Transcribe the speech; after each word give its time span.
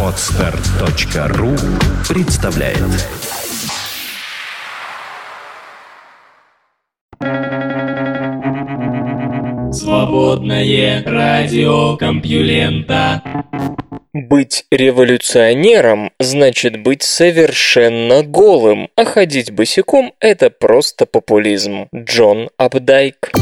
Отстар.ру 0.00 1.50
представляет 2.08 2.78
Свободное 9.74 11.02
радио 11.04 11.96
Компьюлента 11.96 13.22
Быть 14.12 14.66
революционером 14.70 16.12
значит 16.20 16.80
быть 16.80 17.02
совершенно 17.02 18.22
голым, 18.22 18.88
а 18.94 19.04
ходить 19.04 19.50
босиком– 19.50 20.12
это 20.20 20.50
просто 20.50 21.06
популизм. 21.06 21.88
Джон 21.92 22.50
Апдайк. 22.56 23.32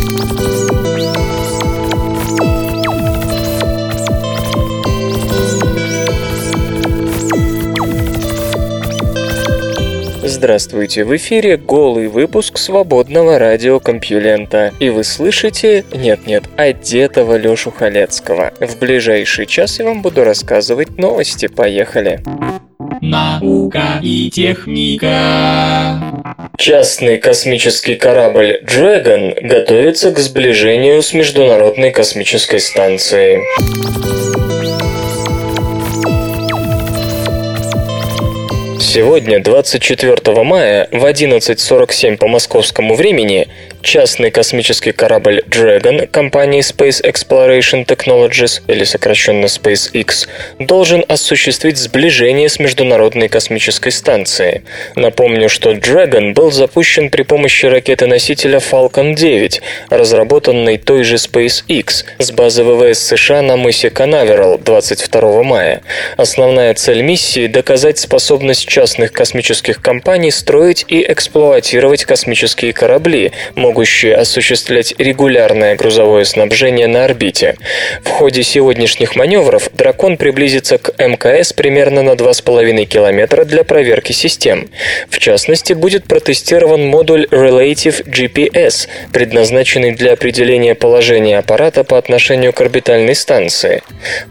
Здравствуйте, 10.42 11.04
в 11.04 11.14
эфире 11.14 11.56
голый 11.56 12.08
выпуск 12.08 12.58
свободного 12.58 13.38
радиокомпьюлента. 13.38 14.72
И 14.80 14.90
вы 14.90 15.04
слышите, 15.04 15.84
нет-нет, 15.94 16.42
одетого 16.56 17.36
Лёшу 17.36 17.70
Халецкого. 17.70 18.52
В 18.58 18.76
ближайший 18.80 19.46
час 19.46 19.78
я 19.78 19.84
вам 19.84 20.02
буду 20.02 20.24
рассказывать 20.24 20.98
новости. 20.98 21.46
Поехали. 21.46 22.24
Наука 23.00 24.00
и 24.02 24.30
техника. 24.30 26.00
Частный 26.58 27.18
космический 27.18 27.94
корабль 27.94 28.60
Dragon 28.66 29.46
готовится 29.46 30.10
к 30.10 30.18
сближению 30.18 31.02
с 31.02 31.14
Международной 31.14 31.92
космической 31.92 32.58
станцией. 32.58 34.41
Сегодня, 38.94 39.42
24 39.42 40.44
мая, 40.44 40.86
в 40.92 41.06
11.47 41.06 42.18
по 42.18 42.28
московскому 42.28 42.94
времени, 42.94 43.48
частный 43.80 44.30
космический 44.30 44.92
корабль 44.92 45.42
Dragon 45.48 46.06
компании 46.06 46.60
Space 46.60 47.02
Exploration 47.02 47.86
Technologies, 47.86 48.60
или 48.68 48.84
сокращенно 48.84 49.46
SpaceX, 49.46 50.28
должен 50.58 51.06
осуществить 51.08 51.78
сближение 51.78 52.50
с 52.50 52.58
Международной 52.58 53.28
космической 53.28 53.92
станцией. 53.92 54.60
Напомню, 54.94 55.48
что 55.48 55.72
Dragon 55.72 56.34
был 56.34 56.50
запущен 56.50 57.08
при 57.08 57.22
помощи 57.22 57.64
ракеты-носителя 57.64 58.58
Falcon 58.58 59.14
9, 59.14 59.62
разработанной 59.88 60.76
той 60.76 61.04
же 61.04 61.14
SpaceX 61.14 62.04
с 62.18 62.30
базы 62.30 62.62
ВВС 62.62 62.98
США 62.98 63.40
на 63.40 63.56
мысе 63.56 63.88
Канаверал 63.88 64.58
22 64.58 65.42
мая. 65.44 65.80
Основная 66.18 66.74
цель 66.74 67.00
миссии– 67.00 67.46
доказать 67.48 67.98
способность 67.98 68.68
частных 68.82 69.12
космических 69.12 69.80
компаний 69.80 70.32
строить 70.32 70.84
и 70.88 71.06
эксплуатировать 71.08 72.04
космические 72.04 72.72
корабли, 72.72 73.30
могущие 73.54 74.16
осуществлять 74.16 74.92
регулярное 74.98 75.76
грузовое 75.76 76.24
снабжение 76.24 76.88
на 76.88 77.04
орбите. 77.04 77.54
В 78.02 78.08
ходе 78.08 78.42
сегодняшних 78.42 79.14
маневров 79.14 79.70
«Дракон» 79.72 80.16
приблизится 80.16 80.78
к 80.78 80.94
МКС 80.98 81.52
примерно 81.52 82.02
на 82.02 82.14
2,5 82.14 82.84
километра 82.86 83.44
для 83.44 83.62
проверки 83.62 84.10
систем. 84.10 84.68
В 85.08 85.20
частности, 85.20 85.74
будет 85.74 86.06
протестирован 86.06 86.84
модуль 86.84 87.28
Relative 87.30 88.04
GPS, 88.04 88.88
предназначенный 89.12 89.92
для 89.92 90.14
определения 90.14 90.74
положения 90.74 91.38
аппарата 91.38 91.84
по 91.84 91.98
отношению 91.98 92.52
к 92.52 92.60
орбитальной 92.60 93.14
станции. 93.14 93.80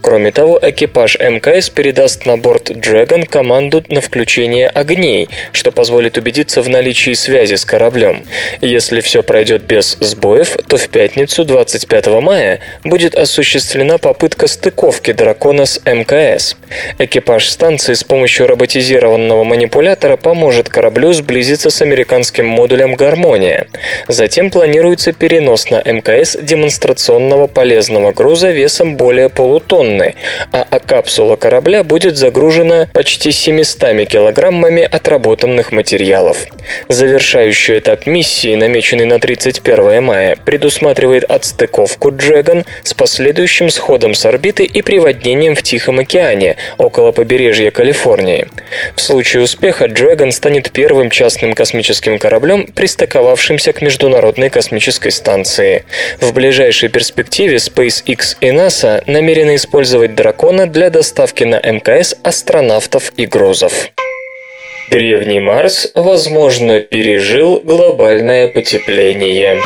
Кроме 0.02 0.30
того, 0.30 0.58
экипаж 0.60 1.18
МКС 1.18 1.70
передаст 1.70 2.26
на 2.26 2.36
борт 2.36 2.70
Dragon 2.70 3.24
команду 3.24 3.82
на 3.88 4.02
включение 4.02 4.41
огней, 4.66 5.28
что 5.52 5.72
позволит 5.72 6.18
убедиться 6.18 6.62
в 6.62 6.68
наличии 6.68 7.14
связи 7.14 7.54
с 7.54 7.64
кораблем. 7.64 8.24
Если 8.60 9.00
все 9.00 9.22
пройдет 9.22 9.62
без 9.62 9.96
сбоев, 10.00 10.56
то 10.66 10.76
в 10.76 10.88
пятницу 10.88 11.44
25 11.44 12.06
мая 12.20 12.60
будет 12.84 13.14
осуществлена 13.14 13.98
попытка 13.98 14.46
стыковки 14.46 15.12
дракона 15.12 15.66
с 15.66 15.80
МКС. 15.84 16.56
Экипаж 16.98 17.48
станции 17.48 17.94
с 17.94 18.04
помощью 18.04 18.46
роботизированного 18.46 19.44
манипулятора 19.44 20.16
поможет 20.16 20.68
кораблю 20.68 21.12
сблизиться 21.12 21.70
с 21.70 21.82
американским 21.82 22.46
модулем 22.46 22.94
«Гармония». 22.94 23.66
Затем 24.08 24.50
планируется 24.50 25.12
перенос 25.12 25.70
на 25.70 25.82
МКС 25.82 26.36
демонстрационного 26.40 27.46
полезного 27.46 28.12
груза 28.12 28.50
весом 28.50 28.96
более 28.96 29.28
полутонны, 29.28 30.14
а 30.50 30.78
капсула 30.78 31.36
корабля 31.36 31.84
будет 31.84 32.16
загружена 32.16 32.88
почти 32.92 33.32
700 33.32 34.08
килограммами 34.08 34.31
отработанных 34.84 35.72
материалов. 35.72 36.46
Завершающий 36.88 37.78
этап 37.78 38.06
миссии, 38.06 38.54
намеченный 38.54 39.04
на 39.04 39.18
31 39.18 40.02
мая, 40.02 40.36
предусматривает 40.44 41.24
отстыковку 41.24 42.10
Dragon 42.10 42.64
с 42.82 42.94
последующим 42.94 43.70
сходом 43.70 44.14
с 44.14 44.24
орбиты 44.26 44.64
и 44.64 44.82
приводнением 44.82 45.54
в 45.54 45.62
Тихом 45.62 45.98
океане, 45.98 46.56
около 46.78 47.12
побережья 47.12 47.70
Калифорнии. 47.70 48.48
В 48.96 49.00
случае 49.00 49.42
успеха 49.42 49.86
Dragon 49.86 50.30
станет 50.30 50.70
первым 50.70 51.10
частным 51.10 51.54
космическим 51.54 52.18
кораблем, 52.18 52.66
пристыковавшимся 52.66 53.72
к 53.72 53.82
Международной 53.82 54.50
космической 54.50 55.10
станции. 55.10 55.84
В 56.20 56.32
ближайшей 56.32 56.88
перспективе 56.88 57.56
SpaceX 57.56 58.36
и 58.40 58.48
NASA 58.48 59.02
намерены 59.06 59.56
использовать 59.56 60.14
Дракона 60.14 60.66
для 60.66 60.90
доставки 60.90 61.44
на 61.44 61.60
МКС 61.60 62.14
астронавтов 62.22 63.12
и 63.16 63.26
грузов. 63.26 63.92
Древний 64.90 65.40
Марс, 65.40 65.90
возможно, 65.94 66.80
пережил 66.80 67.60
глобальное 67.60 68.48
потепление. 68.48 69.60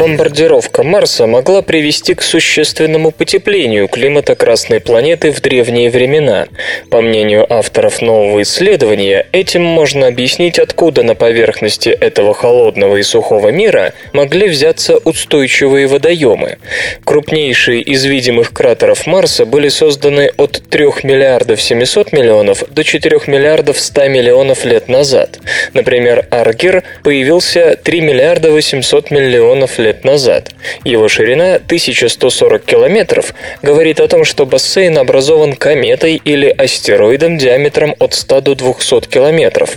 Бомбардировка 0.00 0.82
Марса 0.82 1.26
могла 1.26 1.60
привести 1.60 2.14
к 2.14 2.22
существенному 2.22 3.10
потеплению 3.10 3.86
климата 3.86 4.34
Красной 4.34 4.80
планеты 4.80 5.30
в 5.30 5.42
древние 5.42 5.90
времена. 5.90 6.46
По 6.88 7.02
мнению 7.02 7.44
авторов 7.52 8.00
нового 8.00 8.40
исследования, 8.40 9.26
этим 9.32 9.62
можно 9.62 10.06
объяснить, 10.06 10.58
откуда 10.58 11.02
на 11.02 11.14
поверхности 11.14 11.90
этого 11.90 12.32
холодного 12.32 12.96
и 12.96 13.02
сухого 13.02 13.50
мира 13.50 13.92
могли 14.14 14.48
взяться 14.48 14.96
устойчивые 14.96 15.86
водоемы. 15.86 16.56
Крупнейшие 17.04 17.82
из 17.82 18.02
видимых 18.06 18.54
кратеров 18.54 19.06
Марса 19.06 19.44
были 19.44 19.68
созданы 19.68 20.30
от 20.38 20.62
3 20.70 20.84
миллиардов 21.02 21.60
700 21.60 22.12
миллионов 22.12 22.64
до 22.70 22.84
4 22.84 23.20
миллиардов 23.26 23.78
100 23.78 24.08
миллионов 24.08 24.64
лет 24.64 24.88
назад. 24.88 25.40
Например, 25.74 26.26
Аргер 26.30 26.84
появился 27.02 27.76
3 27.76 28.00
миллиарда 28.00 28.50
800 28.50 29.10
миллионов 29.10 29.78
лет 29.78 29.89
лет 29.90 30.04
назад. 30.04 30.52
Его 30.84 31.08
ширина 31.08 31.56
1140 31.56 32.64
километров 32.64 33.34
говорит 33.62 33.98
о 33.98 34.06
том, 34.06 34.24
что 34.24 34.46
бассейн 34.46 34.96
образован 34.98 35.54
кометой 35.54 36.20
или 36.24 36.48
астероидом 36.48 37.38
диаметром 37.38 37.96
от 37.98 38.14
100 38.14 38.40
до 38.40 38.54
200 38.54 39.08
километров. 39.08 39.70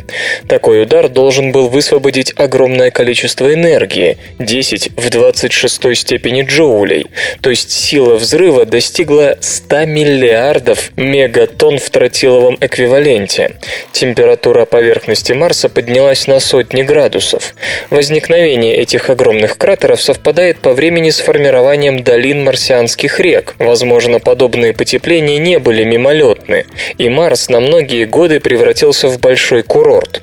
Такой 0.47 0.84
удар 0.84 1.09
должен 1.09 1.51
был 1.51 1.68
высвободить 1.68 2.34
огромное 2.35 2.91
количество 2.91 3.51
энергии– 3.51 4.18
10 4.40 4.91
в 4.97 5.09
26 5.09 5.96
степени 5.96 6.44
джоулей, 6.44 7.07
то 7.41 7.50
есть 7.50 7.72
сила 7.72 8.16
взрыва 8.16 8.66
достигла 8.66 9.38
100 9.41 9.85
миллиардов 9.85 10.91
мегатонн 10.95 11.80
в 11.80 11.90
тротиловом 11.90 12.57
эквиваленте. 12.62 13.56
Температура 13.91 14.66
поверхности 14.66 15.34
Марса 15.34 15.69
поднялась 15.69 16.28
на 16.28 16.40
сотни 16.40 16.84
градусов. 16.84 17.56
Возникновение 17.90 18.75
этих 18.75 19.09
огромных 19.09 19.57
кратеров 19.57 20.01
совпадает 20.03 20.59
по 20.59 20.73
времени 20.73 21.09
с 21.09 21.19
формированием 21.19 22.03
долин 22.03 22.44
марсианских 22.44 23.19
рек. 23.19 23.55
Возможно, 23.57 24.19
подобные 24.19 24.73
потепления 24.73 25.38
не 25.38 25.59
были 25.59 25.83
мимолетны, 25.83 26.65
и 26.97 27.07
Марс 27.07 27.50
на 27.50 27.61
многие 27.61 28.05
годы 28.05 28.39
превратился 28.39 29.07
в 29.07 29.19
большой 29.19 29.63
курорт. 29.63 30.21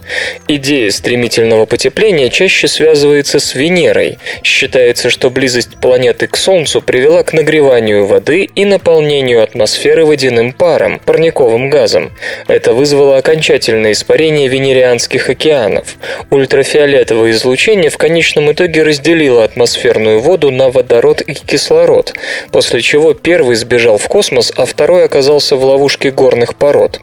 Идея 0.49 0.91
стремительного 0.91 1.65
потепления 1.65 2.29
чаще 2.29 2.69
связывается 2.69 3.41
с 3.41 3.55
Венерой. 3.55 4.19
Считается, 4.43 5.09
что 5.09 5.31
близость 5.31 5.81
планеты 5.81 6.27
к 6.27 6.37
Солнцу 6.37 6.83
привела 6.83 7.23
к 7.23 7.33
нагреванию 7.33 8.07
воды 8.07 8.45
и 8.45 8.65
наполнению 8.67 9.43
атмосферы 9.43 10.05
водяным 10.05 10.53
паром, 10.53 11.01
парниковым 11.01 11.71
газом. 11.71 12.13
Это 12.49 12.75
вызвало 12.75 13.17
окончательное 13.17 13.93
испарение 13.93 14.49
венерианских 14.49 15.31
океанов. 15.31 15.97
Ультрафиолетовое 16.31 17.31
излучение 17.31 17.89
в 17.89 17.97
конечном 17.97 18.53
итоге 18.53 18.83
разделило 18.83 19.45
атмосферу 19.45 19.60
атмосферную 19.61 20.21
воду 20.21 20.51
на 20.51 20.71
водород 20.71 21.21
и 21.21 21.35
кислород, 21.35 22.15
после 22.51 22.81
чего 22.81 23.13
первый 23.13 23.57
сбежал 23.57 23.99
в 23.99 24.09
космос, 24.09 24.51
а 24.57 24.65
второй 24.65 25.05
оказался 25.05 25.55
в 25.57 25.63
ловушке 25.63 26.11
горных 26.11 26.55
пород. 26.55 26.99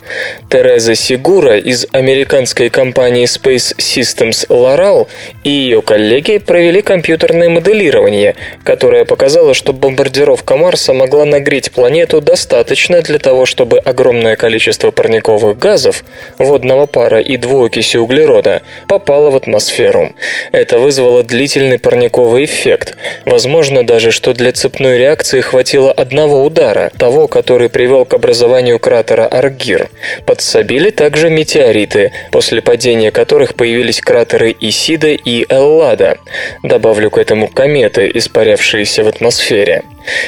Тереза 0.50 0.96
Сигура 0.96 1.60
из 1.60 1.86
американской 1.92 2.70
компании 2.70 3.26
Space 3.26 3.78
Systems 3.78 4.48
Loral 4.50 5.08
и 5.44 5.52
ее 5.52 5.84
коллеги 5.84 6.40
провели 6.40 6.82
компьютерное 6.82 7.48
моделирование, 7.48 8.36
которое 8.64 9.06
показало, 9.06 9.54
что 9.54 9.72
бомбардировка 9.72 10.58
Марса 10.58 10.94
могла 10.94 11.26
нагреть 11.26 11.72
планету 11.72 12.22
достаточно 12.22 13.04
для 13.04 13.20
того, 13.20 13.46
чтобы 13.46 13.78
огромное 13.78 14.36
количество 14.36 14.90
парниковых 14.90 15.60
газов, 15.60 16.04
водного 16.40 16.88
пара 16.88 17.20
и 17.20 17.38
двуокиси 17.38 17.98
углерода 17.98 18.64
попало 18.88 19.30
в 19.30 19.36
атмосферу. 19.36 20.14
Это 20.52 20.80
вызвало 20.80 21.22
длительный 21.22 21.78
парниковый 21.78 22.47
эффект. 22.48 22.98
Возможно 23.26 23.86
даже, 23.86 24.12
что 24.12 24.34
для 24.34 24.52
цепной 24.52 24.98
реакции 24.98 25.42
хватило 25.42 25.92
одного 25.92 26.44
удара, 26.44 26.92
того, 26.98 27.28
который 27.28 27.70
привел 27.70 28.06
к 28.06 28.14
образованию 28.14 28.80
кратера 28.80 29.28
Аргир. 29.28 29.90
Подсобили 30.26 30.90
также 30.90 31.30
метеориты, 31.30 32.12
после 32.32 32.62
падения 32.62 33.12
которых 33.12 33.54
появились 33.54 34.02
кратеры 34.02 34.56
Исида 34.60 35.10
и 35.10 35.46
Эллада. 35.50 36.18
Добавлю 36.64 37.12
к 37.12 37.18
этому 37.18 37.48
кометы, 37.48 38.10
испарявшиеся 38.14 39.04
в 39.04 39.08
атмосфере. 39.08 39.84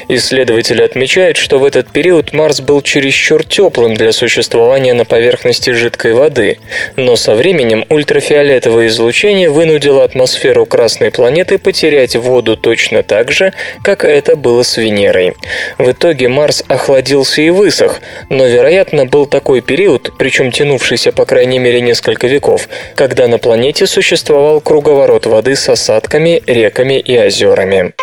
Исследователи 0.07 0.81
отмечают, 0.81 1.37
что 1.37 1.59
в 1.59 1.65
этот 1.65 1.91
период 1.91 2.33
Марс 2.33 2.61
был 2.61 2.81
чересчур 2.81 3.43
теплым 3.43 3.95
для 3.95 4.11
существования 4.11 4.93
на 4.93 5.05
поверхности 5.05 5.71
жидкой 5.71 6.13
воды, 6.13 6.59
но 6.95 7.15
со 7.15 7.35
временем 7.35 7.85
ультрафиолетовое 7.89 8.87
излучение 8.87 9.49
вынудило 9.49 10.03
атмосферу 10.03 10.65
Красной 10.65 11.11
планеты 11.11 11.57
потерять 11.57 12.15
воду 12.15 12.57
точно 12.57 13.03
так 13.03 13.31
же, 13.31 13.53
как 13.83 14.03
это 14.03 14.35
было 14.35 14.63
с 14.63 14.77
Венерой. 14.77 15.33
В 15.77 15.91
итоге 15.91 16.27
Марс 16.27 16.63
охладился 16.67 17.41
и 17.41 17.49
высох, 17.49 18.01
но, 18.29 18.45
вероятно, 18.45 19.05
был 19.05 19.25
такой 19.25 19.61
период, 19.61 20.11
причем 20.17 20.51
тянувшийся 20.51 21.11
по 21.11 21.25
крайней 21.25 21.59
мере 21.59 21.81
несколько 21.81 22.27
веков, 22.27 22.67
когда 22.95 23.27
на 23.27 23.37
планете 23.37 23.87
существовал 23.87 24.61
круговорот 24.61 25.25
воды 25.25 25.55
с 25.55 25.69
осадками, 25.69 26.41
реками 26.45 26.99
и 26.99 27.17
озерами 27.17 27.93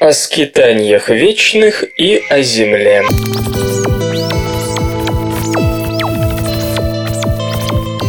о 0.00 0.12
скитаниях 0.12 1.08
вечных 1.08 1.84
и 1.96 2.22
о 2.30 2.40
земле. 2.42 3.02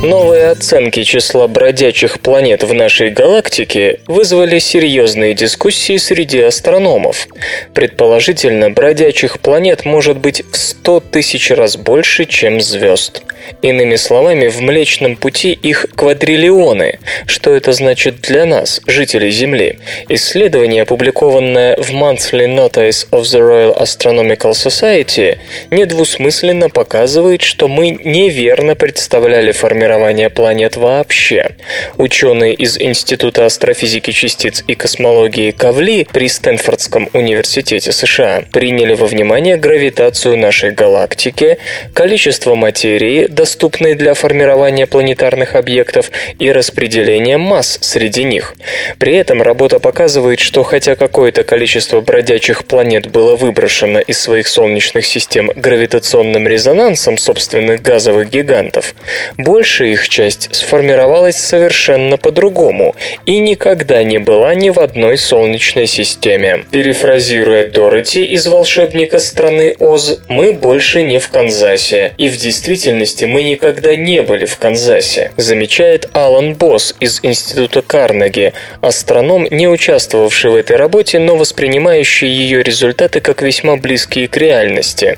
Новые 0.01 0.51
оценки 0.51 1.03
числа 1.03 1.47
бродячих 1.47 2.21
планет 2.21 2.63
в 2.63 2.73
нашей 2.73 3.09
галактике 3.09 3.99
вызвали 4.07 4.57
серьезные 4.57 5.33
дискуссии 5.33 5.97
среди 5.97 6.39
астрономов. 6.39 7.27
Предположительно, 7.73 8.69
бродячих 8.69 9.41
планет 9.41 9.83
может 9.83 10.17
быть 10.17 10.41
в 10.49 10.55
100 10.55 11.01
тысяч 11.11 11.51
раз 11.51 11.75
больше, 11.75 12.23
чем 12.25 12.61
звезд. 12.61 13.23
Иными 13.61 13.95
словами, 13.95 14.47
в 14.47 14.61
Млечном 14.61 15.15
Пути 15.17 15.51
их 15.51 15.87
квадриллионы. 15.95 16.99
Что 17.25 17.55
это 17.55 17.73
значит 17.73 18.21
для 18.21 18.45
нас, 18.45 18.81
жителей 18.85 19.31
Земли? 19.31 19.79
Исследование, 20.07 20.83
опубликованное 20.83 21.75
в 21.75 21.89
Monthly 21.89 22.47
Notice 22.47 23.09
of 23.11 23.23
the 23.23 23.39
Royal 23.39 23.77
Astronomical 23.77 24.51
Society, 24.51 25.39
недвусмысленно 25.71 26.69
показывает, 26.69 27.41
что 27.41 27.67
мы 27.67 27.89
неверно 27.89 28.75
представляли 28.75 29.51
формирование 29.51 29.88
формирования 29.89 30.29
планет 30.29 30.77
вообще. 30.77 31.55
Ученые 31.97 32.53
из 32.53 32.77
Института 32.79 33.45
астрофизики 33.45 34.11
частиц 34.11 34.63
и 34.67 34.75
космологии 34.75 35.49
Кавли 35.49 36.07
при 36.11 36.29
Стэнфордском 36.29 37.09
университете 37.13 37.91
США 37.91 38.43
приняли 38.51 38.93
во 38.93 39.07
внимание 39.07 39.57
гравитацию 39.57 40.37
нашей 40.37 40.71
галактики, 40.71 41.57
количество 41.95 42.53
материи, 42.53 43.25
доступной 43.25 43.95
для 43.95 44.13
формирования 44.13 44.85
планетарных 44.85 45.55
объектов, 45.55 46.11
и 46.37 46.51
распределение 46.51 47.37
масс 47.37 47.79
среди 47.81 48.23
них. 48.23 48.53
При 48.99 49.15
этом 49.15 49.41
работа 49.41 49.79
показывает, 49.79 50.39
что 50.39 50.61
хотя 50.61 50.95
какое-то 50.95 51.43
количество 51.43 51.99
бродячих 52.01 52.65
планет 52.65 53.07
было 53.07 53.35
выброшено 53.35 53.99
из 53.99 54.19
своих 54.19 54.47
солнечных 54.47 55.05
систем 55.05 55.49
гравитационным 55.55 56.47
резонансом 56.47 57.17
собственных 57.17 57.81
газовых 57.81 58.29
гигантов, 58.29 58.93
больше 59.37 59.78
большая 59.79 59.93
их 59.93 60.09
часть 60.09 60.53
сформировалась 60.53 61.37
совершенно 61.37 62.17
по-другому 62.17 62.95
и 63.25 63.39
никогда 63.39 64.03
не 64.03 64.17
была 64.17 64.53
ни 64.55 64.69
в 64.69 64.79
одной 64.79 65.17
солнечной 65.17 65.87
системе. 65.87 66.65
Перефразируя 66.71 67.67
Дороти 67.67 68.25
из 68.25 68.47
«Волшебника 68.47 69.19
страны 69.19 69.75
Оз», 69.79 70.19
мы 70.27 70.53
больше 70.53 71.03
не 71.03 71.19
в 71.19 71.29
Канзасе, 71.29 72.13
и 72.17 72.29
в 72.29 72.37
действительности 72.37 73.25
мы 73.25 73.43
никогда 73.43 73.95
не 73.95 74.21
были 74.21 74.45
в 74.45 74.57
Канзасе, 74.57 75.31
замечает 75.37 76.09
Алан 76.13 76.55
Босс 76.55 76.95
из 76.99 77.19
Института 77.23 77.81
Карнеги, 77.81 78.53
астроном, 78.81 79.47
не 79.49 79.67
участвовавший 79.67 80.51
в 80.51 80.55
этой 80.55 80.75
работе, 80.75 81.19
но 81.19 81.35
воспринимающий 81.35 82.27
ее 82.27 82.63
результаты 82.63 83.21
как 83.21 83.41
весьма 83.41 83.77
близкие 83.77 84.27
к 84.27 84.35
реальности. 84.37 85.17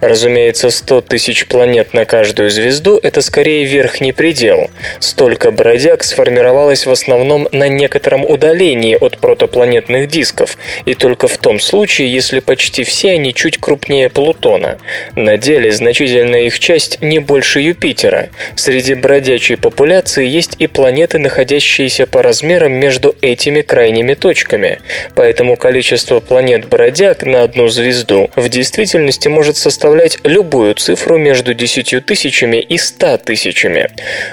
Разумеется, 0.00 0.70
100 0.70 1.00
тысяч 1.02 1.46
планет 1.46 1.94
на 1.94 2.04
каждую 2.04 2.50
звезду– 2.50 2.98
это 3.02 3.22
скорее 3.22 3.64
верх 3.64 3.93
верхний 3.94 4.12
предел. 4.12 4.70
Столько 4.98 5.52
бродяг 5.52 6.02
сформировалось 6.02 6.86
в 6.86 6.90
основном 6.90 7.48
на 7.52 7.68
некотором 7.68 8.24
удалении 8.24 8.96
от 9.00 9.18
протопланетных 9.18 10.08
дисков, 10.08 10.56
и 10.84 10.94
только 10.94 11.28
в 11.28 11.38
том 11.38 11.60
случае, 11.60 12.12
если 12.12 12.40
почти 12.40 12.82
все 12.82 13.12
они 13.12 13.32
чуть 13.32 13.58
крупнее 13.58 14.08
Плутона. 14.08 14.78
На 15.14 15.36
деле 15.36 15.70
значительная 15.70 16.42
их 16.42 16.58
часть 16.58 17.02
не 17.02 17.20
больше 17.20 17.60
Юпитера. 17.60 18.30
Среди 18.56 18.94
бродячей 18.94 19.56
популяции 19.56 20.26
есть 20.26 20.56
и 20.58 20.66
планеты, 20.66 21.18
находящиеся 21.18 22.06
по 22.06 22.22
размерам 22.22 22.72
между 22.72 23.14
этими 23.22 23.60
крайними 23.60 24.14
точками. 24.14 24.80
Поэтому 25.14 25.56
количество 25.56 26.18
планет-бродяг 26.18 27.22
на 27.24 27.42
одну 27.42 27.68
звезду 27.68 28.30
в 28.34 28.48
действительности 28.48 29.28
может 29.28 29.56
составлять 29.56 30.18
любую 30.24 30.74
цифру 30.74 31.16
между 31.18 31.54
10 31.54 32.04
тысячами 32.04 32.56
и 32.56 32.76
100 32.76 33.18
тысячами. 33.18 33.83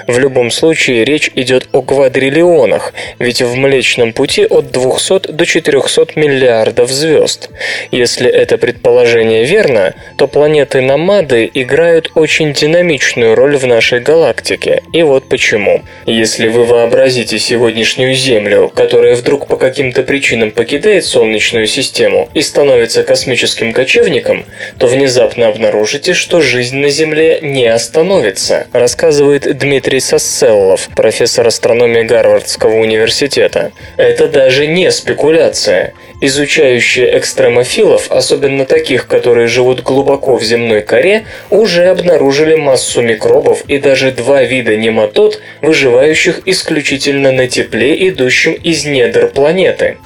В 0.06 0.18
любом 0.18 0.50
случае 0.50 1.04
речь 1.04 1.30
идет 1.34 1.68
о 1.72 1.82
квадриллионах, 1.82 2.92
ведь 3.18 3.42
в 3.42 3.54
Млечном 3.56 4.12
Пути 4.12 4.46
от 4.46 4.70
200 4.70 5.32
до 5.32 5.46
400 5.46 6.12
миллиардов 6.16 6.90
звезд. 6.90 7.50
Если 7.90 8.28
это 8.28 8.58
предположение 8.58 9.44
верно, 9.44 9.94
то 10.16 10.26
планеты-намады 10.26 11.50
играют 11.52 12.10
очень 12.14 12.52
динамичную 12.52 13.34
роль 13.34 13.56
в 13.56 13.66
нашей 13.66 14.00
галактике. 14.00 14.82
И 14.92 15.02
вот 15.02 15.28
почему. 15.28 15.82
Если 16.06 16.48
вы 16.48 16.64
вообразите 16.64 17.38
сегодняшнюю 17.38 18.14
Землю, 18.14 18.70
которая 18.74 19.14
вдруг 19.14 19.46
по 19.46 19.56
каким-то 19.56 20.02
причинам 20.02 20.50
покидает 20.50 21.04
Солнечную 21.04 21.66
систему 21.66 22.28
и 22.34 22.42
становится 22.42 23.02
космическим 23.02 23.72
кочевником, 23.72 24.44
то 24.78 24.86
внезапно 24.86 25.48
обнаружите, 25.48 26.14
что 26.14 26.40
жизнь 26.40 26.76
на 26.76 26.88
Земле 26.88 27.38
не 27.42 27.66
остановится, 27.66 28.66
рассказывает 28.72 29.41
рассказывает 29.42 29.58
Дмитрий 29.58 30.00
Сосселлов, 30.00 30.88
профессор 30.94 31.46
астрономии 31.46 32.02
Гарвардского 32.02 32.76
университета. 32.76 33.72
Это 33.96 34.28
даже 34.28 34.66
не 34.66 34.90
спекуляция. 34.90 35.94
Изучающие 36.24 37.18
экстремофилов, 37.18 38.08
особенно 38.08 38.64
таких, 38.64 39.08
которые 39.08 39.48
живут 39.48 39.82
глубоко 39.82 40.36
в 40.36 40.44
земной 40.44 40.80
коре, 40.80 41.26
уже 41.50 41.86
обнаружили 41.86 42.54
массу 42.54 43.02
микробов 43.02 43.64
и 43.66 43.78
даже 43.78 44.12
два 44.12 44.44
вида 44.44 44.76
нематод, 44.76 45.40
выживающих 45.62 46.42
исключительно 46.46 47.32
на 47.32 47.48
тепле, 47.48 48.08
идущем 48.08 48.52
из 48.52 48.84
недр 48.84 49.26
планеты. 49.26 49.96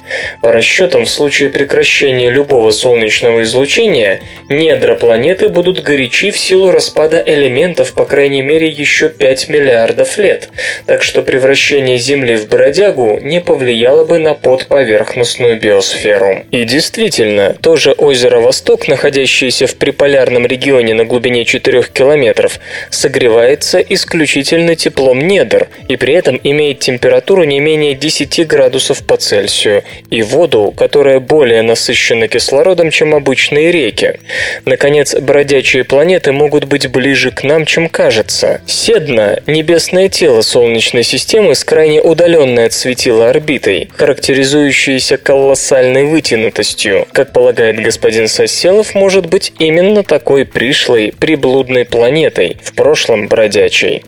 По 0.41 0.51
расчетам, 0.51 1.05
в 1.05 1.09
случае 1.09 1.51
прекращения 1.51 2.31
любого 2.31 2.71
солнечного 2.71 3.43
излучения, 3.43 4.21
недра 4.49 4.95
планеты 4.95 5.49
будут 5.49 5.83
горячи 5.83 6.31
в 6.31 6.37
силу 6.39 6.71
распада 6.71 7.21
элементов, 7.23 7.93
по 7.93 8.05
крайней 8.05 8.41
мере, 8.41 8.67
еще 8.67 9.09
5 9.09 9.49
миллиардов 9.49 10.17
лет, 10.17 10.49
так 10.87 11.03
что 11.03 11.21
превращение 11.21 11.99
Земли 11.99 12.37
в 12.37 12.47
бродягу 12.47 13.19
не 13.21 13.39
повлияло 13.39 14.03
бы 14.03 14.17
на 14.17 14.33
подповерхностную 14.33 15.59
биосферу 15.59 16.06
атмосферу. 16.07 16.45
И 16.51 16.63
действительно, 16.63 17.55
тоже 17.61 17.91
озеро 17.91 18.39
Восток, 18.39 18.87
находящееся 18.87 19.67
в 19.67 19.75
приполярном 19.75 20.45
регионе 20.45 20.93
на 20.93 21.05
глубине 21.05 21.45
4 21.45 21.83
километров, 21.93 22.59
согревается 22.89 23.79
исключительно 23.79 24.75
теплом 24.75 25.27
недр 25.27 25.67
и 25.87 25.95
при 25.95 26.13
этом 26.13 26.39
имеет 26.43 26.79
температуру 26.79 27.43
не 27.43 27.59
менее 27.59 27.93
10 27.93 28.47
градусов 28.47 29.05
по 29.05 29.17
Цельсию 29.17 29.83
и 30.09 30.21
воду, 30.21 30.73
которая 30.75 31.19
более 31.19 31.61
насыщена 31.61 32.27
кислородом, 32.27 32.91
чем 32.91 33.15
обычные 33.15 33.71
реки. 33.71 34.19
Наконец, 34.65 35.15
бродячие 35.15 35.83
планеты 35.83 36.31
могут 36.31 36.65
быть 36.65 36.87
ближе 36.87 37.31
к 37.31 37.43
нам, 37.43 37.65
чем 37.65 37.89
кажется. 37.89 38.61
Седна 38.65 39.39
небесное 39.47 40.09
тело 40.09 40.41
Солнечной 40.41 41.03
системы 41.03 41.55
с 41.55 41.63
крайне 41.63 42.01
удаленной 42.01 42.65
от 42.65 42.73
светила 42.73 43.29
орбитой, 43.29 43.89
характеризующееся 43.95 45.17
колоссальной 45.17 45.96
вытянутостью. 46.05 47.07
Как 47.11 47.33
полагает 47.33 47.81
господин 47.81 48.27
Соселов, 48.27 48.95
может 48.95 49.25
быть 49.27 49.53
именно 49.59 50.03
такой 50.03 50.45
пришлой, 50.45 51.13
приблудной 51.17 51.85
планетой, 51.85 52.57
в 52.63 52.73
прошлом 52.73 53.27
бродячей. 53.27 54.03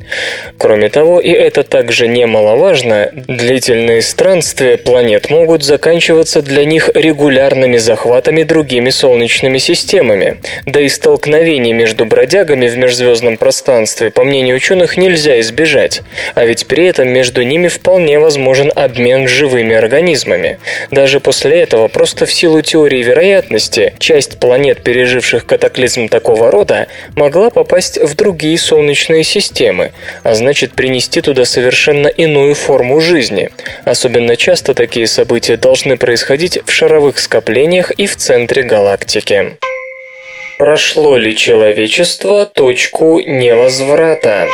Кроме 0.58 0.90
того, 0.90 1.20
и 1.20 1.30
это 1.30 1.64
также 1.64 2.08
немаловажно, 2.08 3.12
длительные 3.14 4.02
странствия 4.02 4.78
планет 4.78 5.30
могут 5.30 5.64
заканчиваться 5.64 6.42
для 6.42 6.66
них 6.66 6.90
регулярными 6.94 7.78
захватами 7.78 8.44
другими 8.44 8.90
солнечными 8.90 9.58
системами. 9.58 10.38
Да 10.66 10.82
и 10.82 10.90
столкновений 10.90 11.74
между 11.74 12.06
бродягами 12.06 12.68
в 12.68 12.78
межзвездном 12.78 13.38
пространстве, 13.38 14.12
по 14.12 14.24
мнению 14.24 14.56
ученых, 14.58 14.98
нельзя 14.98 15.40
избежать. 15.40 16.02
А 16.36 16.46
ведь 16.46 16.68
при 16.68 16.86
этом 16.86 17.08
между 17.10 17.44
ними 17.44 17.68
вполне 17.68 18.20
возможен 18.20 18.72
обмен 18.76 19.28
живыми 19.28 19.76
организмами. 19.76 20.60
Даже 20.92 21.20
после 21.20 21.62
этого, 21.62 21.79
просто 21.88 22.26
в 22.26 22.34
силу 22.34 22.62
теории 22.62 23.02
вероятности, 23.02 23.94
часть 24.00 24.40
планет, 24.40 24.84
переживших 24.84 25.46
катаклизм 25.46 26.10
такого 26.10 26.52
рода, 26.52 26.88
могла 27.16 27.50
попасть 27.50 27.98
в 27.98 28.16
другие 28.16 28.58
солнечные 28.58 29.24
системы, 29.24 29.92
а 30.24 30.36
значит 30.36 30.74
принести 30.74 31.22
туда 31.22 31.46
совершенно 31.46 32.08
иную 32.08 32.56
форму 32.56 33.00
жизни. 33.00 33.50
Особенно 33.86 34.36
часто 34.36 34.74
такие 34.74 35.08
события 35.08 35.58
должны 35.58 35.98
происходить 35.98 36.60
в 36.66 36.72
шаровых 36.72 37.20
скоплениях 37.20 37.92
и 37.92 38.08
в 38.08 38.16
центре 38.16 38.64
галактики. 38.64 39.58
Прошло 40.58 41.16
ли 41.16 41.38
человечество 41.38 42.46
точку 42.46 43.22
невозврата? 43.22 44.48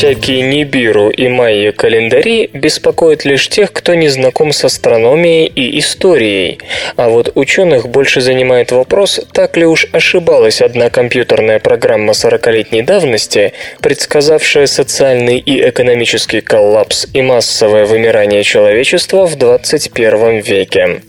Всякие 0.00 0.40
Нибиру 0.40 1.10
и 1.10 1.28
Майя 1.28 1.72
календари 1.72 2.48
беспокоят 2.54 3.26
лишь 3.26 3.50
тех, 3.50 3.70
кто 3.70 3.92
не 3.92 4.08
знаком 4.08 4.50
с 4.50 4.64
астрономией 4.64 5.44
и 5.44 5.78
историей. 5.78 6.58
А 6.96 7.10
вот 7.10 7.32
ученых 7.34 7.86
больше 7.86 8.22
занимает 8.22 8.72
вопрос, 8.72 9.20
так 9.34 9.58
ли 9.58 9.66
уж 9.66 9.88
ошибалась 9.92 10.62
одна 10.62 10.88
компьютерная 10.88 11.58
программа 11.58 12.14
40-летней 12.14 12.80
давности, 12.80 13.52
предсказавшая 13.82 14.66
социальный 14.66 15.38
и 15.38 15.68
экономический 15.68 16.40
коллапс 16.40 17.06
и 17.12 17.20
массовое 17.20 17.84
вымирание 17.84 18.42
человечества 18.42 19.26
в 19.26 19.36
21 19.36 20.38
веке. 20.38 21.02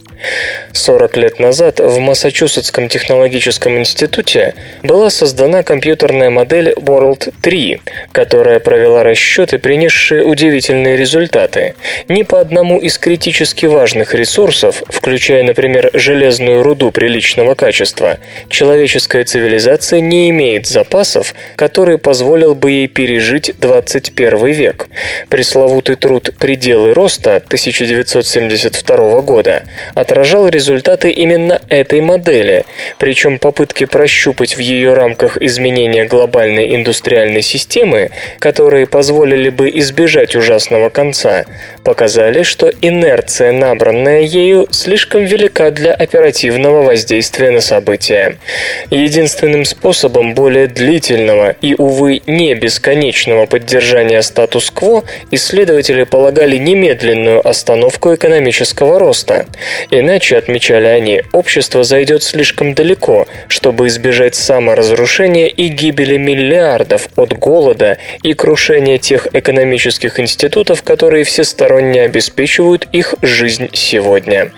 40 0.73 1.17
лет 1.17 1.39
назад 1.39 1.79
в 1.79 1.99
Массачусетском 1.99 2.89
технологическом 2.89 3.77
институте 3.77 4.55
была 4.83 5.09
создана 5.09 5.63
компьютерная 5.63 6.29
модель 6.29 6.73
World 6.77 7.33
3, 7.41 7.81
которая 8.11 8.59
провела 8.59 9.03
расчеты, 9.03 9.57
принесшие 9.59 10.23
удивительные 10.23 10.97
результаты. 10.97 11.75
Ни 12.07 12.23
по 12.23 12.39
одному 12.39 12.79
из 12.79 12.97
критически 12.97 13.65
важных 13.65 14.13
ресурсов, 14.13 14.83
включая, 14.87 15.43
например, 15.43 15.89
железную 15.93 16.63
руду 16.63 16.91
приличного 16.91 17.55
качества, 17.55 18.17
человеческая 18.49 19.23
цивилизация 19.23 19.99
не 19.99 20.29
имеет 20.29 20.67
запасов, 20.67 21.33
которые 21.55 21.97
позволил 21.97 22.55
бы 22.55 22.71
ей 22.71 22.87
пережить 22.87 23.53
21 23.59 24.45
век. 24.47 24.87
Пресловутый 25.29 25.95
труд 25.95 26.31
«Пределы 26.39 26.93
роста» 26.93 27.37
1972 27.37 29.21
года 29.21 29.63
отражал 30.11 30.49
результаты 30.49 31.09
именно 31.09 31.61
этой 31.69 32.01
модели, 32.01 32.65
причем 32.97 33.39
попытки 33.39 33.85
прощупать 33.85 34.57
в 34.57 34.59
ее 34.59 34.93
рамках 34.93 35.41
изменения 35.41 36.03
глобальной 36.03 36.75
индустриальной 36.75 37.41
системы, 37.41 38.09
которые 38.39 38.87
позволили 38.87 39.49
бы 39.49 39.69
избежать 39.69 40.35
ужасного 40.35 40.89
конца, 40.89 41.45
показали, 41.85 42.43
что 42.43 42.69
инерция, 42.81 43.53
набранная 43.53 44.23
ею, 44.23 44.67
слишком 44.71 45.23
велика 45.23 45.71
для 45.71 45.93
оперативного 45.93 46.81
воздействия 46.83 47.51
на 47.51 47.61
события. 47.61 48.35
Единственным 48.89 49.63
способом 49.63 50.33
более 50.33 50.67
длительного 50.67 51.55
и, 51.61 51.73
увы, 51.77 52.21
не 52.27 52.53
бесконечного 52.53 53.45
поддержания 53.45 54.21
статус-кво 54.21 55.05
исследователи 55.31 56.03
полагали 56.03 56.57
немедленную 56.57 57.47
остановку 57.47 58.13
экономического 58.13 58.99
роста. 58.99 59.45
Иначе, 60.01 60.35
отмечали 60.35 60.87
они, 60.87 61.21
общество 61.31 61.83
зайдет 61.83 62.23
слишком 62.23 62.73
далеко, 62.73 63.27
чтобы 63.47 63.85
избежать 63.85 64.33
саморазрушения 64.33 65.45
и 65.45 65.67
гибели 65.67 66.17
миллиардов 66.17 67.07
от 67.15 67.37
голода 67.37 67.99
и 68.23 68.33
крушения 68.33 68.97
тех 68.97 69.27
экономических 69.31 70.19
институтов, 70.19 70.81
которые 70.81 71.23
всесторонне 71.23 72.01
обеспечивают 72.01 72.87
их 72.91 73.13
жизнь 73.21 73.69
сегодня. 73.73 74.51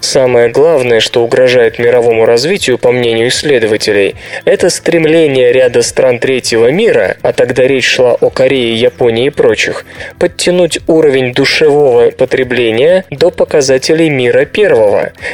Самое 0.00 0.48
главное, 0.48 1.00
что 1.00 1.22
угрожает 1.22 1.78
мировому 1.78 2.24
развитию, 2.24 2.78
по 2.78 2.90
мнению 2.90 3.28
исследователей, 3.28 4.14
это 4.46 4.70
стремление 4.70 5.52
ряда 5.52 5.82
стран 5.82 6.20
третьего 6.20 6.70
мира, 6.70 7.18
а 7.20 7.34
тогда 7.34 7.66
речь 7.66 7.84
шла 7.84 8.14
о 8.14 8.30
Корее, 8.30 8.74
Японии 8.74 9.26
и 9.26 9.30
прочих, 9.30 9.84
подтянуть 10.18 10.78
уровень 10.86 11.34
душевого 11.34 12.12
потребления 12.12 13.04
до 13.10 13.30
показателей 13.30 14.08
мира 14.08 14.46
первого. 14.46 14.85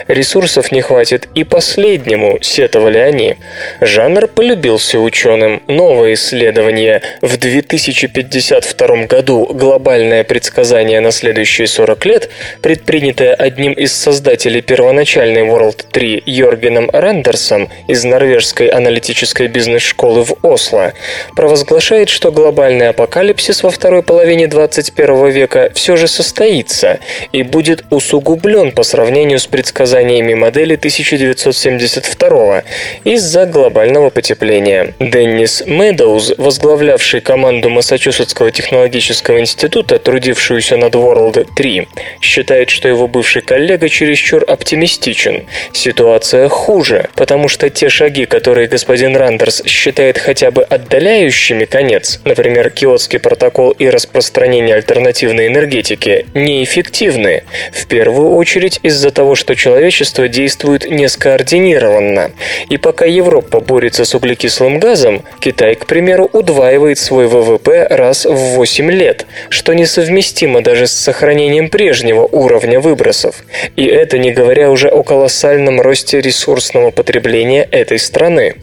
Ресурсов 0.09 0.73
не 0.73 0.81
хватит 0.81 1.29
и 1.35 1.45
последнему, 1.45 2.39
сетовали 2.41 2.99
они. 2.99 3.37
Жанр 3.81 4.27
полюбился 4.29 4.99
ученым. 4.99 5.63
Новое 5.67 6.15
исследование 6.15 7.03
в 7.21 7.37
2052 7.37 9.07
году 9.07 9.47
«Глобальное 9.53 10.25
предсказание 10.25 11.01
на 11.01 11.11
следующие 11.11 11.67
40 11.67 12.07
лет», 12.07 12.31
предпринятое 12.61 13.35
одним 13.35 13.73
из 13.73 13.93
создателей 13.93 14.63
первоначальной 14.63 15.43
World 15.43 15.85
3 15.91 16.23
Йоргеном 16.27 16.91
Рендерсом 16.93 17.69
из 17.89 18.05
норвежской 18.05 18.69
аналитической 18.69 19.49
бизнес-школы 19.49 20.25
в 20.25 20.35
Осло, 20.43 20.93
провозглашает, 21.37 22.09
что 22.09 22.33
глобальный 22.33 22.89
апокалипсис 22.89 23.63
во 23.63 23.71
второй 23.71 24.03
половине 24.03 24.47
21 24.47 25.31
века 25.31 25.71
все 25.75 25.97
же 25.97 26.09
состоится 26.09 27.01
и 27.33 27.43
будет 27.43 27.85
усугублен 27.91 28.73
по 28.73 28.83
сравнению 28.83 29.39
с 29.43 29.47
предсказаниями 29.47 30.35
модели 30.35 30.75
1972 30.75 32.63
из-за 33.05 33.47
глобального 33.47 34.11
потепления. 34.11 34.95
Деннис 35.01 35.65
Мэдоуз, 35.67 36.35
возглавлявший 36.39 37.21
команду 37.21 37.69
Массачусетского 37.71 38.51
технологического 38.53 39.41
института, 39.41 39.99
трудившуюся 39.99 40.77
над 40.77 40.95
World 40.95 41.47
3, 41.57 41.89
считает, 42.21 42.71
что 42.71 42.89
его 42.89 43.09
бывший 43.09 43.43
коллега 43.43 43.89
чересчур 43.89 44.45
оптимистичен. 44.47 45.47
Ситуация 45.73 46.49
хуже, 46.49 47.09
потому 47.15 47.49
что 47.49 47.69
те 47.69 47.89
шаги, 47.89 48.27
которые 48.27 48.69
господин 48.69 49.17
Рандерс 49.17 49.63
считает 49.67 50.19
хотя 50.19 50.51
бы 50.51 50.63
отдаляющими 50.63 51.65
конец, 51.65 52.21
например, 52.25 52.71
Киотский 52.71 53.19
протокол 53.19 53.73
и 53.73 53.89
распространение 53.89 54.77
альтернативной 54.77 55.49
энергетики, 55.49 56.27
неэффективны. 56.35 57.43
В 57.73 57.87
первую 57.87 58.37
очередь 58.37 58.79
из-за 58.83 59.11
того, 59.11 59.32
что 59.35 59.55
человечество 59.55 60.29
действует 60.29 60.89
нескоординированно. 60.91 62.33
И 62.69 62.77
пока 62.77 63.05
Европа 63.05 63.61
борется 63.61 64.05
с 64.05 64.15
углекислым 64.15 64.79
газом, 64.79 65.23
Китай, 65.41 65.75
к 65.75 65.87
примеру, 65.87 66.29
удваивает 66.33 66.99
свой 66.99 67.27
ВВП 67.27 67.87
раз 67.91 68.25
в 68.25 68.35
8 68.35 68.91
лет, 68.91 69.27
что 69.49 69.73
несовместимо 69.73 70.63
даже 70.63 70.87
с 70.87 70.93
сохранением 70.93 71.69
прежнего 71.69 72.23
уровня 72.23 72.81
выбросов. 72.81 73.45
И 73.77 73.85
это 73.85 74.19
не 74.19 74.33
говоря 74.33 74.71
уже 74.71 74.89
о 74.89 75.03
колоссальном 75.03 75.81
росте 75.81 76.21
ресурсного 76.21 76.91
потребления 76.91 77.69
этой 77.71 77.99
страны. 77.99 78.57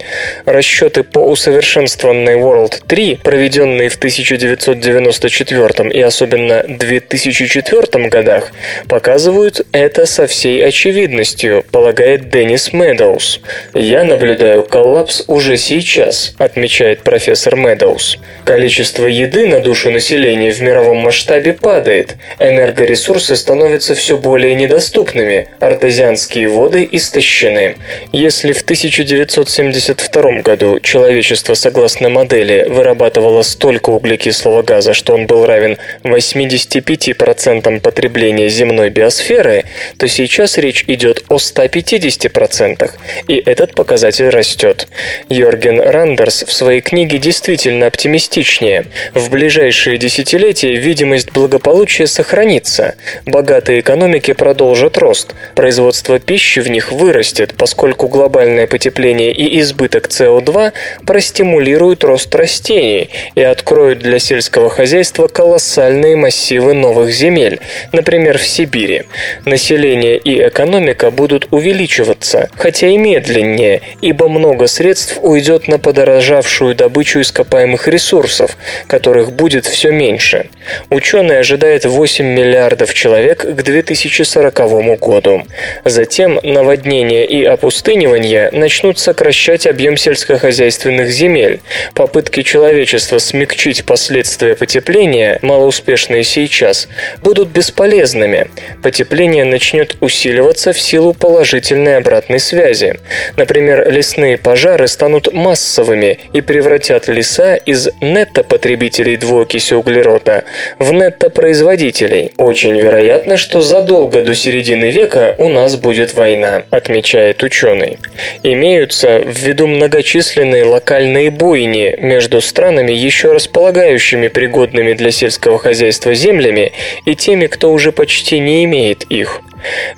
Расчеты 0.46 1.04
по 1.04 1.20
усовершенствованной 1.20 2.36
World 2.36 2.82
3, 2.88 3.20
проведенные 3.24 3.90
в 3.90 3.96
1994 3.96 5.90
и 5.92 6.02
особенно 6.02 6.64
2004 6.68 8.08
годах, 8.08 8.52
показывают 8.88 9.66
это 9.72 10.06
со 10.06 10.28
всей 10.50 10.66
очевидностью, 10.66 11.64
полагает 11.72 12.30
Деннис 12.30 12.74
Медоуз. 12.74 13.40
«Я 13.76 14.04
наблюдаю 14.04 14.64
коллапс 14.64 15.24
уже 15.28 15.58
сейчас», 15.58 16.34
отмечает 16.40 17.02
профессор 17.02 17.56
Медоуз. 17.56 18.18
Количество 18.46 19.06
еды 19.06 19.48
на 19.48 19.60
душу 19.60 19.92
населения 19.92 20.52
в 20.52 20.62
мировом 20.62 20.98
масштабе 20.98 21.54
падает, 21.54 22.16
энергоресурсы 22.40 23.36
становятся 23.36 23.94
все 23.94 24.18
более 24.18 24.56
недоступными, 24.56 25.50
артезианские 25.60 26.50
воды 26.50 26.88
истощены. 26.92 27.76
Если 28.12 28.54
в 28.54 28.62
1972 28.62 30.42
году 30.42 30.80
человечество, 30.80 31.54
согласно 31.54 32.10
модели, 32.10 32.66
вырабатывало 32.68 33.44
столько 33.44 33.92
углекислого 33.92 34.64
газа, 34.64 34.94
что 34.94 35.14
он 35.14 35.28
был 35.28 35.46
равен 35.46 35.78
85% 36.04 37.82
потребления 37.82 38.50
земной 38.50 38.90
биосферы, 38.90 39.66
то 39.98 40.08
сейчас 40.08 40.39
Сейчас 40.40 40.58
речь 40.58 40.86
идет 40.88 41.26
о 41.28 41.36
150%, 41.36 42.92
и 43.28 43.44
этот 43.46 43.76
показатель 43.76 44.30
растет. 44.30 44.88
Йорген 45.28 45.82
Рандерс 45.82 46.44
в 46.44 46.54
своей 46.54 46.80
книге 46.80 47.18
действительно 47.18 47.88
оптимистичнее. 47.88 48.86
В 49.14 49.30
ближайшие 49.32 49.98
десятилетия 49.98 50.76
видимость 50.76 51.34
благополучия 51.34 52.08
сохранится. 52.08 52.96
Богатые 53.26 53.82
экономики 53.82 54.32
продолжат 54.32 54.98
рост. 54.98 55.34
Производство 55.56 56.20
пищи 56.20 56.60
в 56.60 56.70
них 56.70 56.94
вырастет, 56.94 57.56
поскольку 57.58 58.08
глобальное 58.08 58.66
потепление 58.66 59.34
и 59.34 59.60
избыток 59.60 60.08
СО2 60.08 60.72
простимулируют 61.06 62.06
рост 62.06 62.34
растений 62.34 63.10
и 63.36 63.42
откроют 63.42 64.00
для 64.00 64.20
сельского 64.20 64.70
хозяйства 64.70 65.28
колоссальные 65.28 66.16
массивы 66.16 66.74
новых 66.74 67.12
земель, 67.12 67.60
например, 67.92 68.38
в 68.38 68.48
Сибири. 68.48 69.04
Население 69.44 70.18
и 70.30 70.48
экономика 70.48 71.10
будут 71.10 71.48
увеличиваться, 71.52 72.50
хотя 72.56 72.88
и 72.88 72.98
медленнее, 72.98 73.82
ибо 74.02 74.30
много 74.30 74.68
средств 74.68 75.18
уйдет 75.22 75.68
на 75.68 75.80
подорожавшую 75.80 76.76
добычу 76.76 77.22
ископаемых 77.22 77.88
ресурсов, 77.88 78.58
которых 78.88 79.32
будет 79.32 79.66
все 79.66 79.92
меньше. 79.92 80.50
Ученые 80.90 81.40
ожидают 81.40 81.86
8 81.86 82.26
миллиардов 82.26 82.94
человек 82.94 83.40
к 83.40 83.62
2040 83.64 85.00
году. 85.00 85.44
Затем 85.84 86.40
наводнение 86.44 87.26
и 87.26 87.44
опустынивание 87.44 88.50
начнут 88.52 89.00
сокращать 89.00 89.66
объем 89.66 89.98
сельскохозяйственных 89.98 91.10
земель. 91.10 91.60
Попытки 91.96 92.44
человечества 92.44 93.18
смягчить 93.18 93.84
последствия 93.84 94.56
потепления, 94.56 95.40
малоуспешные 95.42 96.24
сейчас, 96.24 96.88
будут 97.24 97.50
бесполезными. 97.50 98.48
Потепление 98.84 99.46
начнет 99.46 99.96
усиливаться 100.02 100.19
в 100.26 100.80
силу 100.80 101.14
положительной 101.14 101.98
обратной 101.98 102.40
связи. 102.40 103.00
Например, 103.38 103.90
лесные 103.92 104.38
пожары 104.38 104.88
станут 104.88 105.34
массовыми 105.34 106.20
и 106.34 106.42
превратят 106.42 107.08
леса 107.08 107.56
из 107.56 107.90
нетто-потребителей 108.02 109.18
двуокиси 109.18 109.74
углерода 109.74 110.44
в 110.78 110.92
нетто-производителей. 110.92 112.32
Очень 112.38 112.80
вероятно, 112.80 113.38
что 113.38 113.62
задолго 113.62 114.24
до 114.24 114.36
середины 114.36 114.92
века 114.92 115.36
у 115.38 115.50
нас 115.50 115.76
будет 115.76 116.14
война, 116.14 116.64
отмечает 116.70 117.42
ученый. 117.44 117.98
Имеются 118.44 119.20
в 119.20 119.38
виду 119.38 119.68
многочисленные 119.68 120.66
локальные 120.66 121.32
бойни 121.32 121.96
между 122.00 122.42
странами, 122.42 122.92
еще 122.92 123.32
располагающими 123.32 124.28
пригодными 124.28 124.94
для 124.94 125.12
сельского 125.12 125.60
хозяйства 125.60 126.14
землями, 126.14 126.72
и 127.06 127.16
теми, 127.16 127.48
кто 127.48 127.72
уже 127.72 127.92
почти 127.92 128.40
не 128.40 128.66
имеет 128.66 129.04
их. 129.04 129.42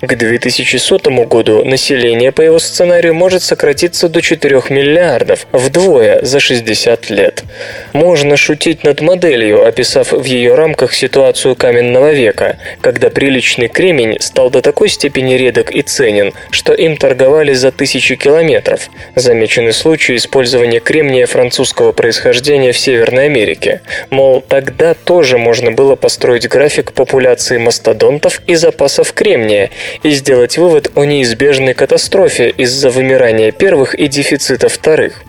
К 0.00 0.16
2100 0.16 0.98
году 1.26 1.64
население 1.64 2.32
по 2.32 2.42
его 2.42 2.58
сценарию 2.58 3.14
может 3.14 3.42
сократиться 3.42 4.08
до 4.08 4.20
4 4.20 4.62
миллиардов, 4.70 5.46
вдвое 5.52 6.22
за 6.22 6.40
60 6.40 7.10
лет. 7.10 7.44
Можно 7.92 8.36
шутить 8.36 8.84
над 8.84 9.00
моделью, 9.00 9.66
описав 9.66 10.12
в 10.12 10.24
ее 10.24 10.54
рамках 10.54 10.94
ситуацию 10.94 11.54
каменного 11.54 12.12
века, 12.12 12.58
когда 12.80 13.10
приличный 13.10 13.68
кремень 13.68 14.16
стал 14.20 14.50
до 14.50 14.62
такой 14.62 14.88
степени 14.88 15.34
редок 15.34 15.70
и 15.70 15.82
ценен, 15.82 16.32
что 16.50 16.72
им 16.72 16.96
торговали 16.96 17.52
за 17.52 17.70
тысячи 17.70 18.16
километров. 18.16 18.88
Замечены 19.14 19.72
случаи 19.72 20.16
использования 20.16 20.80
кремния 20.80 21.26
французского 21.26 21.92
происхождения 21.92 22.72
в 22.72 22.78
Северной 22.78 23.26
Америке. 23.26 23.80
Мол, 24.10 24.42
тогда 24.46 24.94
тоже 24.94 25.38
можно 25.38 25.70
было 25.72 25.96
построить 25.96 26.48
график 26.48 26.92
популяции 26.92 27.58
мастодонтов 27.58 28.40
и 28.46 28.54
запасов 28.54 29.12
кремния, 29.12 29.51
населения 29.52 29.70
и 30.02 30.10
сделать 30.10 30.58
вывод 30.58 30.90
о 30.94 31.04
неизбежной 31.04 31.74
катастрофе 31.74 32.50
из-за 32.50 32.90
вымирания 32.90 33.52
первых 33.52 33.94
и 33.94 34.08
дефицита 34.08 34.68
вторых. 34.68 35.22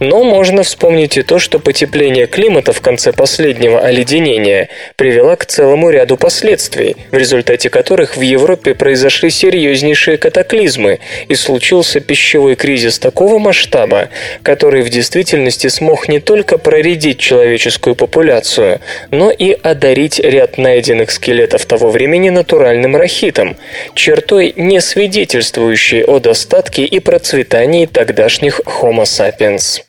Но 0.00 0.24
можно 0.24 0.62
вспомнить 0.62 1.16
и 1.16 1.22
то, 1.22 1.38
что 1.38 1.58
потепление 1.58 2.26
климата 2.26 2.72
в 2.72 2.80
конце 2.80 3.12
последнего 3.12 3.80
оледенения 3.80 4.68
привело 4.96 5.36
к 5.36 5.46
целому 5.46 5.90
ряду 5.90 6.16
последствий, 6.16 6.96
в 7.10 7.16
результате 7.16 7.70
которых 7.70 8.16
в 8.16 8.20
Европе 8.20 8.74
произошли 8.74 9.30
серьезнейшие 9.30 10.18
катаклизмы 10.18 10.98
и 11.28 11.34
случился 11.34 12.00
пищевой 12.00 12.56
кризис 12.56 12.98
такого 12.98 13.38
масштаба, 13.38 14.08
который 14.42 14.82
в 14.82 14.90
действительности 14.90 15.68
смог 15.68 16.08
не 16.08 16.20
только 16.20 16.58
проредить 16.58 17.18
человеческую 17.18 17.94
популяцию, 17.94 18.80
но 19.10 19.30
и 19.30 19.52
одарить 19.62 20.18
ряд 20.18 20.58
найденных 20.58 21.10
скелетов 21.10 21.64
того 21.66 21.90
времени 21.90 22.30
натуральным 22.30 22.96
рахитом, 22.96 23.56
чертой, 23.94 24.52
не 24.56 24.80
свидетельствующей 24.80 26.04
о 26.04 26.18
достатке 26.20 26.84
и 26.84 27.00
процветании 27.00 27.86
тогдашних 27.86 28.60
Homo 28.60 29.04
sapiens. 29.04 29.82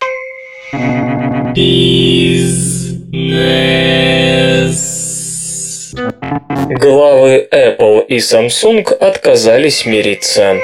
Главы 6.70 7.48
Apple 7.52 8.06
и 8.08 8.18
Samsung 8.18 8.94
отказались 8.94 9.86
мириться. 9.86 10.58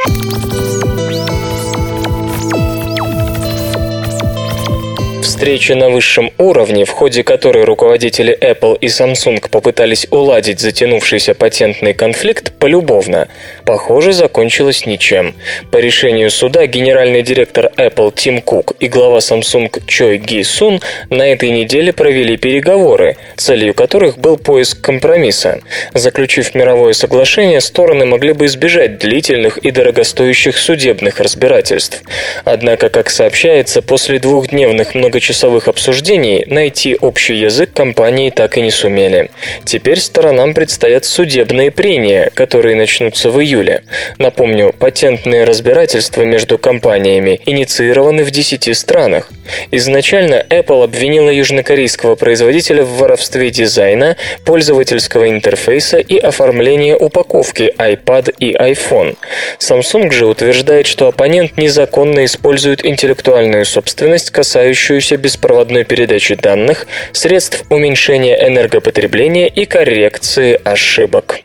Встреча 5.36 5.76
на 5.76 5.90
высшем 5.90 6.32
уровне, 6.38 6.86
в 6.86 6.92
ходе 6.92 7.22
которой 7.22 7.66
руководители 7.66 8.34
Apple 8.40 8.78
и 8.80 8.86
Samsung 8.86 9.50
попытались 9.50 10.08
уладить 10.10 10.62
затянувшийся 10.62 11.36
патентный 11.36 11.94
конфликт 11.94 12.54
полюбовно, 12.54 13.28
похоже, 13.66 14.14
закончилась 14.14 14.86
ничем. 14.86 15.36
По 15.72 15.78
решению 15.78 16.32
суда 16.32 16.66
генеральный 16.68 17.22
директор 17.22 17.70
Apple 17.76 18.14
Тим 18.16 18.42
Кук 18.42 18.74
и 18.80 18.88
глава 18.88 19.18
Samsung 19.18 19.84
Чой 19.86 20.18
Ги 20.18 20.44
Сун 20.44 20.80
на 21.10 21.28
этой 21.28 21.50
неделе 21.50 21.92
провели 21.92 22.38
переговоры, 22.38 23.18
целью 23.36 23.74
которых 23.74 24.18
был 24.18 24.38
поиск 24.38 24.80
компромисса. 24.80 25.60
Заключив 25.94 26.56
мировое 26.56 26.94
соглашение, 26.94 27.60
стороны 27.60 28.06
могли 28.06 28.32
бы 28.32 28.46
избежать 28.46 29.00
длительных 29.00 29.58
и 29.58 29.72
дорогостоящих 29.72 30.58
судебных 30.58 31.20
разбирательств. 31.20 32.04
Однако, 32.46 32.88
как 32.88 33.10
сообщается, 33.10 33.82
после 33.82 34.20
двухдневных 34.20 34.96
многочисленных 34.96 35.26
часовых 35.26 35.68
обсуждений 35.68 36.46
найти 36.46 36.96
общий 37.02 37.34
язык 37.34 37.74
компании 37.74 38.30
так 38.30 38.58
и 38.58 38.62
не 38.62 38.70
сумели. 38.70 39.32
Теперь 39.66 40.00
сторонам 40.00 40.54
предстоят 40.54 41.04
судебные 41.04 41.72
прения, 41.72 42.30
которые 42.36 42.76
начнутся 42.76 43.32
в 43.32 43.40
июле. 43.56 43.84
Напомню, 44.18 44.74
патентные 44.78 45.44
разбирательства 45.46 46.24
между 46.24 46.58
компаниями 46.58 47.40
инициированы 47.46 48.24
в 48.24 48.32
10 48.32 48.76
странах. 48.78 49.30
Изначально 49.72 50.46
Apple 50.50 50.84
обвинила 50.84 51.30
южнокорейского 51.30 52.16
производителя 52.16 52.84
в 52.84 52.98
воровстве 52.98 53.50
дизайна, 53.52 54.18
пользовательского 54.46 55.30
интерфейса 55.30 55.98
и 55.98 56.18
оформления 56.18 56.96
упаковки 56.96 57.74
iPad 57.78 58.34
и 58.40 58.54
iPhone. 58.54 59.18
Samsung 59.60 60.12
же 60.12 60.26
утверждает, 60.26 60.88
что 60.88 61.08
оппонент 61.08 61.58
незаконно 61.58 62.26
использует 62.26 62.86
интеллектуальную 62.86 63.66
собственность, 63.66 64.32
касающуюся 64.32 65.18
беспроводной 65.18 65.84
передачи 65.84 66.36
данных, 66.36 66.88
средств 67.14 67.64
уменьшения 67.70 68.48
энергопотребления 68.48 69.48
и 69.48 69.66
коррекции 69.66 70.60
ошибок. 70.64 71.40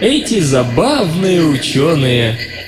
Эти 0.00 0.40
забавные 0.40 1.42
ученые 1.42 2.59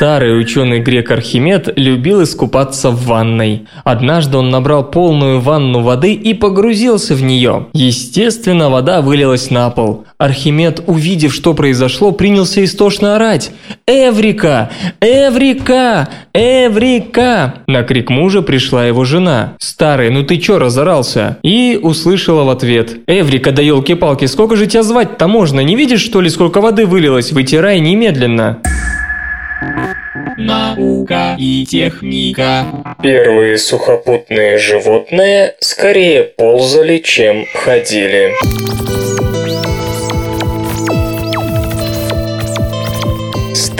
Старый 0.00 0.40
ученый 0.40 0.80
грек 0.80 1.10
Архимед 1.10 1.74
любил 1.76 2.22
искупаться 2.22 2.88
в 2.88 3.04
ванной. 3.04 3.66
Однажды 3.84 4.38
он 4.38 4.48
набрал 4.48 4.82
полную 4.82 5.40
ванну 5.40 5.82
воды 5.82 6.14
и 6.14 6.32
погрузился 6.32 7.14
в 7.14 7.22
нее. 7.22 7.66
Естественно, 7.74 8.70
вода 8.70 9.02
вылилась 9.02 9.50
на 9.50 9.68
пол. 9.68 10.06
Архимед, 10.16 10.82
увидев, 10.86 11.34
что 11.34 11.52
произошло, 11.52 12.12
принялся 12.12 12.64
истошно 12.64 13.16
орать. 13.16 13.52
«Эврика! 13.86 14.70
Эврика! 15.02 16.08
Эврика!» 16.32 17.56
На 17.66 17.82
крик 17.82 18.08
мужа 18.08 18.40
пришла 18.40 18.86
его 18.86 19.04
жена. 19.04 19.52
«Старый, 19.58 20.08
ну 20.08 20.22
ты 20.22 20.38
чё 20.38 20.58
разорался?» 20.58 21.36
И 21.42 21.78
услышала 21.82 22.44
в 22.44 22.48
ответ. 22.48 23.00
«Эврика, 23.06 23.52
да 23.52 23.60
елки-палки, 23.60 24.24
сколько 24.24 24.56
же 24.56 24.66
тебя 24.66 24.82
звать-то 24.82 25.28
можно? 25.28 25.60
Не 25.60 25.76
видишь, 25.76 26.00
что 26.00 26.22
ли, 26.22 26.30
сколько 26.30 26.62
воды 26.62 26.86
вылилось? 26.86 27.32
Вытирай 27.32 27.80
немедленно!» 27.80 28.62
Наука 30.40 31.36
и 31.38 31.66
техника. 31.66 32.96
Первые 33.02 33.58
сухопутные 33.58 34.56
животные 34.56 35.54
скорее 35.60 36.24
ползали, 36.24 36.96
чем 36.98 37.44
ходили. 37.52 38.32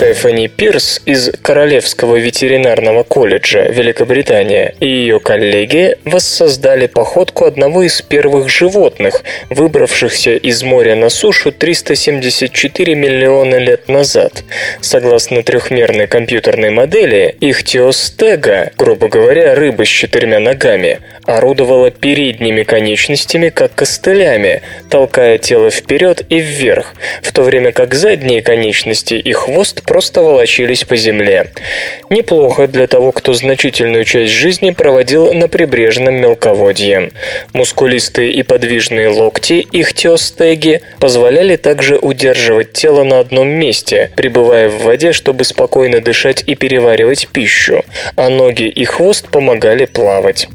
Стефани 0.01 0.47
Пирс 0.47 0.99
из 1.05 1.29
Королевского 1.43 2.15
ветеринарного 2.15 3.03
колледжа 3.03 3.67
Великобритания 3.67 4.73
и 4.79 4.87
ее 4.87 5.19
коллеги 5.19 5.95
воссоздали 6.05 6.87
походку 6.87 7.45
одного 7.45 7.83
из 7.83 8.01
первых 8.01 8.49
животных, 8.49 9.21
выбравшихся 9.51 10.31
из 10.37 10.63
моря 10.63 10.95
на 10.95 11.09
сушу 11.09 11.51
374 11.51 12.95
миллиона 12.95 13.57
лет 13.57 13.89
назад. 13.89 14.43
Согласно 14.79 15.43
трехмерной 15.43 16.07
компьютерной 16.07 16.71
модели, 16.71 17.37
ихтиостега, 17.39 18.71
грубо 18.79 19.07
говоря, 19.07 19.53
рыба 19.53 19.85
с 19.85 19.89
четырьмя 19.89 20.39
ногами, 20.39 20.99
орудовала 21.25 21.91
передними 21.91 22.63
конечностями, 22.63 23.49
как 23.49 23.75
костылями, 23.75 24.61
толкая 24.89 25.37
тело 25.37 25.69
вперед 25.69 26.25
и 26.29 26.39
вверх, 26.39 26.93
в 27.21 27.31
то 27.31 27.43
время 27.43 27.71
как 27.71 27.93
задние 27.93 28.41
конечности 28.41 29.13
и 29.13 29.31
хвост 29.31 29.83
просто 29.83 30.21
волочились 30.21 30.83
по 30.83 30.95
земле. 30.95 31.51
Неплохо 32.09 32.67
для 32.67 32.87
того, 32.87 33.11
кто 33.11 33.33
значительную 33.33 34.05
часть 34.05 34.31
жизни 34.31 34.71
проводил 34.71 35.33
на 35.33 35.47
прибрежном 35.47 36.15
мелководье. 36.15 37.11
Мускулистые 37.53 38.31
и 38.31 38.43
подвижные 38.43 39.09
локти 39.09 39.65
ихтиостеги 39.71 40.81
позволяли 40.99 41.55
также 41.55 41.97
удерживать 41.97 42.73
тело 42.73 43.03
на 43.03 43.19
одном 43.19 43.47
месте, 43.47 44.11
пребывая 44.15 44.69
в 44.69 44.83
воде, 44.83 45.13
чтобы 45.13 45.43
спокойно 45.43 46.01
дышать 46.01 46.43
и 46.45 46.55
переваривать 46.55 47.27
пищу, 47.27 47.83
а 48.15 48.29
ноги 48.29 48.63
и 48.63 48.85
хвост 48.85 49.27
помогали 49.29 49.85
плавать. 49.85 50.47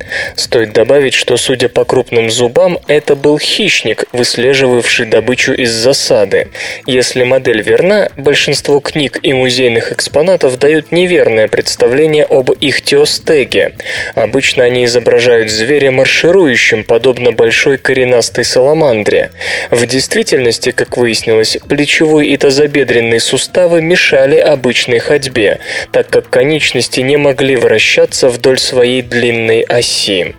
Стоит 0.57 0.73
добавить, 0.73 1.13
что, 1.13 1.37
судя 1.37 1.69
по 1.69 1.85
крупным 1.85 2.31
зубам, 2.31 2.79
это 2.87 3.15
был 3.15 3.39
хищник, 3.39 4.07
выслеживавший 4.13 5.05
добычу 5.05 5.53
из 5.53 5.71
засады. 5.71 6.49
Если 6.87 7.25
модель 7.25 7.61
верна, 7.61 8.09
большинство 8.17 8.81
книг 8.81 9.19
и 9.23 9.35
музейных 9.35 9.93
экспонатов 9.93 10.59
дают 10.59 10.93
неверное 10.93 11.47
представление 11.49 12.25
об 12.25 12.53
ихтиостеге. 12.59 13.75
Обычно 14.15 14.65
они 14.65 14.87
изображают 14.87 15.51
зверя 15.51 15.91
марширующим, 15.91 16.85
подобно 16.85 17.33
большой 17.33 17.77
коренастой 17.77 18.45
саламандре. 18.45 19.33
В 19.71 19.85
действительности, 19.85 20.71
как 20.71 20.97
выяснилось, 20.97 21.59
плечевой 21.69 22.29
и 22.29 22.37
тазобедренные 22.39 23.21
суставы 23.21 23.83
мешали 23.83 24.37
обычной 24.37 25.01
ходьбе, 25.01 25.59
так 25.93 26.09
как 26.09 26.31
конечности 26.31 27.01
не 27.01 27.19
могли 27.19 27.57
вращаться 27.57 28.31
вдоль 28.31 28.59
своей 28.59 29.03
длинной 29.03 29.61
оси. 29.61 30.35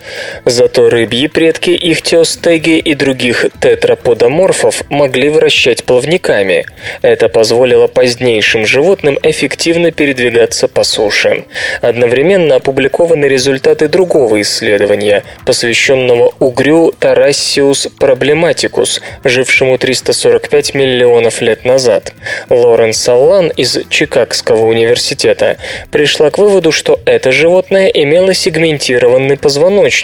Зато 0.45 0.89
рыбьи 0.89 1.27
предки 1.27 1.71
ихтиостеги 1.71 2.77
и 2.77 2.93
других 2.93 3.47
тетраподоморфов 3.59 4.83
могли 4.89 5.29
вращать 5.29 5.83
плавниками. 5.83 6.65
Это 7.01 7.29
позволило 7.29 7.87
позднейшим 7.87 8.65
животным 8.65 9.17
эффективно 9.23 9.91
передвигаться 9.91 10.67
по 10.67 10.83
суше. 10.83 11.45
Одновременно 11.81 12.55
опубликованы 12.55 13.25
результаты 13.25 13.87
другого 13.87 14.41
исследования, 14.41 15.23
посвященного 15.45 16.33
угрю 16.39 16.93
Тарассиус 16.97 17.89
проблематикус, 17.99 19.01
жившему 19.23 19.77
345 19.77 20.73
миллионов 20.73 21.41
лет 21.41 21.65
назад. 21.65 22.13
Лорен 22.49 22.93
Саллан 22.93 23.49
из 23.49 23.77
Чикагского 23.89 24.65
университета 24.65 25.57
пришла 25.91 26.29
к 26.29 26.37
выводу, 26.37 26.71
что 26.71 26.99
это 27.05 27.31
животное 27.31 27.87
имело 27.87 28.33
сегментированный 28.33 29.37
позвоночник, 29.37 29.96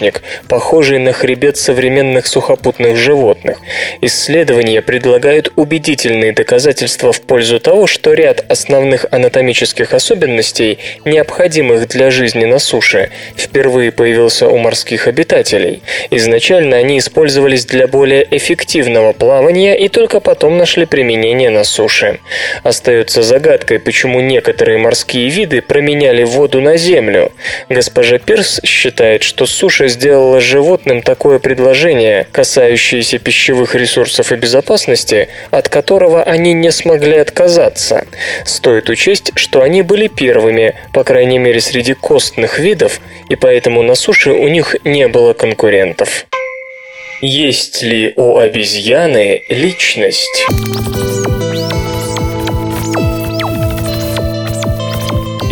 похожий 0.48 0.98
на 0.98 1.12
хребет 1.12 1.56
современных 1.56 2.26
сухопутных 2.26 2.96
животных. 2.96 3.58
Исследования 4.00 4.82
предлагают 4.82 5.52
убедительные 5.56 6.32
доказательства 6.32 7.12
в 7.12 7.20
пользу 7.20 7.60
того, 7.60 7.86
что 7.86 8.12
ряд 8.12 8.44
основных 8.48 9.06
анатомических 9.10 9.92
особенностей, 9.92 10.78
необходимых 11.04 11.88
для 11.88 12.10
жизни 12.10 12.44
на 12.44 12.58
суше, 12.58 13.10
впервые 13.36 13.92
появился 13.92 14.48
у 14.48 14.58
морских 14.58 15.06
обитателей. 15.08 15.82
Изначально 16.10 16.76
они 16.76 16.98
использовались 16.98 17.66
для 17.66 17.86
более 17.86 18.26
эффективного 18.30 19.12
плавания 19.12 19.74
и 19.74 19.88
только 19.88 20.20
потом 20.20 20.58
нашли 20.58 20.86
применение 20.86 21.50
на 21.50 21.64
суше. 21.64 22.18
Остается 22.62 23.22
загадкой, 23.22 23.78
почему 23.78 24.20
некоторые 24.20 24.78
морские 24.78 25.28
виды 25.28 25.62
променяли 25.62 26.24
воду 26.24 26.60
на 26.60 26.76
землю. 26.76 27.32
Госпожа 27.68 28.18
Пирс 28.18 28.60
считает, 28.64 29.22
что 29.22 29.46
суша 29.84 29.88
сделала 29.88 30.40
животным 30.40 31.02
такое 31.02 31.38
предложение, 31.38 32.26
касающееся 32.32 33.18
пищевых 33.18 33.74
ресурсов 33.74 34.32
и 34.32 34.36
безопасности, 34.36 35.28
от 35.50 35.68
которого 35.68 36.22
они 36.22 36.52
не 36.52 36.70
смогли 36.70 37.18
отказаться. 37.18 38.04
Стоит 38.44 38.88
учесть, 38.88 39.32
что 39.34 39.62
они 39.62 39.82
были 39.82 40.08
первыми, 40.08 40.74
по 40.92 41.04
крайней 41.04 41.38
мере 41.38 41.60
среди 41.60 41.94
костных 41.94 42.58
видов, 42.58 43.00
и 43.30 43.36
поэтому 43.36 43.82
на 43.82 43.94
суше 43.94 44.30
у 44.30 44.48
них 44.48 44.76
не 44.84 45.08
было 45.08 45.32
конкурентов. 45.32 46.26
Есть 47.20 47.82
ли 47.82 48.12
у 48.16 48.36
обезьяны 48.36 49.42
личность? 49.48 50.46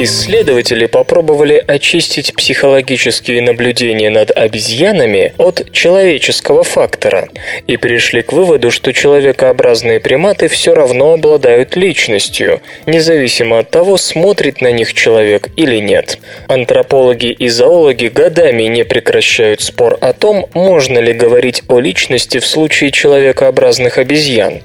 Исследователи 0.04 0.86
попробовали 0.86 1.62
очистить 1.64 2.34
психологические 2.34 3.40
наблюдения 3.40 4.10
над 4.10 4.32
обезьянами 4.32 5.32
от 5.38 5.70
человеческого 5.70 6.64
фактора 6.64 7.28
и 7.68 7.76
пришли 7.76 8.22
к 8.22 8.32
выводу, 8.32 8.72
что 8.72 8.92
человекообразные 8.92 10.00
приматы 10.00 10.48
все 10.48 10.74
равно 10.74 11.12
обладают 11.12 11.76
личностью, 11.76 12.60
независимо 12.86 13.60
от 13.60 13.70
того, 13.70 13.96
смотрит 13.96 14.60
на 14.60 14.72
них 14.72 14.92
человек 14.92 15.50
или 15.54 15.76
нет. 15.76 16.18
Антропологи 16.48 17.30
и 17.30 17.48
зоологи 17.48 18.06
годами 18.06 18.64
не 18.64 18.84
прекращают 18.84 19.60
спор 19.60 19.98
о 20.00 20.14
том, 20.14 20.46
можно 20.52 20.98
ли 20.98 21.12
говорить 21.12 21.62
о 21.68 21.78
личности 21.78 22.40
в 22.40 22.46
случае 22.46 22.90
человекообразных 22.90 23.98
обезьян. 23.98 24.62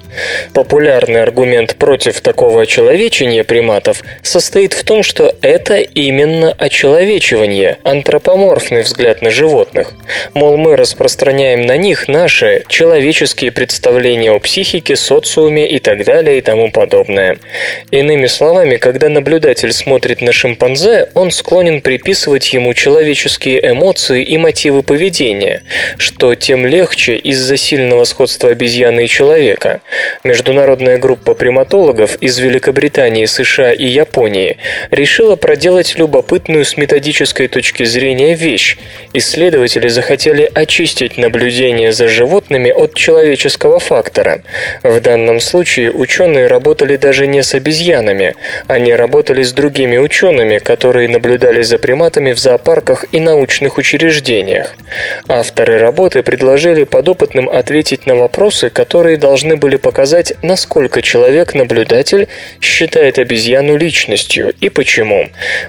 Популярный 0.52 1.22
аргумент 1.22 1.76
против 1.76 2.22
такого 2.22 2.62
очеловечения 2.62 3.44
приматов 3.44 4.02
состоит 4.24 4.72
в 4.72 4.82
том, 4.82 5.04
что 5.04 5.27
это 5.42 5.76
именно 5.78 6.52
очеловечивание, 6.52 7.78
антропоморфный 7.84 8.82
взгляд 8.82 9.22
на 9.22 9.30
животных. 9.30 9.92
Мол, 10.34 10.56
мы 10.56 10.76
распространяем 10.76 11.62
на 11.62 11.76
них 11.76 12.08
наши 12.08 12.64
человеческие 12.68 13.52
представления 13.52 14.32
о 14.32 14.38
психике, 14.38 14.96
социуме 14.96 15.68
и 15.68 15.78
так 15.78 16.04
далее 16.04 16.38
и 16.38 16.40
тому 16.40 16.70
подобное. 16.70 17.38
Иными 17.90 18.26
словами, 18.26 18.76
когда 18.76 19.08
наблюдатель 19.08 19.72
смотрит 19.72 20.20
на 20.20 20.32
шимпанзе, 20.32 21.10
он 21.14 21.30
склонен 21.30 21.80
приписывать 21.80 22.52
ему 22.52 22.74
человеческие 22.74 23.72
эмоции 23.72 24.22
и 24.22 24.38
мотивы 24.38 24.82
поведения, 24.82 25.62
что 25.96 26.34
тем 26.34 26.66
легче 26.66 27.16
из-за 27.16 27.56
сильного 27.56 28.04
сходства 28.04 28.50
обезьяны 28.50 29.04
и 29.04 29.08
человека. 29.08 29.80
Международная 30.24 30.98
группа 30.98 31.34
приматологов 31.34 32.16
из 32.16 32.38
Великобритании, 32.38 33.26
США 33.26 33.72
и 33.72 33.86
Японии 33.86 34.58
решила 34.90 35.07
проделать 35.36 35.96
любопытную 35.96 36.64
с 36.64 36.76
методической 36.76 37.48
точки 37.48 37.84
зрения 37.84 38.34
вещь. 38.34 38.76
Исследователи 39.14 39.88
захотели 39.88 40.50
очистить 40.54 41.16
наблюдение 41.16 41.92
за 41.92 42.08
животными 42.08 42.70
от 42.70 42.94
человеческого 42.94 43.78
фактора. 43.78 44.42
В 44.82 45.00
данном 45.00 45.40
случае 45.40 45.92
ученые 45.92 46.46
работали 46.46 46.96
даже 46.96 47.26
не 47.26 47.42
с 47.42 47.54
обезьянами, 47.54 48.34
они 48.66 48.92
работали 48.92 49.42
с 49.42 49.52
другими 49.52 49.96
учеными, 49.96 50.58
которые 50.58 51.08
наблюдали 51.08 51.62
за 51.62 51.78
приматами 51.78 52.32
в 52.32 52.38
зоопарках 52.38 53.06
и 53.10 53.18
научных 53.18 53.78
учреждениях. 53.78 54.74
Авторы 55.26 55.78
работы 55.78 56.22
предложили 56.22 56.84
подопытным 56.84 57.48
ответить 57.48 58.06
на 58.06 58.14
вопросы, 58.14 58.68
которые 58.68 59.16
должны 59.16 59.56
были 59.56 59.76
показать, 59.76 60.34
насколько 60.42 61.00
человек-наблюдатель 61.00 62.28
считает 62.60 63.18
обезьяну 63.18 63.76
личностью 63.76 64.54
и 64.60 64.68
почему. 64.68 64.97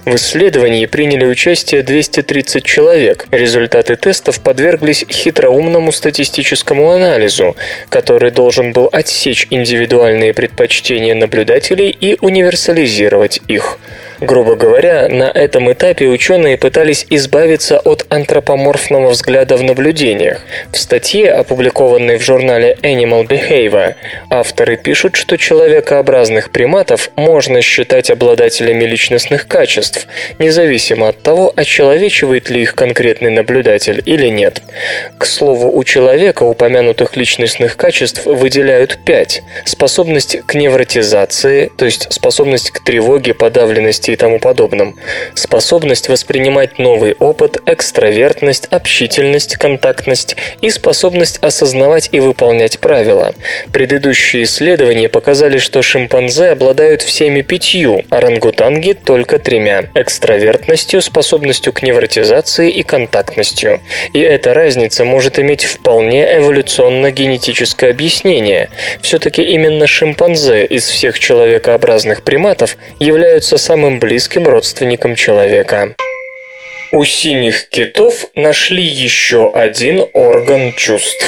В 0.06 0.15
исследовании 0.15 0.86
приняли 0.86 1.26
участие 1.26 1.84
230 1.84 2.63
человек. 2.63 3.28
Результаты 3.32 3.96
тестов 3.96 4.39
подверглись 4.39 5.06
хитроумному 5.10 5.92
статистическому 5.92 6.92
анализу, 6.92 7.56
который 7.89 8.32
должен 8.32 8.74
был 8.74 8.89
отсечь 8.92 9.48
индивидуальные 9.50 10.34
предпочтения 10.34 11.15
наблюдателей 11.15 11.89
и 11.89 12.18
универсализировать 12.22 13.42
их. 13.48 13.80
Грубо 14.22 14.56
говоря, 14.56 15.08
на 15.08 15.32
этом 15.32 15.72
этапе 15.72 16.08
ученые 16.08 16.58
пытались 16.58 17.06
избавиться 17.10 17.80
от 17.80 18.06
антропоморфного 18.10 19.12
взгляда 19.12 19.56
в 19.56 19.64
наблюдениях. 19.64 20.42
В 20.74 20.78
статье, 20.78 21.32
опубликованной 21.32 22.18
в 22.18 22.22
журнале 22.22 22.78
Animal 22.82 23.26
Behavior, 23.26 23.96
авторы 24.30 24.76
пишут, 24.76 25.16
что 25.16 25.38
человекообразных 25.38 26.52
приматов 26.52 27.12
можно 27.16 27.62
считать 27.62 28.12
обладателями 28.12 28.84
личностных 28.84 29.48
качеств, 29.48 30.06
независимо 30.38 31.10
от 31.10 31.22
того, 31.22 31.54
очеловечивает 31.56 32.50
ли 32.50 32.64
их 32.64 32.76
конкретный 32.76 33.32
наблюдатель 33.32 34.04
или 34.06 34.28
нет. 34.28 34.62
К 35.18 35.26
слову, 35.26 35.72
у 35.72 35.84
человека 35.86 36.44
упомянутых 36.44 37.16
личностных 37.16 37.78
качеств 37.78 38.26
выделяют 38.26 39.00
пять. 39.06 39.44
Способность 39.64 40.42
к 40.46 40.56
невротизации, 40.56 41.72
то 41.78 41.86
есть 41.86 42.12
способность 42.12 42.72
к 42.72 42.84
тревоге, 42.84 43.34
подавленности 43.34 44.09
и 44.10 44.15
тому 44.15 44.39
подобном. 44.39 44.98
Способность 45.34 46.10
воспринимать 46.10 46.80
новый 46.80 47.13
опыт, 47.13 47.62
экстравертность, 47.65 48.67
общительность, 48.72 49.58
контактность 49.58 50.36
и 50.62 50.69
способность 50.69 51.38
осознавать 51.41 52.10
и 52.12 52.19
выполнять 52.19 52.80
правила. 52.80 53.34
Предыдущие 53.72 54.43
исследования 54.43 55.10
показали, 55.10 55.58
что 55.58 55.82
шимпанзе 55.82 56.50
обладают 56.50 57.02
всеми 57.02 57.41
пятью, 57.41 58.04
орангутанги 58.10 58.93
только 58.93 59.39
тремя– 59.39 59.86
экстравертностью, 59.95 61.02
способностью 61.02 61.74
к 61.74 61.84
невротизации 61.84 62.69
и 62.72 62.84
контактностью. 62.84 63.82
И 64.13 64.19
эта 64.19 64.54
разница 64.54 65.06
может 65.06 65.39
иметь 65.39 65.65
вполне 65.65 66.24
эволюционно-генетическое 66.38 67.91
объяснение. 67.91 68.69
Все-таки 69.02 69.41
именно 69.43 69.88
шимпанзе 69.88 70.65
из 70.65 70.86
всех 70.86 71.19
человекообразных 71.19 72.24
приматов 72.24 72.78
являются 73.00 73.58
самым 73.58 73.99
близким 74.00 74.48
родственником 74.48 75.16
человека. 75.16 75.96
У 76.92 77.04
синих 77.04 77.70
китов 77.70 78.26
нашли 78.34 78.84
еще 78.84 79.52
один 79.54 80.06
орган 80.14 80.74
чувств. 80.74 81.24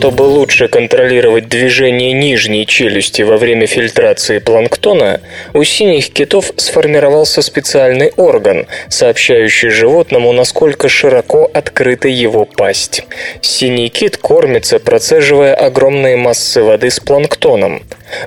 Чтобы 0.00 0.22
лучше 0.22 0.68
контролировать 0.68 1.50
движение 1.50 2.14
нижней 2.14 2.64
челюсти 2.64 3.20
во 3.20 3.36
время 3.36 3.66
фильтрации 3.66 4.38
планктона, 4.38 5.20
у 5.52 5.62
синих 5.62 6.10
китов 6.10 6.52
сформировался 6.56 7.42
специальный 7.42 8.10
орган, 8.16 8.66
сообщающий 8.88 9.68
животному, 9.68 10.32
насколько 10.32 10.88
широко 10.88 11.50
открыта 11.52 12.08
его 12.08 12.46
пасть. 12.46 13.04
Синий 13.42 13.90
кит 13.90 14.16
кормится, 14.16 14.78
процеживая 14.78 15.54
огромные 15.54 16.16
массы 16.16 16.62
воды 16.62 16.88
с 16.88 16.98
планктоном. 16.98 17.82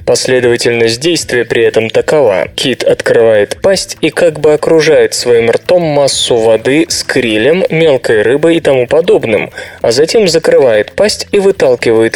Последовательность 0.06 1.02
действия 1.02 1.44
при 1.44 1.64
этом 1.64 1.90
такова. 1.90 2.48
Кит 2.56 2.84
открывает 2.84 3.60
пасть 3.62 3.98
и 4.00 4.12
как 4.12 4.40
бы 4.40 4.54
окружает 4.54 5.14
своим 5.16 5.50
ртом 5.50 5.82
массу 5.82 6.36
воды 6.36 6.86
с 6.88 7.04
крилем, 7.04 7.66
мелкой 7.70 8.22
рыбой 8.22 8.58
и 8.58 8.60
тому 8.62 8.86
подобным, 8.86 9.50
а 9.82 9.92
затем 9.92 10.28
закрывает 10.28 10.94
пасть 10.94 11.28
и 11.32 11.40
выталкивает 11.40 11.63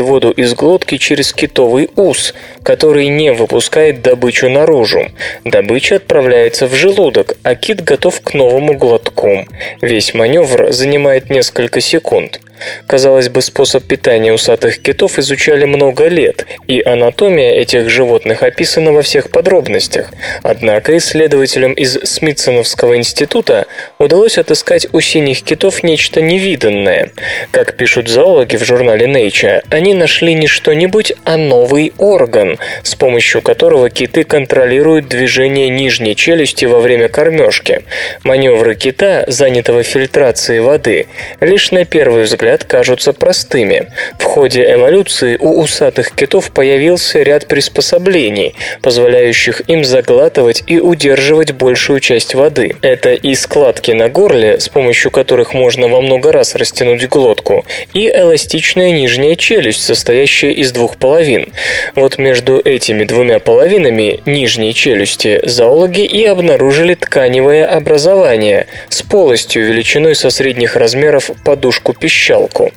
воду 0.01 0.31
из 0.31 0.53
глотки 0.53 0.97
через 0.97 1.33
китовый 1.33 1.89
ус, 1.95 2.33
который 2.63 3.07
не 3.07 3.31
выпускает 3.31 4.01
добычу 4.01 4.49
наружу. 4.49 5.09
Добыча 5.45 5.95
отправляется 5.95 6.67
в 6.67 6.73
желудок, 6.73 7.37
а 7.43 7.55
кит 7.55 7.83
готов 7.83 8.21
к 8.21 8.33
новому 8.33 8.73
глотку. 8.73 9.45
Весь 9.81 10.13
маневр 10.13 10.71
занимает 10.71 11.29
несколько 11.29 11.81
секунд. 11.81 12.41
Казалось 12.87 13.29
бы, 13.29 13.41
способ 13.41 13.83
питания 13.83 14.33
усатых 14.33 14.81
китов 14.81 15.19
изучали 15.19 15.65
много 15.65 16.07
лет, 16.07 16.45
и 16.67 16.81
анатомия 16.81 17.51
этих 17.51 17.89
животных 17.89 18.43
описана 18.43 18.91
во 18.91 19.01
всех 19.01 19.29
подробностях. 19.29 20.11
Однако 20.43 20.97
исследователям 20.97 21.73
из 21.73 21.93
Смитсоновского 21.93 22.97
института 22.97 23.67
удалось 23.99 24.37
отыскать 24.37 24.87
у 24.93 25.01
синих 25.01 25.43
китов 25.43 25.83
нечто 25.83 26.21
невиданное. 26.21 27.11
Как 27.51 27.75
пишут 27.75 28.07
зоологи 28.07 28.55
в 28.55 28.63
журнале 28.63 29.05
Nature, 29.05 29.61
они 29.69 29.93
нашли 29.93 30.33
не 30.33 30.47
что-нибудь, 30.47 31.13
а 31.25 31.37
новый 31.37 31.93
орган, 31.97 32.57
с 32.83 32.95
помощью 32.95 33.41
которого 33.41 33.89
киты 33.89 34.23
контролируют 34.23 35.07
движение 35.07 35.69
нижней 35.69 36.15
челюсти 36.15 36.65
во 36.65 36.79
время 36.79 37.09
кормежки. 37.09 37.83
Маневры 38.23 38.75
кита, 38.75 39.25
занятого 39.27 39.83
фильтрацией 39.83 40.61
воды, 40.61 41.07
лишь 41.39 41.71
на 41.71 41.85
первый 41.85 42.23
взгляд 42.23 42.46
взгляд, 42.47 42.63
кажутся 42.63 43.11
простыми. 43.11 43.87
В 44.19 44.23
ходе 44.23 44.63
эволюции 44.71 45.37
у 45.39 45.59
усатых 45.59 46.11
китов 46.11 46.51
появился 46.51 47.21
ряд 47.21 47.47
приспособлений, 47.47 48.55
позволяющих 48.81 49.61
им 49.67 49.83
заглатывать 49.83 50.63
и 50.67 50.79
удерживать 50.79 51.51
большую 51.51 51.99
часть 51.99 52.35
воды. 52.35 52.75
Это 52.81 53.13
и 53.13 53.35
складки 53.35 53.91
на 53.91 54.07
горле, 54.07 54.59
с 54.59 54.69
помощью 54.69 55.11
которых 55.11 55.53
можно 55.53 55.89
во 55.89 56.01
много 56.01 56.31
раз 56.31 56.55
растянуть 56.55 57.09
глотку, 57.09 57.65
и 57.93 58.07
эластичная 58.07 58.91
нижняя 58.91 59.35
челюсть, 59.35 59.83
состоящая 59.83 60.51
из 60.51 60.71
двух 60.71 60.95
половин. 60.95 61.51
Вот 61.95 62.17
между 62.17 62.61
этими 62.63 63.03
двумя 63.03 63.39
половинами 63.39 64.21
нижней 64.25 64.73
челюсти 64.73 65.41
зоологи 65.43 66.05
и 66.05 66.23
обнаружили 66.25 66.93
тканевое 66.93 67.65
образование 67.65 68.67
с 68.87 69.01
полостью 69.01 69.65
величиной 69.67 70.15
со 70.15 70.29
средних 70.29 70.77
размеров 70.77 71.29
подушку 71.43 71.93
пищал 71.93 72.36
мочалку. 72.37 72.71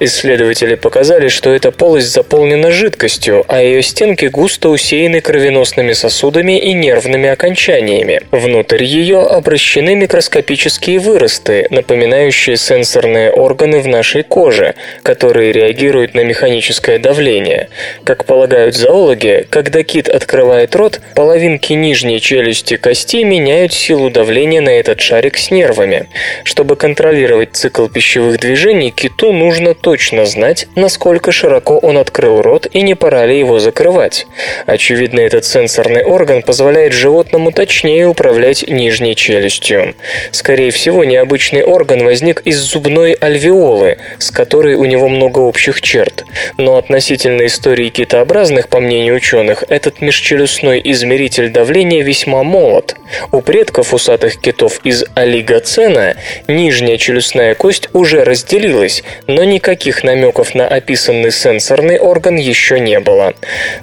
Исследователи 0.00 0.74
показали, 0.74 1.28
что 1.28 1.54
эта 1.54 1.70
полость 1.70 2.12
заполнена 2.12 2.70
жидкостью, 2.70 3.44
а 3.48 3.62
ее 3.62 3.82
стенки 3.82 4.26
густо 4.26 4.68
усеяны 4.68 5.20
кровеносными 5.20 5.92
сосудами 5.92 6.58
и 6.58 6.72
нервными 6.72 7.28
окончаниями. 7.28 8.20
Внутрь 8.30 8.84
ее 8.84 9.20
обращены 9.20 9.94
микроскопические 9.96 10.98
выросты, 10.98 11.66
напоминающие 11.70 12.56
сенсорные 12.56 13.30
органы 13.30 13.80
в 13.80 13.88
нашей 13.88 14.22
коже, 14.22 14.74
которые 15.02 15.52
реагируют 15.52 16.14
на 16.14 16.24
механическое 16.24 16.98
давление. 16.98 17.68
Как 18.04 18.24
полагают 18.24 18.76
зоологи, 18.76 19.46
когда 19.50 19.82
кит 19.82 20.08
открывает 20.08 20.76
рот, 20.76 21.00
половинки 21.14 21.72
нижней 21.72 22.20
челюсти 22.20 22.76
кости 22.76 23.24
меняют 23.24 23.72
силу 23.72 24.10
давления 24.10 24.60
на 24.60 24.70
этот 24.70 25.00
шарик 25.00 25.36
с 25.38 25.50
нервами. 25.50 26.06
Чтобы 26.44 26.76
контролировать 26.76 27.50
цикл 27.52 27.88
пищевых 27.88 28.38
движений, 28.38 28.90
киту 28.98 29.32
нужно 29.32 29.74
точно 29.74 30.26
знать, 30.26 30.66
насколько 30.74 31.30
широко 31.30 31.78
он 31.78 31.98
открыл 31.98 32.42
рот 32.42 32.66
и 32.72 32.82
не 32.82 32.96
пора 32.96 33.26
ли 33.26 33.38
его 33.38 33.60
закрывать. 33.60 34.26
Очевидно, 34.66 35.20
этот 35.20 35.44
сенсорный 35.44 36.02
орган 36.02 36.42
позволяет 36.42 36.92
животному 36.92 37.52
точнее 37.52 38.08
управлять 38.08 38.68
нижней 38.68 39.14
челюстью. 39.14 39.94
Скорее 40.32 40.72
всего, 40.72 41.04
необычный 41.04 41.62
орган 41.62 42.04
возник 42.04 42.42
из 42.44 42.58
зубной 42.58 43.12
альвеолы, 43.12 43.98
с 44.18 44.32
которой 44.32 44.74
у 44.74 44.84
него 44.84 45.08
много 45.08 45.38
общих 45.38 45.80
черт. 45.80 46.24
Но 46.56 46.76
относительно 46.76 47.46
истории 47.46 47.90
китообразных, 47.90 48.68
по 48.68 48.80
мнению 48.80 49.14
ученых, 49.14 49.62
этот 49.68 50.00
межчелюстной 50.00 50.80
измеритель 50.84 51.50
давления 51.50 52.02
весьма 52.02 52.42
молод. 52.42 52.96
У 53.30 53.42
предков 53.42 53.94
усатых 53.94 54.40
китов 54.40 54.80
из 54.82 55.04
олигоцена 55.14 56.16
нижняя 56.48 56.96
челюстная 56.96 57.54
кость 57.54 57.88
уже 57.92 58.24
разделилась, 58.24 58.87
появилась, 58.88 59.02
но 59.26 59.44
никаких 59.44 60.04
намеков 60.04 60.54
на 60.54 60.66
описанный 60.66 61.30
сенсорный 61.30 61.98
орган 61.98 62.36
еще 62.36 62.80
не 62.80 63.00
было. 63.00 63.34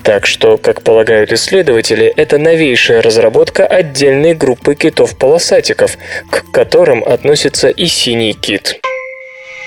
Так 0.04 0.26
что, 0.26 0.58
как 0.58 0.82
полагают 0.82 1.32
исследователи, 1.32 2.12
это 2.16 2.38
новейшая 2.38 3.02
разработка 3.02 3.66
отдельной 3.66 4.34
группы 4.34 4.76
китов-полосатиков, 4.76 5.98
к 6.30 6.52
которым 6.52 7.04
относится 7.04 7.70
и 7.70 7.86
синий 7.86 8.34
кит. 8.34 8.80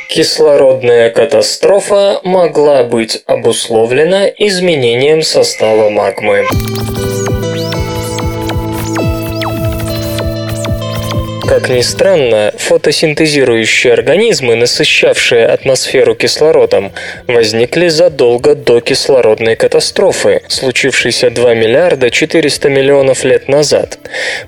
Кислородная 0.09 1.11
катастрофа 1.11 2.20
могла 2.24 2.83
быть 2.83 3.22
обусловлена 3.27 4.27
изменением 4.29 5.22
состава 5.22 5.90
магмы. 5.90 6.46
Как 11.48 11.70
ни 11.70 11.80
странно, 11.80 12.52
фотосинтезирующие 12.58 13.94
организмы, 13.94 14.54
насыщавшие 14.54 15.46
атмосферу 15.46 16.14
кислородом, 16.14 16.92
возникли 17.26 17.88
задолго 17.88 18.54
до 18.54 18.80
кислородной 18.82 19.56
катастрофы, 19.56 20.42
случившейся 20.48 21.30
2 21.30 21.54
миллиарда 21.54 22.11
400 22.11 22.68
миллионов 22.68 23.24
лет 23.24 23.48
назад. 23.48 23.98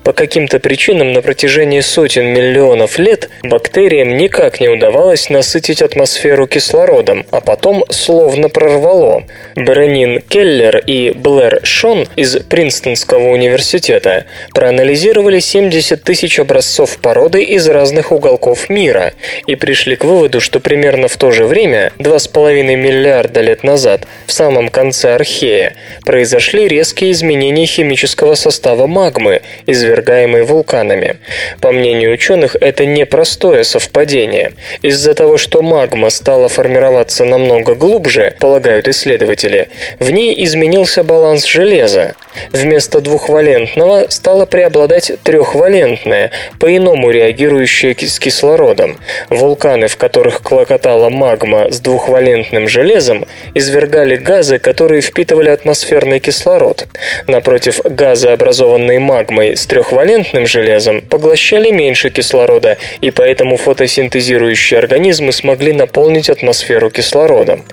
По 0.03 0.13
каким-то 0.13 0.59
причинам 0.59 1.11
на 1.11 1.23
протяжении 1.23 1.79
сотен 1.79 2.27
миллионов 2.27 2.99
лет 2.99 3.31
бактериям 3.41 4.15
никак 4.17 4.59
не 4.61 4.69
удавалось 4.69 5.31
насытить 5.31 5.81
атмосферу 5.81 6.45
кислородом, 6.45 7.25
а 7.31 7.41
потом 7.41 7.83
словно 7.89 8.47
прорвало. 8.47 9.23
Бронин 9.55 10.21
Келлер 10.21 10.77
и 10.77 11.09
Блэр 11.15 11.61
Шон 11.63 12.07
из 12.15 12.35
Принстонского 12.37 13.29
университета 13.29 14.25
проанализировали 14.53 15.39
70 15.39 16.03
тысяч 16.03 16.39
образцов 16.39 16.90
образцов 16.91 16.97
породы 16.97 17.43
из 17.43 17.67
разных 17.67 18.11
уголков 18.11 18.69
мира 18.69 19.13
и 19.47 19.55
пришли 19.55 19.95
к 19.95 20.03
выводу, 20.03 20.39
что 20.39 20.59
примерно 20.59 21.07
в 21.07 21.17
то 21.17 21.31
же 21.31 21.45
время, 21.45 21.91
2,5 21.99 22.75
миллиарда 22.75 23.41
лет 23.41 23.63
назад, 23.63 24.07
в 24.25 24.31
самом 24.31 24.69
конце 24.69 25.15
Архея, 25.15 25.73
произошли 26.05 26.67
резкие 26.67 27.11
изменения 27.11 27.65
химического 27.65 28.35
состава 28.35 28.87
магмы, 28.87 29.41
извергаемой 29.67 30.43
вулканами. 30.43 31.17
По 31.59 31.71
мнению 31.71 32.13
ученых, 32.13 32.55
это 32.61 32.85
непростое 32.85 33.63
совпадение. 33.63 34.51
Из-за 34.83 35.13
того, 35.13 35.37
что 35.37 35.61
магма 35.61 36.09
стала 36.09 36.47
формироваться 36.47 37.25
намного 37.25 37.75
глубже, 37.75 38.33
полагают 38.39 38.87
исследователи, 38.87 39.67
в 39.99 40.11
ней 40.11 40.43
изменился 40.43 41.03
баланс 41.03 41.45
железа. 41.45 42.15
Вместо 42.51 43.01
двухвалентного 43.01 44.05
стало 44.09 44.45
преобладать 44.45 45.11
трехвалентное, 45.23 46.31
по-иному 46.59 47.09
реагирующее 47.11 47.95
с 47.99 48.19
кислородом. 48.19 48.97
Вулканы, 49.29 49.87
в 49.87 49.97
которых 49.97 50.41
клокотала 50.41 51.09
магма 51.09 51.71
с 51.71 51.79
двухвалентным 51.79 52.67
железом, 52.67 53.25
извергали 53.53 54.15
газы, 54.15 54.59
которые 54.59 55.01
впитывали 55.01 55.49
атмосферный 55.49 56.19
кислород. 56.19 56.87
Напротив, 57.27 57.79
газы, 57.83 58.29
образованные 58.29 58.99
магмой 58.99 59.55
с 59.55 59.65
трехвалентным 59.65 60.47
железом, 60.47 61.01
поглощали 61.01 61.71
меньше 61.71 62.09
кислорода, 62.09 62.77
и 63.01 63.11
поэтому 63.11 63.57
фотосинтезирующие 63.57 64.79
организмы 64.79 65.31
смогли 65.31 65.73
наполнить 65.73 66.29
атмосферу 66.29 66.89
кислородом. 66.89 67.63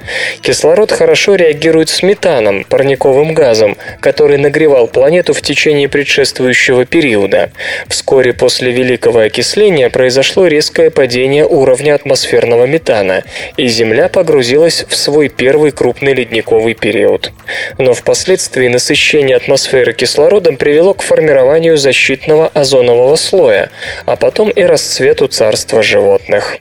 Кислород 0.41 0.93
хорошо 0.93 1.35
реагирует 1.35 1.89
с 1.89 2.03
метаном, 2.03 2.65
парниковым 2.65 3.35
газом, 3.35 3.77
который 4.01 4.39
нагревал 4.49 4.89
планету 4.89 5.35
в 5.35 5.43
течение 5.43 5.91
предшествующего 5.91 6.87
периода. 6.87 7.51
Вскоре 7.87 8.33
после 8.33 8.73
Великого 8.73 9.21
окисления 9.21 9.91
произошло 9.91 10.47
резкое 10.47 10.91
падение 10.91 11.45
уровня 11.45 11.95
атмосферного 11.95 12.65
метана, 12.65 13.25
и 13.59 13.69
Земля 13.69 14.09
погрузилась 14.09 14.87
в 14.89 14.97
свой 14.97 15.29
первый 15.29 15.71
крупный 15.71 16.15
ледниковый 16.15 16.73
период. 16.73 17.31
Но 17.77 17.93
впоследствии 17.93 18.69
насыщение 18.69 19.37
атмосферы 19.37 19.93
кислородом 19.93 20.57
привело 20.57 20.95
к 20.95 21.03
формированию 21.03 21.77
защитного 21.77 22.49
озонового 22.49 23.17
слоя, 23.17 23.71
а 24.07 24.17
потом 24.17 24.49
и 24.49 24.63
расцвету 24.63 25.29
царства 25.29 25.83
животных. 25.83 26.57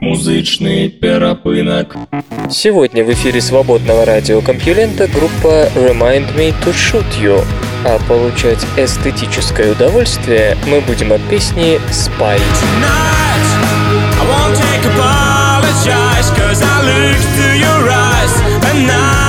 Музычный 0.00 0.88
перапынок. 0.88 1.96
Сегодня 2.50 3.04
в 3.04 3.12
эфире 3.12 3.40
свободного 3.40 4.04
радиокомпьюлента 4.04 5.08
группа 5.08 5.68
Remind 5.74 6.34
Me 6.36 6.54
to 6.64 6.72
Shoot 6.72 7.04
You, 7.20 7.44
а 7.84 7.98
получать 8.08 8.64
эстетическое 8.76 9.72
удовольствие 9.72 10.56
мы 10.66 10.80
будем 10.80 11.12
от 11.12 11.20
песни 11.28 11.80
Spy. 11.90 12.40
for 18.82 19.21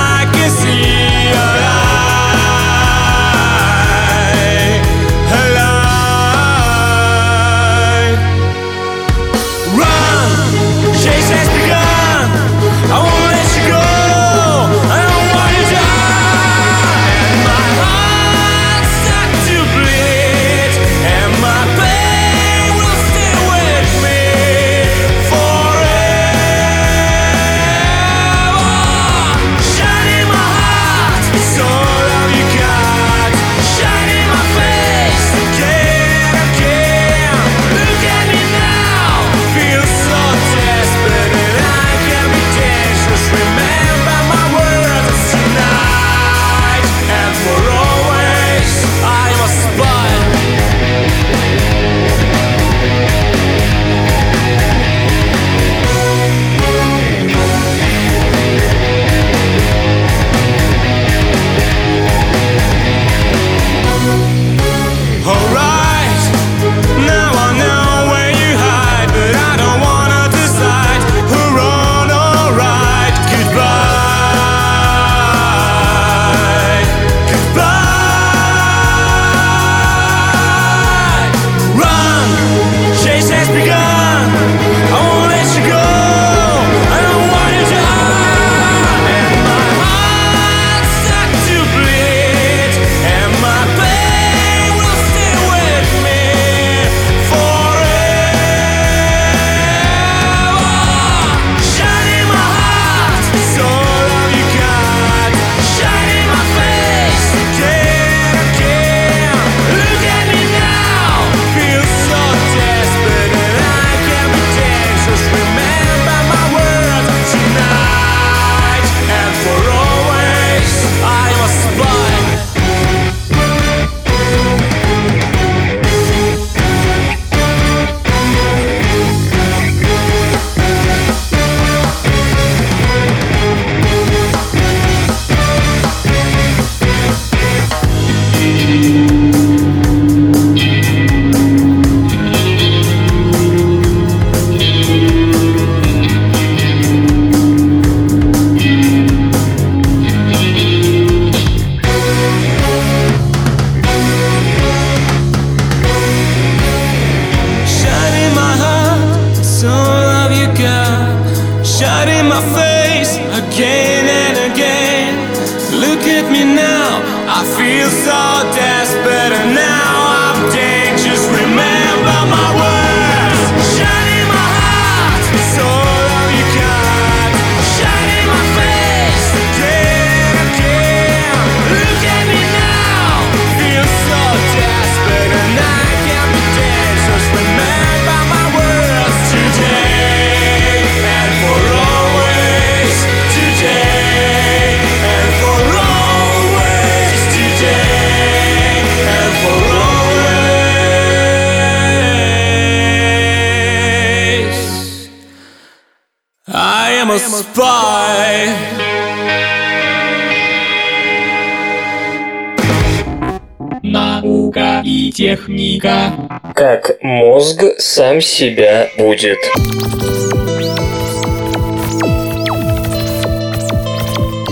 сам 217.93 218.21
себя 218.21 218.89
будет. 218.97 219.37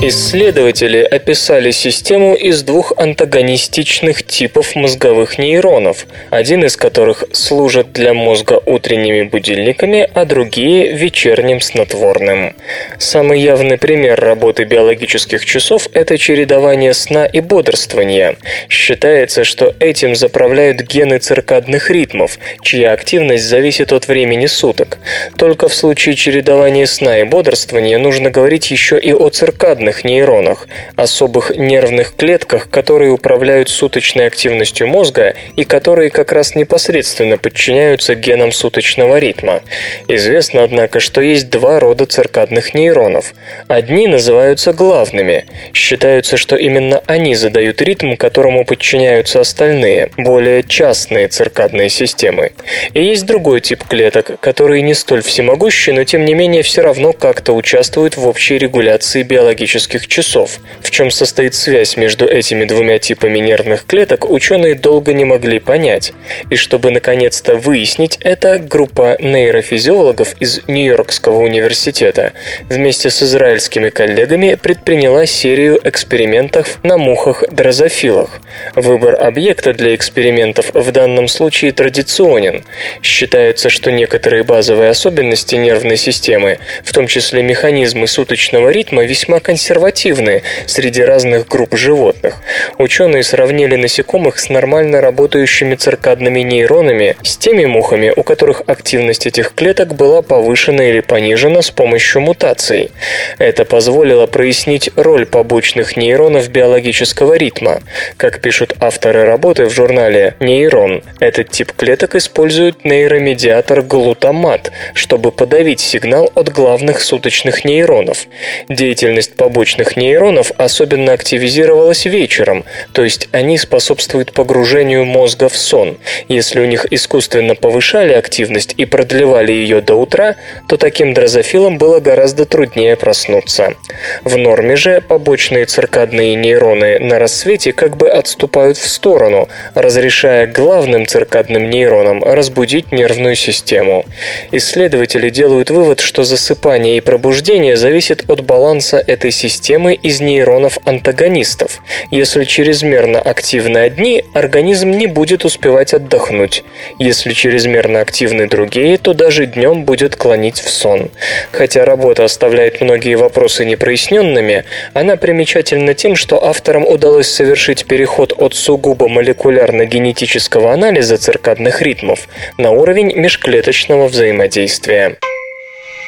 Исследователи 0.04 1.00
описали 1.00 1.72
систему 1.72 2.36
из 2.36 2.62
двух 2.62 2.94
антагонистичных 2.98 4.24
типов 4.24 4.76
мозговых 4.76 5.40
нейронов, 5.40 6.06
один 6.30 6.66
из 6.66 6.78
которых 6.78 7.24
служит 7.32 7.92
для 7.94 8.14
мозга 8.14 8.62
утренними 8.64 9.24
будильниками, 9.24 10.08
а 10.14 10.26
другие– 10.26 10.92
вечерним 10.94 11.62
снотворным. 11.62 12.56
Самый 12.98 13.42
явный 13.42 13.78
пример 13.78 14.20
работы 14.20 14.64
биологических 14.64 15.44
часов– 15.44 15.88
это 15.94 16.18
чередование 16.18 16.94
сна 16.94 17.26
и 17.26 17.40
бодрствования. 17.40 18.36
Считается, 18.70 19.44
что 19.44 19.76
этим 19.80 20.16
заправляют 20.16 20.82
гены 20.82 21.18
циркадных 21.18 21.90
ритмов, 21.90 22.38
чья 22.62 22.92
активность 22.92 23.46
зависит 23.46 23.92
от 23.92 24.08
времени 24.08 24.46
суток. 24.46 25.00
Только 25.38 25.68
в 25.68 25.74
случае 25.74 26.16
чередования 26.16 26.86
сна 26.86 27.20
и 27.20 27.24
бодрствования 27.24 27.98
нужно 27.98 28.30
говорить 28.30 28.70
еще 28.70 29.00
и 29.00 29.14
о 29.14 29.30
циркадных 29.30 30.04
нейронах, 30.04 30.68
особых 30.96 31.56
нервных 31.58 32.16
клетках, 32.16 32.70
которые 32.70 33.12
управляют 33.12 33.70
суточной 33.70 34.28
активностью 34.28 34.88
мозга 34.88 35.34
и 35.56 35.64
которые 35.64 36.12
как 36.12 36.32
раз 36.32 36.56
непосредственно 36.56 37.38
подчиняются 37.38 38.14
генам 38.14 38.52
суточного 38.52 39.18
ритма. 39.18 39.62
Известно, 40.08 40.64
однако, 40.64 41.00
что 41.00 41.22
есть 41.22 41.50
два 41.50 41.80
рода 41.80 42.06
циркадных 42.06 42.61
нейронов. 42.74 43.34
Одни 43.68 44.08
называются 44.08 44.74
главными. 44.74 45.46
Считаются, 45.74 46.38
что 46.38 46.56
именно 46.56 47.02
они 47.08 47.36
задают 47.36 47.82
ритм, 47.82 48.16
которому 48.16 48.66
подчиняются 48.66 49.40
остальные, 49.40 50.12
более 50.18 50.64
частные 50.64 51.28
циркадные 51.28 51.90
системы. 51.90 52.52
И 52.94 53.04
есть 53.04 53.26
другой 53.26 53.62
тип 53.62 53.84
клеток, 53.84 54.40
которые 54.40 54.82
не 54.82 54.94
столь 54.94 55.22
всемогущи, 55.22 55.92
но 55.92 56.04
тем 56.04 56.26
не 56.26 56.34
менее 56.34 56.64
все 56.64 56.82
равно 56.82 57.14
как-то 57.14 57.54
участвуют 57.54 58.18
в 58.18 58.28
общей 58.28 58.58
регуляции 58.58 59.24
биологических 59.24 60.08
часов. 60.08 60.60
В 60.82 60.92
чем 60.92 61.12
состоит 61.12 61.56
связь 61.56 61.98
между 61.98 62.26
этими 62.26 62.66
двумя 62.66 63.00
типами 63.00 63.40
нервных 63.40 63.86
клеток, 63.86 64.30
ученые 64.30 64.76
долго 64.76 65.14
не 65.14 65.26
могли 65.26 65.60
понять. 65.60 66.14
И 66.50 66.56
чтобы 66.56 66.92
наконец-то 66.92 67.56
выяснить 67.56 68.18
это, 68.22 68.60
группа 68.60 69.18
нейрофизиологов 69.20 70.36
из 70.40 70.62
Нью-Йоркского 70.68 71.38
университета 71.38 72.34
вместе 72.70 73.10
с 73.10 73.24
израильскими 73.24 73.90
коллегами 73.90 74.56
предприняла 74.56 75.26
серию 75.26 75.80
экспериментов 75.84 76.80
на 76.84 76.98
мухах-дрозофилах. 76.98 78.42
Выбор 78.76 79.22
объекта 79.22 79.74
для 79.74 79.96
экспериментов 79.96 80.72
в 80.74 80.92
данном 80.92 81.28
случае 81.28 81.72
традиционен. 81.72 82.64
Считается, 83.02 83.70
что 83.70 83.92
некоторые 83.92 84.44
базовые 84.44 84.90
особенности 84.90 85.56
нервной 85.56 85.98
системы, 85.98 86.60
в 86.84 86.94
том 86.94 87.08
числе 87.08 87.44
механизмы 87.44 88.08
суточного 88.08 88.70
ритма, 88.70 89.04
весьма 89.04 89.40
консервативны 89.40 90.44
среди 90.66 91.02
разных 91.02 91.48
групп 91.48 91.76
животных. 91.76 92.36
Ученые 92.78 93.24
сравнили 93.24 93.76
насекомых 93.76 94.40
с 94.40 94.50
нормально 94.50 95.02
работающими 95.02 95.76
циркадными 95.76 96.42
нейронами 96.42 97.16
с 97.24 97.38
теми 97.38 97.66
мухами, 97.66 98.14
у 98.16 98.24
которых 98.24 98.64
активность 98.68 99.28
этих 99.28 99.54
клеток 99.54 99.96
была 99.96 100.22
повышена 100.22 100.84
или 100.90 101.00
понижена 101.00 101.62
с 101.62 101.72
помощью 101.72 102.22
мутаций. 102.42 102.92
Это 103.38 103.66
позволило 103.66 104.26
прояснить 104.26 104.90
роль 104.96 105.26
побочных 105.26 105.96
нейронов 105.96 106.50
биологического 106.50 107.36
ритма. 107.36 107.82
Как 108.18 108.42
пишут 108.42 108.76
авторы 108.80 109.26
работы 109.26 109.66
в 109.66 109.70
журнале 109.70 110.36
«Нейрон», 110.40 111.04
этот 111.20 111.52
тип 111.52 111.72
клеток 111.74 112.16
использует 112.16 112.84
нейромедиатор 112.84 113.84
глутамат, 113.84 114.72
чтобы 114.96 115.32
подавить 115.32 115.80
сигнал 115.80 116.32
от 116.34 116.50
главных 116.50 117.02
суточных 117.02 117.64
нейронов. 117.64 118.26
Деятельность 118.70 119.36
побочных 119.36 119.96
нейронов 119.96 120.52
особенно 120.58 121.14
активизировалась 121.14 122.06
вечером, 122.06 122.64
то 122.94 123.04
есть 123.04 123.30
они 123.32 123.58
способствуют 123.58 124.34
погружению 124.34 125.06
мозга 125.06 125.48
в 125.48 125.56
сон. 125.56 125.98
Если 126.28 126.60
у 126.60 126.66
них 126.66 126.88
искусственно 126.92 127.56
повышали 127.56 128.14
активность 128.14 128.74
и 128.78 128.86
продлевали 128.86 129.52
ее 129.52 129.82
до 129.82 129.96
утра, 129.96 130.36
то 130.68 130.78
таким 130.78 131.14
дрозофилам 131.14 131.78
было 131.78 132.00
гораздо 132.00 132.31
труднее 132.46 132.96
проснуться. 132.96 133.76
В 134.24 134.38
норме 134.38 134.76
же 134.76 135.02
побочные 135.02 135.66
циркадные 135.66 136.36
нейроны 136.36 137.00
на 137.00 137.20
рассвете 137.20 137.74
как 137.74 137.98
бы 137.98 138.10
отступают 138.10 138.78
в 138.78 138.88
сторону, 138.88 139.48
разрешая 139.74 140.48
главным 140.48 141.06
циркадным 141.06 141.70
нейронам 141.70 142.24
разбудить 142.24 142.92
нервную 142.92 143.36
систему. 143.36 144.06
Исследователи 144.52 145.30
делают 145.30 145.70
вывод, 145.70 146.00
что 146.00 146.24
засыпание 146.24 146.98
и 146.98 147.02
пробуждение 147.02 147.78
зависит 147.78 148.30
от 148.30 148.42
баланса 148.42 148.98
этой 148.98 149.32
системы 149.32 149.94
из 149.94 150.22
нейронов-антагонистов. 150.22 151.82
Если 152.12 152.44
чрезмерно 152.44 153.20
активны 153.20 153.78
одни, 153.80 154.24
организм 154.34 154.92
не 154.92 155.08
будет 155.08 155.46
успевать 155.46 155.94
отдохнуть. 155.94 156.64
Если 157.00 157.34
чрезмерно 157.34 158.02
активны 158.02 158.48
другие, 158.48 158.98
то 158.98 159.14
даже 159.14 159.46
днем 159.46 159.86
будет 159.86 160.16
клонить 160.16 160.60
в 160.60 160.70
сон. 160.70 161.10
Хотя 161.52 161.86
работа 161.86 162.11
оставляет 162.20 162.82
многие 162.82 163.16
вопросы 163.16 163.66
непроясненными, 163.66 164.66
она 164.94 165.16
примечательна 165.16 165.94
тем, 165.94 166.16
что 166.16 166.44
авторам 166.44 166.86
удалось 166.86 167.28
совершить 167.28 167.86
переход 167.86 168.34
от 168.38 168.54
сугубо 168.54 169.08
молекулярно-генетического 169.08 170.74
анализа 170.74 171.18
циркадных 171.18 171.82
ритмов 171.82 172.28
на 172.58 172.72
уровень 172.72 173.16
межклеточного 173.16 174.08
взаимодействия. 174.08 175.18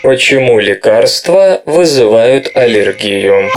Почему 0.04 0.60
лекарства 0.60 1.62
вызывают 1.66 2.52
аллергию? 2.56 3.50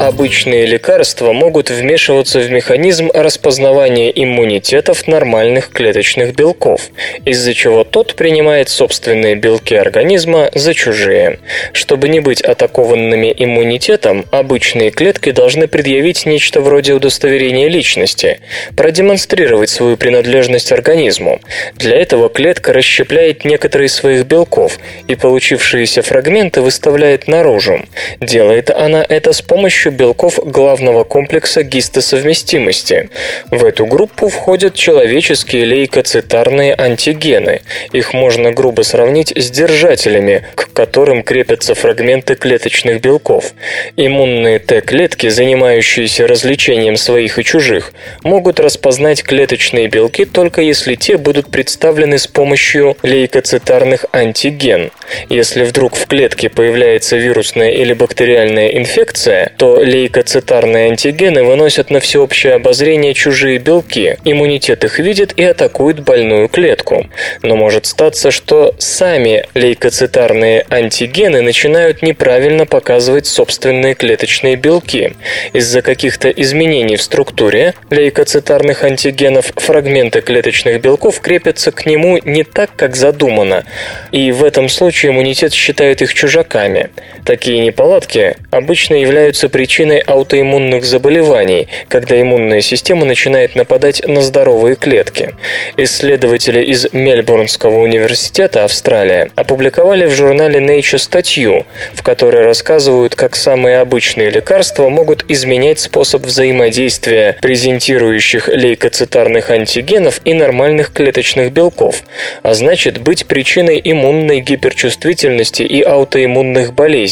Обычные 0.00 0.64
лекарства 0.64 1.34
могут 1.34 1.68
вмешиваться 1.68 2.40
в 2.40 2.50
механизм 2.50 3.10
распознавания 3.12 4.08
иммунитетов 4.08 5.06
нормальных 5.06 5.68
клеточных 5.68 6.34
белков, 6.34 6.88
из-за 7.26 7.52
чего 7.52 7.84
тот 7.84 8.14
принимает 8.14 8.70
собственные 8.70 9.34
белки 9.34 9.74
организма 9.74 10.50
за 10.54 10.72
чужие. 10.72 11.38
Чтобы 11.74 12.08
не 12.08 12.20
быть 12.20 12.40
атакованными 12.40 13.34
иммунитетом, 13.36 14.24
обычные 14.30 14.90
клетки 14.90 15.32
должны 15.32 15.68
предъявить 15.68 16.24
нечто 16.24 16.62
вроде 16.62 16.94
удостоверения 16.94 17.68
личности, 17.68 18.40
продемонстрировать 18.78 19.68
свою 19.68 19.98
принадлежность 19.98 20.72
организму. 20.72 21.42
Для 21.74 21.98
этого 21.98 22.30
клетка 22.30 22.72
расщепляет 22.72 23.44
некоторые 23.44 23.90
своих 23.90 24.24
белков 24.24 24.78
и 25.08 25.14
получившиеся 25.14 26.00
фрагменты 26.00 26.62
выставляет 26.62 27.28
наружу. 27.28 27.82
Делает 28.20 28.70
она 28.70 29.04
это 29.06 29.34
с 29.34 29.42
помощью 29.42 29.89
помощью 29.90 29.92
белков 29.92 30.38
главного 30.44 31.04
комплекса 31.04 31.62
гистосовместимости. 31.62 33.10
В 33.50 33.64
эту 33.64 33.86
группу 33.86 34.28
входят 34.28 34.74
человеческие 34.74 35.64
лейкоцитарные 35.64 36.74
антигены. 36.74 37.60
Их 37.92 38.14
можно 38.14 38.52
грубо 38.52 38.82
сравнить 38.82 39.32
с 39.36 39.50
держателями, 39.50 40.44
к 40.54 40.72
которым 40.72 41.22
крепятся 41.22 41.74
фрагменты 41.74 42.34
клеточных 42.34 43.00
белков. 43.00 43.52
Иммунные 43.96 44.58
Т-клетки, 44.58 45.28
занимающиеся 45.30 46.26
развлечением 46.26 46.96
своих 46.96 47.38
и 47.38 47.44
чужих, 47.44 47.92
могут 48.22 48.60
распознать 48.60 49.22
клеточные 49.22 49.88
белки 49.88 50.24
только 50.24 50.62
если 50.62 50.94
те 50.94 51.16
будут 51.16 51.50
представлены 51.50 52.18
с 52.18 52.26
помощью 52.26 52.96
лейкоцитарных 53.02 54.06
антиген. 54.12 54.90
Если 55.28 55.64
вдруг 55.64 55.96
в 55.96 56.06
клетке 56.06 56.48
появляется 56.48 57.16
вирусная 57.16 57.70
или 57.70 57.94
бактериальная 57.94 58.68
инфекция, 58.68 59.52
то 59.56 59.79
лейкоцитарные 59.82 60.90
антигены 60.90 61.42
выносят 61.42 61.90
на 61.90 62.00
всеобщее 62.00 62.54
обозрение 62.54 63.14
чужие 63.14 63.58
белки, 63.58 64.16
иммунитет 64.24 64.84
их 64.84 64.98
видит 64.98 65.32
и 65.36 65.44
атакует 65.44 66.00
больную 66.00 66.48
клетку. 66.48 67.06
Но 67.42 67.56
может 67.56 67.86
статься, 67.86 68.30
что 68.30 68.74
сами 68.78 69.46
лейкоцитарные 69.54 70.66
антигены 70.70 71.42
начинают 71.42 72.02
неправильно 72.02 72.66
показывать 72.66 73.26
собственные 73.26 73.94
клеточные 73.94 74.56
белки. 74.56 75.14
Из-за 75.52 75.82
каких-то 75.82 76.28
изменений 76.28 76.96
в 76.96 77.02
структуре 77.02 77.74
лейкоцитарных 77.90 78.84
антигенов 78.84 79.52
фрагменты 79.56 80.20
клеточных 80.20 80.80
белков 80.80 81.20
крепятся 81.20 81.72
к 81.72 81.86
нему 81.86 82.18
не 82.24 82.44
так, 82.44 82.70
как 82.76 82.96
задумано, 82.96 83.64
и 84.12 84.32
в 84.32 84.44
этом 84.44 84.68
случае 84.68 85.12
иммунитет 85.12 85.52
считает 85.52 86.02
их 86.02 86.14
чужаками. 86.14 86.90
Такие 87.24 87.60
неполадки 87.60 88.36
обычно 88.50 88.94
являются 88.94 89.48
причиной 89.48 89.98
аутоиммунных 89.98 90.84
заболеваний, 90.84 91.68
когда 91.88 92.20
иммунная 92.20 92.60
система 92.60 93.04
начинает 93.04 93.54
нападать 93.54 94.06
на 94.06 94.22
здоровые 94.22 94.76
клетки. 94.76 95.34
Исследователи 95.76 96.62
из 96.62 96.92
Мельбурнского 96.92 97.80
университета 97.80 98.64
Австралия 98.64 99.30
опубликовали 99.36 100.06
в 100.06 100.12
журнале 100.12 100.60
Nature 100.60 100.98
статью, 100.98 101.66
в 101.94 102.02
которой 102.02 102.42
рассказывают, 102.42 103.14
как 103.14 103.36
самые 103.36 103.78
обычные 103.78 104.30
лекарства 104.30 104.88
могут 104.88 105.24
изменять 105.28 105.80
способ 105.80 106.22
взаимодействия 106.22 107.36
презентирующих 107.42 108.48
лейкоцитарных 108.48 109.50
антигенов 109.50 110.20
и 110.24 110.32
нормальных 110.34 110.92
клеточных 110.92 111.52
белков, 111.52 112.02
а 112.42 112.54
значит 112.54 112.98
быть 112.98 113.26
причиной 113.26 113.80
иммунной 113.82 114.40
гиперчувствительности 114.40 115.62
и 115.62 115.82
аутоиммунных 115.82 116.72
болезней. 116.72 117.09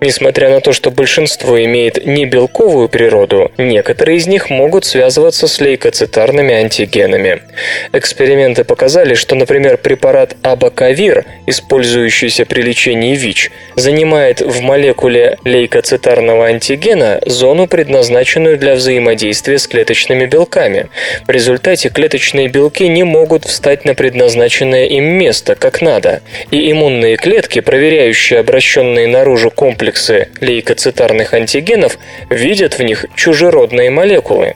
Несмотря 0.00 0.50
на 0.50 0.60
то, 0.60 0.72
что 0.72 0.90
большинство 0.90 1.62
имеет 1.62 2.04
не 2.06 2.26
белковую 2.26 2.88
природу, 2.88 3.50
некоторые 3.58 4.18
из 4.18 4.26
них 4.26 4.50
могут 4.50 4.84
связываться 4.84 5.46
с 5.46 5.60
лейкоцитарными 5.60 6.54
антигенами. 6.54 7.42
Эксперименты 7.92 8.64
показали, 8.64 9.14
что, 9.14 9.34
например, 9.34 9.78
препарат 9.78 10.36
абакавир, 10.42 11.24
использующийся 11.46 12.44
при 12.46 12.62
лечении 12.62 13.14
ВИЧ, 13.14 13.50
занимает 13.76 14.40
в 14.40 14.60
молекуле 14.60 15.38
лейкоцитарного 15.44 16.46
антигена 16.46 17.20
зону, 17.26 17.66
предназначенную 17.66 18.58
для 18.58 18.74
взаимодействия 18.74 19.58
с 19.58 19.66
клеточными 19.66 20.26
белками. 20.26 20.88
В 21.26 21.30
результате 21.30 21.88
клеточные 21.88 22.48
белки 22.48 22.88
не 22.88 23.04
могут 23.04 23.44
встать 23.44 23.84
на 23.84 23.94
предназначенное 23.94 24.86
им 24.86 25.04
место, 25.04 25.54
как 25.54 25.82
надо, 25.82 26.22
и 26.50 26.70
иммунные 26.70 27.16
клетки, 27.16 27.60
проверяющие 27.60 28.40
обращенные 28.40 29.06
наружу 29.18 29.50
комплексы 29.50 30.28
лейкоцитарных 30.40 31.34
антигенов, 31.34 31.98
видят 32.30 32.78
в 32.78 32.82
них 32.82 33.06
чужеродные 33.16 33.90
молекулы. 33.90 34.54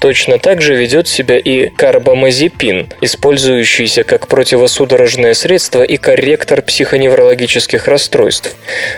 Точно 0.00 0.38
так 0.38 0.62
же 0.62 0.76
ведет 0.76 1.08
себя 1.08 1.36
и 1.36 1.68
карбамазепин, 1.68 2.88
использующийся 3.00 4.04
как 4.04 4.28
противосудорожное 4.28 5.34
средство 5.34 5.82
и 5.82 5.96
корректор 5.96 6.62
психоневрологических 6.62 7.88
расстройств. 7.88 8.54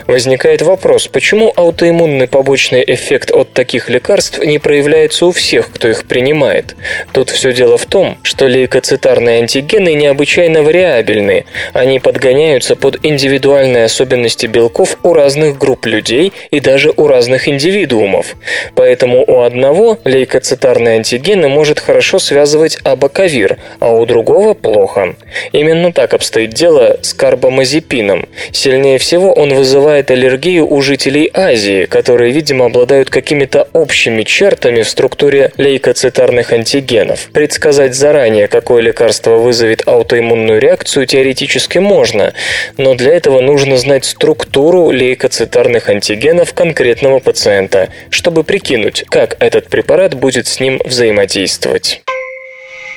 Возникает 0.07 0.61
вопрос, 0.61 1.09
почему 1.09 1.51
аутоиммунный 1.57 2.29
побочный 2.29 2.85
эффект 2.87 3.31
от 3.31 3.53
таких 3.55 3.89
лекарств 3.89 4.39
не 4.39 4.59
проявляется 4.59 5.25
у 5.25 5.33
всех, 5.33 5.73
кто 5.73 5.89
их 5.89 6.05
принимает? 6.05 6.77
Тут 7.13 7.31
все 7.31 7.55
дело 7.55 7.79
в 7.79 7.87
том, 7.87 8.19
что 8.23 8.47
лейкоцитарные 8.47 9.39
антигены 9.39 9.95
необычайно 9.95 10.63
вариабельны. 10.63 11.47
Они 11.73 12.01
подгоняются 12.01 12.77
под 12.77 12.99
индивидуальные 13.03 13.85
особенности 13.87 14.47
белков 14.47 14.99
у 15.07 15.15
разных 15.15 15.57
групп 15.57 15.87
людей 15.87 16.33
и 16.51 16.61
даже 16.61 16.93
у 16.97 17.07
разных 17.07 17.49
индивидуумов. 17.49 18.37
Поэтому 18.75 19.25
у 19.25 19.43
одного 19.43 19.99
лейкоцитарные 20.05 20.97
антигены 20.97 21.49
может 21.49 21.79
хорошо 21.79 22.19
связывать 22.19 22.79
абакавир, 22.83 23.59
а 23.79 23.93
у 23.93 24.05
другого 24.05 24.55
плохо. 24.55 25.15
Именно 25.53 25.93
так 25.93 26.13
обстоит 26.13 26.51
дело 26.51 26.99
с 27.03 27.15
карбамазепином. 27.15 28.29
Сильнее 28.51 28.99
всего 28.99 29.33
он 29.33 29.55
вызывает 29.55 30.11
аллергию 30.11 30.67
у 30.71 30.83
жителей 30.83 31.31
Азии, 31.33 31.85
которые, 31.85 32.33
видимо, 32.33 32.67
обладают 32.67 33.09
какими-то 33.09 33.69
общими 33.73 34.25
чертами 34.25 34.83
в 34.83 34.89
структуре 34.89 35.53
лейкоцитарных 35.57 36.53
антигенов. 36.53 37.29
Предсказать 37.33 37.95
заранее, 37.95 38.49
какое 38.49 38.83
лекарство 38.83 39.37
вызовет 39.37 39.87
аутоиммунную 39.87 40.61
реакцию, 40.61 41.07
теоретически 41.07 41.79
можно, 41.79 42.33
но 42.77 42.95
для 42.95 43.15
этого 43.15 43.41
нужно 43.41 43.77
знать 43.77 44.05
структуру 44.05 44.96
лейкоцитарных 44.97 45.89
антигенов 45.89 46.55
конкретного 46.55 47.21
пациента, 47.21 47.91
чтобы 48.11 48.43
прикинуть, 48.43 49.05
как 49.09 49.37
этот 49.39 49.69
препарат 49.69 50.15
будет 50.15 50.49
с 50.49 50.59
ним 50.59 50.81
взаимодействовать. 50.85 52.03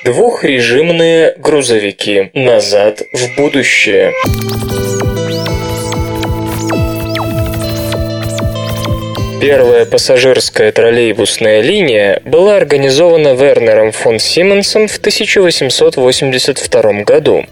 Двухрежимные 0.05 1.35
грузовики. 1.37 2.31
Назад 2.33 3.01
в 3.11 3.35
будущее. 3.35 4.13
Первая 9.41 9.85
пассажирская 9.85 10.71
троллейбусная 10.73 11.61
линия 11.61 12.21
была 12.25 12.57
организована 12.57 13.35
Вернером 13.35 13.93
фон 13.93 14.19
Сименсом 14.19 14.87
в 14.87 14.97
1882 14.97 17.03
году. 17.03 17.45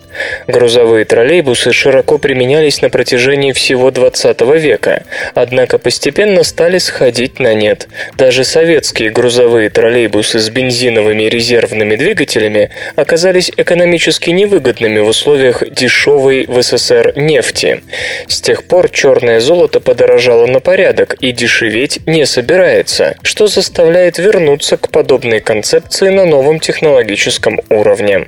Грузовые 0.48 1.06
троллейбусы 1.06 1.72
широко 1.72 2.18
применялись 2.18 2.82
на 2.82 2.90
протяжении 2.90 3.52
всего 3.52 3.92
20 3.92 4.42
века, 4.58 5.04
однако 5.34 5.78
постепенно 5.78 6.44
стали 6.44 6.78
сходить 6.80 7.40
на 7.40 7.54
нет. 7.54 7.88
Даже 8.18 8.44
советские 8.44 9.12
грузовые 9.12 9.70
троллейбусы 9.70 10.40
с 10.40 10.50
бензиновыми 10.50 11.24
резервными 11.24 11.96
двигателями 11.96 12.72
оказались 12.96 13.52
экономически 13.56 14.32
невыгодными 14.32 15.00
в 15.00 15.08
условиях 15.08 15.64
дешевой 15.70 16.46
в 16.48 16.62
СССР 16.62 17.14
нефти. 17.16 17.82
С 18.28 18.42
тех 18.42 18.64
пор 18.64 18.90
черное 18.90 19.40
золото 19.40 19.80
подорожало 19.80 20.48
на 20.48 20.60
порядок 20.60 21.16
и 21.20 21.32
дешевее 21.32 21.68
ржаветь 21.68 22.00
не 22.06 22.26
собирается, 22.26 23.16
что 23.22 23.48
заставляет 23.48 24.18
вернуться 24.18 24.78
к 24.78 24.90
подобной 24.90 25.40
концепции 25.40 26.10
на 26.10 26.26
новом 26.26 26.60
технологическом 26.60 27.60
уровне. 27.70 28.26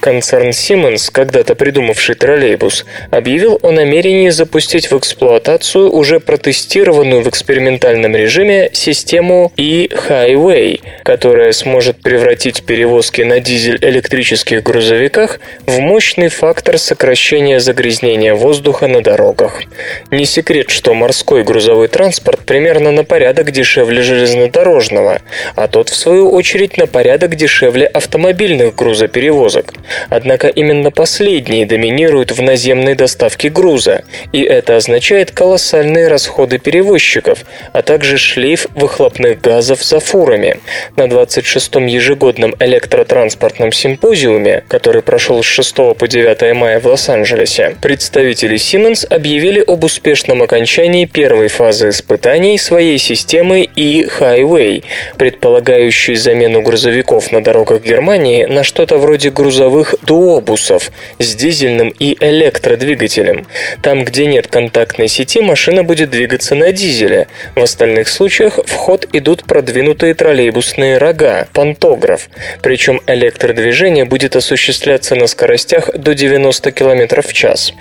Концерн 0.00 0.50
Siemens, 0.50 1.10
когда-то 1.24 1.54
придумавший 1.54 2.16
троллейбус, 2.16 2.84
объявил 3.10 3.58
о 3.62 3.70
намерении 3.70 4.28
запустить 4.28 4.90
в 4.90 4.98
эксплуатацию 4.98 5.90
уже 5.90 6.20
протестированную 6.20 7.22
в 7.22 7.28
экспериментальном 7.30 8.14
режиме 8.14 8.68
систему 8.74 9.50
e-Highway, 9.56 10.80
которая 11.02 11.52
сможет 11.52 12.02
превратить 12.02 12.64
перевозки 12.64 13.22
на 13.22 13.40
дизель-электрических 13.40 14.62
грузовиках 14.62 15.40
в 15.64 15.78
мощный 15.78 16.28
фактор 16.28 16.76
сокращения 16.76 17.58
загрязнения 17.58 18.34
воздуха 18.34 18.86
на 18.86 19.00
дорогах. 19.00 19.62
Не 20.10 20.26
секрет, 20.26 20.68
что 20.68 20.92
морской 20.92 21.42
грузовой 21.42 21.88
транспорт 21.88 22.40
примерно 22.44 22.90
на 22.90 23.04
порядок 23.04 23.50
дешевле 23.50 24.02
железнодорожного, 24.02 25.22
а 25.56 25.68
тот, 25.68 25.88
в 25.88 25.96
свою 25.96 26.30
очередь, 26.30 26.76
на 26.76 26.86
порядок 26.86 27.34
дешевле 27.34 27.86
автомобильных 27.86 28.74
грузоперевозок. 28.74 29.72
Однако 30.10 30.48
именно 30.48 30.90
последние 31.14 31.64
доминируют 31.64 32.32
в 32.32 32.42
наземной 32.42 32.96
доставке 32.96 33.48
груза, 33.48 34.02
и 34.32 34.42
это 34.42 34.74
означает 34.74 35.30
колоссальные 35.30 36.08
расходы 36.08 36.58
перевозчиков, 36.58 37.44
а 37.72 37.82
также 37.82 38.18
шлейф 38.18 38.66
выхлопных 38.74 39.40
газов 39.40 39.84
за 39.84 40.00
фурами. 40.00 40.58
На 40.96 41.04
26-м 41.04 41.86
ежегодном 41.86 42.56
электротранспортном 42.58 43.70
симпозиуме, 43.70 44.64
который 44.66 45.02
прошел 45.02 45.40
с 45.40 45.46
6 45.46 45.76
по 45.96 46.08
9 46.08 46.52
мая 46.56 46.80
в 46.80 46.86
Лос-Анджелесе, 46.86 47.76
представители 47.80 48.56
Siemens 48.56 49.06
объявили 49.06 49.62
об 49.64 49.84
успешном 49.84 50.42
окончании 50.42 51.04
первой 51.04 51.46
фазы 51.46 51.90
испытаний 51.90 52.58
своей 52.58 52.98
системы 52.98 53.68
e-Highway, 53.76 54.82
предполагающей 55.16 56.16
замену 56.16 56.62
грузовиков 56.62 57.30
на 57.30 57.40
дорогах 57.40 57.82
Германии 57.82 58.46
на 58.46 58.64
что-то 58.64 58.98
вроде 58.98 59.30
грузовых 59.30 59.94
дуобусов 60.02 60.90
с 61.18 61.34
дизельным 61.34 61.94
и 61.98 62.16
электродвигателем. 62.20 63.46
Там, 63.82 64.04
где 64.04 64.26
нет 64.26 64.46
контактной 64.48 65.08
сети, 65.08 65.40
машина 65.40 65.84
будет 65.84 66.10
двигаться 66.10 66.54
на 66.54 66.72
дизеле. 66.72 67.28
В 67.54 67.62
остальных 67.62 68.08
случаях 68.08 68.58
в 68.64 68.72
ход 68.72 69.08
идут 69.12 69.44
продвинутые 69.44 70.14
троллейбусные 70.14 70.98
рога, 70.98 71.48
пантограф. 71.52 72.28
Причем 72.62 73.00
электродвижение 73.06 74.04
будет 74.04 74.36
осуществляться 74.36 75.14
на 75.14 75.26
скоростях 75.26 75.90
до 75.94 76.14
90 76.14 76.72
км 76.72 77.22
в 77.22 77.32
час. 77.32 77.72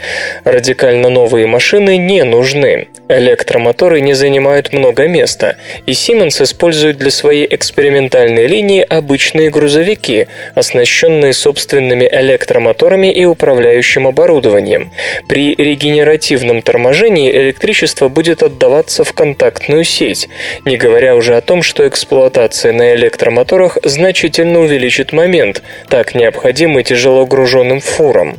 Радикально 0.44 1.10
новые 1.10 1.48
машины 1.48 1.98
не 1.98 2.24
нужны. 2.24 2.88
Электромоторы 3.10 4.02
не 4.02 4.14
занимают 4.14 4.74
много 4.74 5.08
места, 5.08 5.58
и 5.86 5.92
Siemens 5.92 6.42
использует 6.42 6.98
для 6.98 7.12
своей 7.12 7.48
экспериментальной 7.50 8.48
линии 8.48 8.82
обычные 8.82 9.50
грузовики, 9.50 10.28
оснащенные 10.56 11.34
собственными 11.34 12.08
электромоторами 12.12 13.03
и 13.12 13.26
управляющим 13.26 14.08
оборудованием. 14.08 14.92
При 15.28 15.56
регенеративном 15.56 16.62
торможении 16.62 17.32
электричество 17.32 18.08
будет 18.08 18.44
отдаваться 18.44 19.04
в 19.04 19.14
контактную 19.14 19.84
сеть, 19.84 20.30
не 20.66 20.78
говоря 20.78 21.16
уже 21.16 21.36
о 21.36 21.42
том, 21.42 21.64
что 21.64 21.88
эксплуатация 21.88 22.74
на 22.74 22.94
электромоторах 22.96 23.78
значительно 23.84 24.60
увеличит 24.62 25.12
момент, 25.12 25.64
так 25.90 26.16
необходимый 26.16 26.84
тяжело 26.84 27.26
груженным 27.26 27.80
фурам. 27.80 28.38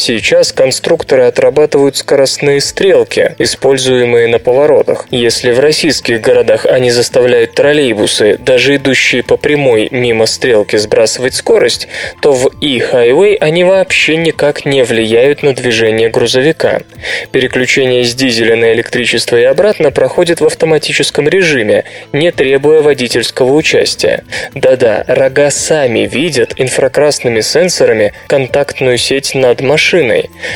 Сейчас 0.00 0.50
конструкторы 0.52 1.24
отрабатывают 1.24 1.94
скоростные 1.94 2.62
стрелки, 2.62 3.34
используемые 3.36 4.28
на 4.28 4.38
поворотах. 4.38 5.06
Если 5.10 5.50
в 5.50 5.60
российских 5.60 6.22
городах 6.22 6.64
они 6.64 6.90
заставляют 6.90 7.52
троллейбусы, 7.52 8.38
даже 8.38 8.76
идущие 8.76 9.22
по 9.22 9.36
прямой 9.36 9.88
мимо 9.90 10.24
стрелки, 10.24 10.76
сбрасывать 10.76 11.34
скорость, 11.34 11.86
то 12.22 12.32
в 12.32 12.50
e-highway 12.62 13.36
они 13.40 13.62
вообще 13.62 14.16
никак 14.16 14.64
не 14.64 14.84
влияют 14.84 15.42
на 15.42 15.54
движение 15.54 16.08
грузовика. 16.08 16.80
Переключение 17.30 18.02
с 18.02 18.14
дизеля 18.14 18.56
на 18.56 18.72
электричество 18.72 19.36
и 19.36 19.44
обратно 19.44 19.90
проходит 19.90 20.40
в 20.40 20.46
автоматическом 20.46 21.28
режиме, 21.28 21.84
не 22.14 22.32
требуя 22.32 22.80
водительского 22.80 23.52
участия. 23.52 24.24
Да-да, 24.54 25.04
рога 25.06 25.50
сами 25.50 26.08
видят 26.10 26.54
инфракрасными 26.56 27.42
сенсорами 27.42 28.14
контактную 28.28 28.96
сеть 28.96 29.34
над 29.34 29.60
машиной. 29.60 29.89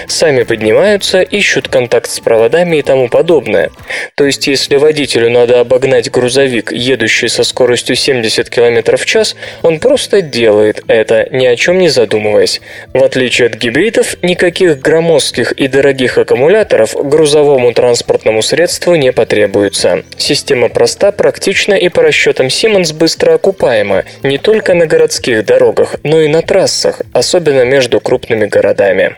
Сами 0.07 0.45
поднимаются, 0.45 1.21
ищут 1.21 1.69
контакт 1.69 2.09
с 2.09 2.21
проводами 2.21 2.77
и 2.77 2.83
тому 2.83 3.09
подобное. 3.09 3.71
То 4.15 4.25
есть, 4.25 4.47
если 4.47 4.77
водителю 4.77 5.31
надо 5.31 5.61
обогнать 5.61 6.11
грузовик, 6.11 6.71
едущий 6.71 7.29
со 7.29 7.43
скоростью 7.43 7.97
70 7.97 8.49
км 8.49 8.97
в 8.97 9.05
час, 9.05 9.35
он 9.63 9.81
просто 9.81 10.23
делает 10.23 10.83
это, 10.87 11.29
ни 11.33 11.47
о 11.47 11.57
чем 11.57 11.79
не 11.79 11.89
задумываясь. 11.89 12.61
В 12.93 13.03
отличие 13.03 13.47
от 13.47 13.55
гибридов, 13.55 14.17
никаких 14.23 14.79
громоздких 14.79 15.53
и 15.53 15.67
дорогих 15.67 16.19
аккумуляторов 16.19 16.95
грузовому 16.95 17.73
транспортному 17.73 18.41
средству 18.43 18.95
не 18.95 19.13
потребуется. 19.13 20.05
Система 20.17 20.69
проста, 20.69 21.11
практична 21.11 21.75
и 21.75 21.89
по 21.89 22.03
расчетам 22.03 22.47
Siemens 22.47 22.95
быстро 22.95 23.35
окупаема 23.35 24.05
не 24.23 24.39
только 24.39 24.75
на 24.75 24.87
городских 24.87 25.45
дорогах, 25.45 25.97
но 26.05 26.21
и 26.21 26.29
на 26.29 26.43
трассах, 26.43 27.03
особенно 27.13 27.65
между 27.65 28.01
крупными 28.01 28.47
городами. 28.47 29.17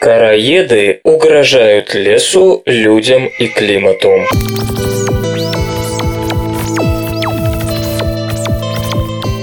Караеды 0.00 1.00
угрожают 1.02 1.92
лесу, 1.94 2.62
людям 2.66 3.26
и 3.26 3.48
климату. 3.48 4.24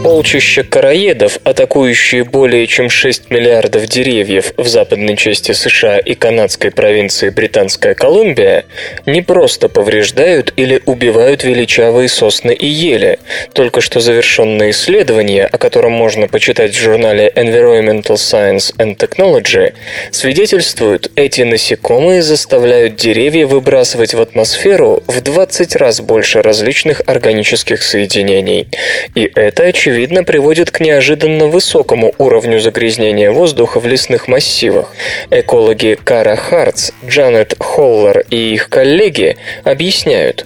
Полчища 0.06 0.64
короедов, 0.64 1.39
атакующие 1.43 2.26
более 2.26 2.68
чем 2.68 2.91
6 2.91 3.32
миллиардов 3.32 3.88
деревьев 3.88 4.53
в 4.56 4.68
западной 4.68 5.18
части 5.18 5.51
США 5.51 5.97
и 5.97 6.14
канадской 6.14 6.70
провинции 6.70 7.30
Британская 7.30 7.95
Колумбия, 7.95 8.66
не 9.08 9.24
просто 9.24 9.68
повреждают 9.68 10.53
или 10.58 10.80
убивают 10.86 11.43
величавые 11.43 12.08
сосны 12.08 12.53
и 12.53 12.68
ели. 12.68 13.18
Только 13.53 13.82
что 13.82 13.99
завершенное 13.99 14.70
исследование, 14.70 15.47
о 15.47 15.58
котором 15.58 15.93
можно 15.93 16.28
почитать 16.28 16.76
в 16.76 16.80
журнале 16.80 17.34
Environmental 17.36 18.14
Science 18.14 18.76
and 18.78 18.97
Technology, 18.97 19.74
свидетельствуют, 20.12 21.12
эти 21.16 21.41
насекомые 21.41 22.22
заставляют 22.22 22.95
деревья 22.95 23.47
выбрасывать 23.47 24.14
в 24.14 24.22
атмосферу 24.22 25.01
в 25.08 25.20
20 25.20 25.76
раз 25.78 25.99
больше 25.99 26.43
различных 26.43 27.01
органических 27.08 27.82
соединений. 27.82 28.68
И 29.16 29.32
это, 29.34 29.64
очевидно, 29.64 29.94
очевидно, 29.95 30.25
приводит 30.25 30.71
к 30.71 30.81
неожиданно 30.81 31.47
высокому 31.47 32.13
уровню 32.17 32.59
загрязнения 32.59 33.31
воздуха 33.31 33.79
в 33.79 33.87
лесных 33.87 34.27
массивах. 34.27 34.93
Экологи 35.31 35.97
Кара 36.03 36.35
Хартс, 36.35 36.91
Джанет 37.07 37.55
Холлер 37.59 38.25
и 38.29 38.53
их 38.53 38.67
коллеги 38.67 39.37
объясняют. 39.63 40.45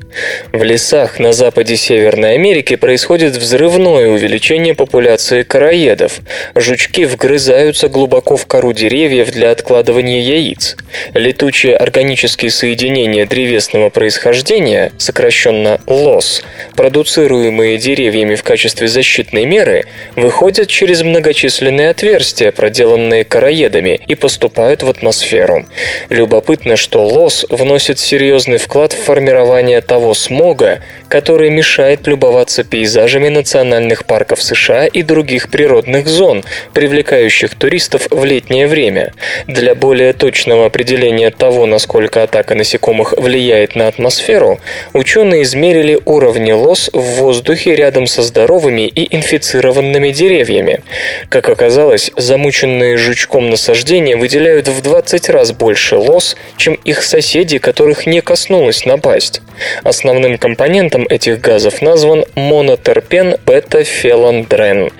В 0.52 0.62
лесах 0.62 1.18
на 1.18 1.34
западе 1.34 1.78
Северной 1.78 2.36
Америки 2.36 2.76
происходит 2.76 3.38
взрывное 3.38 4.10
увеличение 4.10 4.76
популяции 4.76 5.42
короедов. 5.42 6.20
Жучки 6.54 7.06
вгрызаются 7.06 7.88
глубоко 7.88 8.38
в 8.38 8.46
кору 8.46 8.72
деревьев 8.74 9.32
для 9.32 9.50
откладывания 9.50 10.22
яиц. 10.22 10.78
Летучие 11.16 11.76
органические 11.76 12.52
соединения 12.52 13.26
древесного 13.26 13.90
происхождения, 13.90 14.92
сокращенно 15.00 15.82
ЛОС, 15.88 16.44
продуцируемые 16.76 17.80
деревьями 17.80 18.36
в 18.36 18.44
качестве 18.44 18.88
защитной 18.88 19.39
защитные 19.40 19.46
меры 19.46 19.86
выходят 20.16 20.68
через 20.68 21.02
многочисленные 21.02 21.90
отверстия, 21.90 22.52
проделанные 22.52 23.24
короедами, 23.24 24.00
и 24.08 24.16
поступают 24.16 24.84
в 24.84 24.90
атмосферу. 24.90 25.66
Любопытно, 26.10 26.76
что 26.76 27.06
лос 27.06 27.46
вносит 27.50 28.00
серьезный 28.00 28.58
вклад 28.58 28.94
в 28.94 29.04
формирование 29.04 29.82
того 29.82 30.14
смога, 30.14 30.80
который 31.10 31.50
мешает 31.50 32.08
любоваться 32.08 32.64
пейзажами 32.64 33.30
национальных 33.30 34.06
парков 34.06 34.42
США 34.42 34.88
и 34.88 35.04
других 35.04 35.50
природных 35.50 36.08
зон, 36.08 36.44
привлекающих 36.74 37.56
туристов 37.56 38.08
в 38.12 38.26
летнее 38.26 38.68
время. 38.68 39.14
Для 39.48 39.76
более 39.76 40.14
точного 40.14 40.66
определения 40.66 41.32
того, 41.32 41.66
насколько 41.66 42.24
атака 42.24 42.56
насекомых 42.56 43.14
влияет 43.18 43.76
на 43.76 43.88
атмосферу, 43.88 44.60
ученые 44.94 45.44
измерили 45.44 46.00
уровни 46.06 46.52
лос 46.52 46.90
в 46.94 47.02
воздухе 47.20 47.76
рядом 47.76 48.08
со 48.08 48.22
здоровыми 48.22 48.88
и 48.88 49.16
инфицированными 49.16 49.29
инфицированными 49.30 50.12
деревьями. 50.12 50.82
Как 51.30 51.50
оказалось, 51.50 52.12
замученные 52.18 52.98
жучком 52.98 53.50
насаждения 53.50 54.18
выделяют 54.18 54.68
в 54.68 54.82
20 54.82 55.30
раз 55.30 55.52
больше 55.52 55.98
лос, 55.98 56.36
чем 56.58 56.74
их 56.74 57.04
соседи, 57.04 57.60
которых 57.60 58.08
не 58.08 58.22
коснулась 58.22 58.86
напасть. 58.86 59.42
Основным 59.84 60.38
компонентом 60.38 61.06
этих 61.10 61.42
газов 61.42 61.82
назван 61.82 62.26
монотерпен 62.36 63.38
бета-феландрен. 63.46 64.92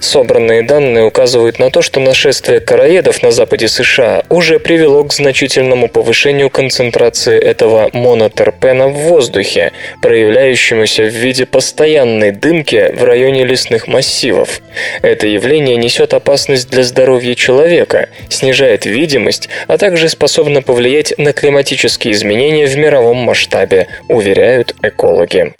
Собранные 0.00 0.62
данные 0.62 1.04
указывают 1.04 1.58
на 1.58 1.70
то, 1.70 1.82
что 1.82 2.00
нашествие 2.00 2.60
короедов 2.60 3.22
на 3.22 3.30
западе 3.30 3.68
США 3.68 4.24
уже 4.28 4.58
привело 4.58 5.04
к 5.04 5.12
значительному 5.12 5.88
повышению 5.88 6.50
концентрации 6.50 7.38
этого 7.38 7.90
монотерпена 7.92 8.88
в 8.88 8.94
воздухе, 8.94 9.72
проявляющемуся 10.02 11.04
в 11.04 11.14
виде 11.14 11.46
постоянной 11.46 12.32
дымки 12.32 12.92
в 12.94 13.04
районе 13.04 13.44
лесов 13.44 13.61
лесных 13.62 13.86
массивов. 13.86 14.60
Это 15.02 15.26
явление 15.26 15.76
несет 15.76 16.14
опасность 16.14 16.68
для 16.70 16.82
здоровья 16.82 17.34
человека, 17.34 18.08
снижает 18.28 18.86
видимость, 18.86 19.48
а 19.68 19.78
также 19.78 20.08
способно 20.08 20.62
повлиять 20.62 21.14
на 21.18 21.32
климатические 21.32 22.14
изменения 22.14 22.66
в 22.66 22.76
мировом 22.76 23.18
масштабе, 23.18 23.86
уверяют 24.08 24.74
экологи. 24.82 25.54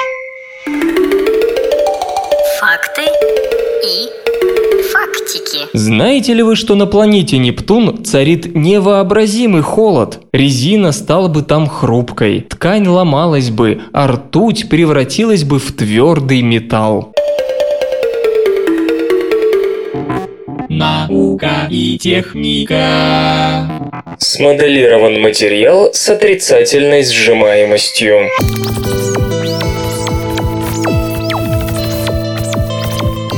Факты 2.58 3.02
и 3.84 4.08
фактики. 4.92 5.58
Знаете 5.72 6.34
ли 6.34 6.42
вы, 6.42 6.56
что 6.56 6.74
на 6.74 6.86
планете 6.86 7.38
Нептун 7.38 8.04
царит 8.04 8.54
невообразимый 8.54 9.62
холод? 9.62 10.20
Резина 10.32 10.92
стала 10.92 11.28
бы 11.28 11.42
там 11.42 11.68
хрупкой, 11.68 12.40
ткань 12.40 12.88
ломалась 12.88 13.50
бы, 13.50 13.82
а 13.92 14.08
ртуть 14.08 14.68
превратилась 14.68 15.44
бы 15.44 15.58
в 15.58 15.72
твердый 15.72 16.42
металл. 16.42 17.12
Наука 20.74 21.68
и 21.68 21.98
техника. 21.98 23.68
Смоделирован 24.18 25.20
материал 25.20 25.92
с 25.92 26.08
отрицательной 26.08 27.04
сжимаемостью. 27.04 28.30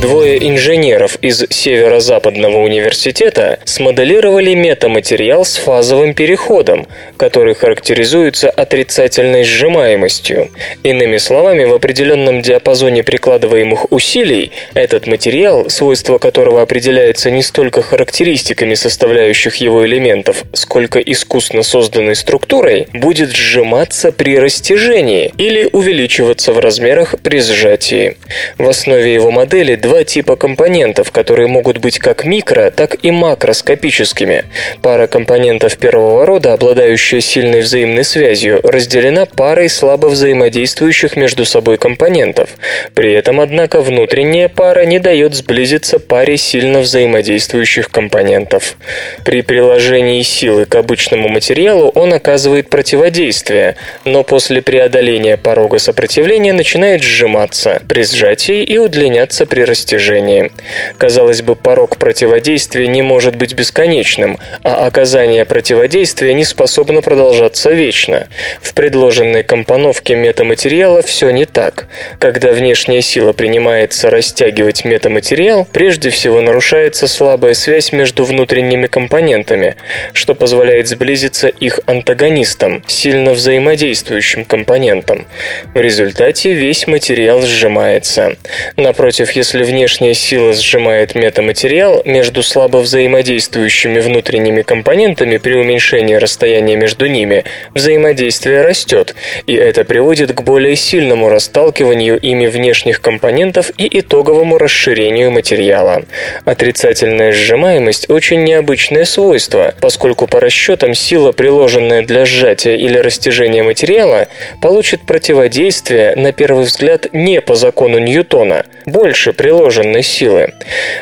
Двое 0.05 0.37
инженеров 0.47 1.17
из 1.23 1.47
Северо-Западного 1.49 2.59
университета 2.59 3.59
смоделировали 3.65 4.53
метаматериал 4.53 5.47
с 5.47 5.57
фазовым 5.57 6.13
переходом, 6.13 6.87
который 7.17 7.55
характеризуется 7.55 8.51
отрицательной 8.51 9.45
сжимаемостью. 9.45 10.51
Иными 10.83 11.17
словами, 11.17 11.65
в 11.65 11.73
определенном 11.73 12.43
диапазоне 12.43 13.03
прикладываемых 13.03 13.91
усилий 13.93 14.53
этот 14.75 15.07
материал, 15.07 15.71
свойство 15.71 16.19
которого 16.19 16.61
определяется 16.61 17.31
не 17.31 17.43
столько 17.43 17.81
характеристиками 17.81 18.75
составляющих 18.75 19.57
его 19.57 19.87
элементов, 19.87 20.45
сколько 20.53 20.99
искусно 20.99 21.63
созданной 21.63 22.15
структурой, 22.15 22.89
будет 22.93 23.31
сжиматься 23.31 24.13
при 24.13 24.39
растяжении 24.39 25.33
или 25.39 25.67
увеличиваться 25.73 26.53
в 26.53 26.59
размерах 26.59 27.15
при 27.23 27.41
сжатии. 27.41 28.19
В 28.59 28.69
основе 28.69 29.15
его 29.15 29.31
модели 29.31 29.77
два 29.77 29.94
два 29.95 30.03
типа 30.03 30.35
компонентов, 30.35 31.13
которые 31.13 31.47
могут 31.47 31.79
быть 31.79 32.01
как 32.01 32.25
микро, 32.25 32.73
так 32.73 32.97
и 33.05 33.13
макроскопическими. 33.13 34.45
Пара 34.83 35.07
компонентов 35.07 35.77
первого 35.77 36.27
рода, 36.27 36.53
обладающая 36.53 37.21
сильной 37.21 37.61
взаимной 37.61 38.03
связью, 38.03 38.61
разделена 38.65 39.25
парой 39.25 39.69
слабо 39.69 40.09
взаимодействующих 40.09 41.17
между 41.17 41.45
собой 41.45 41.77
компонентов. 41.77 42.51
При 42.95 43.13
этом, 43.13 43.39
однако, 43.41 43.83
внутренняя 43.83 44.49
пара 44.49 44.85
не 44.85 44.99
дает 44.99 45.35
сблизиться 45.37 46.01
паре 46.01 46.39
сильно 46.39 46.81
взаимодействующих 46.81 47.89
компонентов. 47.89 48.77
При 49.25 49.43
приложении 49.43 50.23
силы 50.23 50.65
к 50.65 50.75
обычному 50.75 51.29
материалу 51.29 51.93
он 51.95 52.13
оказывает 52.13 52.69
противодействие, 52.69 53.77
но 54.05 54.25
после 54.25 54.61
преодоления 54.61 55.37
порога 55.37 55.79
сопротивления 55.79 56.53
начинает 56.53 57.01
сжиматься 57.01 57.81
при 57.89 58.03
сжатии 58.03 58.65
и 58.65 58.77
удлиняться 58.79 59.47
при 59.47 59.63
растяжении. 59.75 60.53
Казалось 60.99 61.43
бы, 61.43 61.57
порог 61.57 61.97
противодействия 61.97 62.87
не 62.87 63.03
может 63.03 63.35
быть 63.35 63.55
бесконечным, 63.55 64.39
а 64.63 64.87
оказание 64.87 65.45
противодействия 65.45 66.33
не 66.33 66.45
способно 66.45 67.03
продолжаться 67.03 67.73
вечно. 67.73 68.29
В 68.63 68.73
предложенной 68.73 69.43
компоновке 69.43 70.15
метаматериала 70.15 71.03
все 71.03 71.31
не 71.31 71.45
так. 71.45 71.89
Когда 72.21 72.53
внешняя 72.53 73.03
сила 73.03 73.33
принимается 73.33 74.11
растягивать 74.11 74.85
метаматериал, 74.85 75.67
прежде 75.73 76.11
всего 76.11 76.41
нарушается 76.41 77.09
слабая 77.09 77.55
связь 77.55 77.91
между 77.93 78.25
внутренними 78.25 78.87
компонентами, 78.87 79.75
что 80.13 80.37
позволяет 80.37 80.87
сблизиться 80.87 81.49
их 81.49 81.81
антагонистам, 81.87 82.85
сильно 82.87 83.33
взаимодействующим 83.33 84.45
компонентам. 84.45 85.27
В 85.75 85.81
результате 85.81 86.53
весь 86.53 86.87
материал 86.87 87.43
сжимается. 87.43 88.37
Напротив, 88.77 89.33
если 89.33 89.64
внешняя 89.65 90.15
сила 90.15 90.53
сжимает 90.53 91.15
метаматериал, 91.15 92.03
между 92.05 92.43
слабо 92.43 92.79
взаимодействующими 92.79 94.01
внутренними 94.01 94.63
компонентами 94.63 95.37
при 95.39 95.55
уменьшении 95.55 96.15
расстояния 96.15 96.77
между 96.77 97.07
ними 97.07 97.45
взаимодействие 97.75 98.63
растет, 98.63 99.15
и 99.47 99.55
это 99.55 99.85
приводит 99.85 100.33
к 100.33 100.43
более 100.43 100.77
сильному 100.77 101.29
расталкиванию 101.29 102.19
ими 102.19 102.47
внешних 102.47 103.01
компонентов 103.01 103.71
и 103.79 103.99
итоговому 103.99 104.59
расширению 104.59 105.31
материала. 105.31 106.05
Отрицательная 106.45 107.33
сжимаемость– 107.33 108.07
очень 108.11 108.45
необычное 108.45 109.05
свойство, 109.05 109.75
поскольку 109.81 110.27
по 110.27 110.41
расчетам 110.41 110.95
сила, 110.95 111.33
приложенная 111.33 112.03
для 112.03 112.25
сжатия 112.25 112.77
или 112.77 112.99
растяжения 112.99 113.63
материала, 113.63 114.29
получит 114.61 115.03
противодействие, 115.03 116.15
на 116.17 116.33
первый 116.33 116.65
взгляд, 116.65 117.07
не 117.13 117.41
по 117.41 117.55
закону 117.55 117.99
Ньютона, 117.99 118.67
больше 118.87 119.33
приложенной 119.55 120.03
силы. 120.03 120.53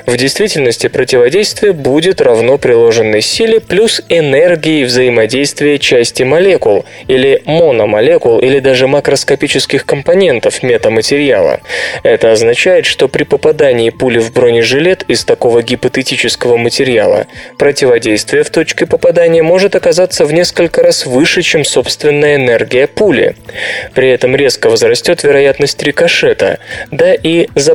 В 0.04 0.16
действительности 0.18 0.88
противодействие 0.88 1.72
будет 1.72 2.20
равно 2.20 2.58
приложенной 2.58 3.22
силе 3.22 3.60
плюс 3.60 4.02
энергии 4.10 4.84
взаимодействия 4.84 5.78
части 5.78 6.22
молекул 6.22 6.84
или 7.08 7.40
мономолекул 7.46 8.38
или 8.40 8.58
даже 8.58 8.88
макроскопических 8.88 9.86
компонентов 9.86 10.62
метаматериала. 10.62 11.60
Это 12.02 12.32
означает, 12.32 12.84
что 12.84 13.08
при 13.08 13.24
попадании 13.24 13.88
пули 13.88 14.18
в 14.18 14.34
бронежилет 14.34 15.04
из 15.08 15.24
такого 15.24 15.62
гипотетического 15.62 16.58
материала 16.58 17.26
противодействие 17.56 18.42
в 18.42 18.50
точке 18.50 18.84
попадания 18.84 19.42
может 19.42 19.74
оказаться 19.76 20.26
в 20.26 20.32
несколько 20.32 20.82
раз 20.82 21.06
выше, 21.06 21.40
чем 21.40 21.64
собственная 21.64 22.36
энергия 22.36 22.86
пули. 22.86 23.34
При 23.94 24.10
этом 24.10 24.36
резко 24.36 24.68
возрастет 24.68 25.22
вероятность 25.22 25.82
рикошета, 25.82 26.58
да 26.90 27.14
и 27.14 27.48
за 27.54 27.74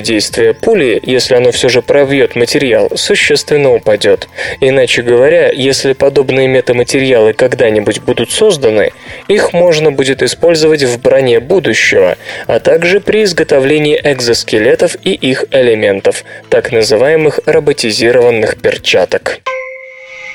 броневое 0.00 0.02
действие 0.02 0.54
пули, 0.54 1.00
если 1.02 1.36
оно 1.36 1.52
все 1.52 1.68
же 1.68 1.82
пробьет 1.82 2.36
материал, 2.36 2.90
существенно 2.94 3.72
упадет. 3.72 4.28
Иначе 4.60 5.02
говоря, 5.02 5.50
если 5.52 5.92
подобные 5.92 6.48
метаматериалы 6.48 7.32
когда-нибудь 7.32 8.00
будут 8.00 8.30
созданы, 8.30 8.90
их 9.28 9.52
можно 9.52 9.92
будет 9.92 10.22
использовать 10.22 10.82
в 10.82 11.00
броне 11.00 11.40
будущего, 11.40 12.16
а 12.46 12.60
также 12.60 13.00
при 13.00 13.24
изготовлении 13.24 14.00
экзоскелетов 14.02 14.96
и 15.04 15.12
их 15.12 15.44
элементов, 15.52 16.24
так 16.48 16.72
называемых 16.72 17.40
роботизированных 17.46 18.56
перчаток 18.60 19.40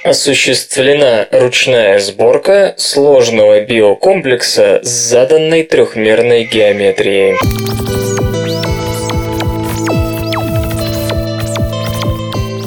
осуществлена 0.04 1.28
ручная 1.32 1.98
сборка 1.98 2.76
сложного 2.78 3.62
биокомплекса 3.62 4.80
с 4.84 4.88
заданной 4.88 5.64
трехмерной 5.64 6.44
геометрией. 6.44 8.15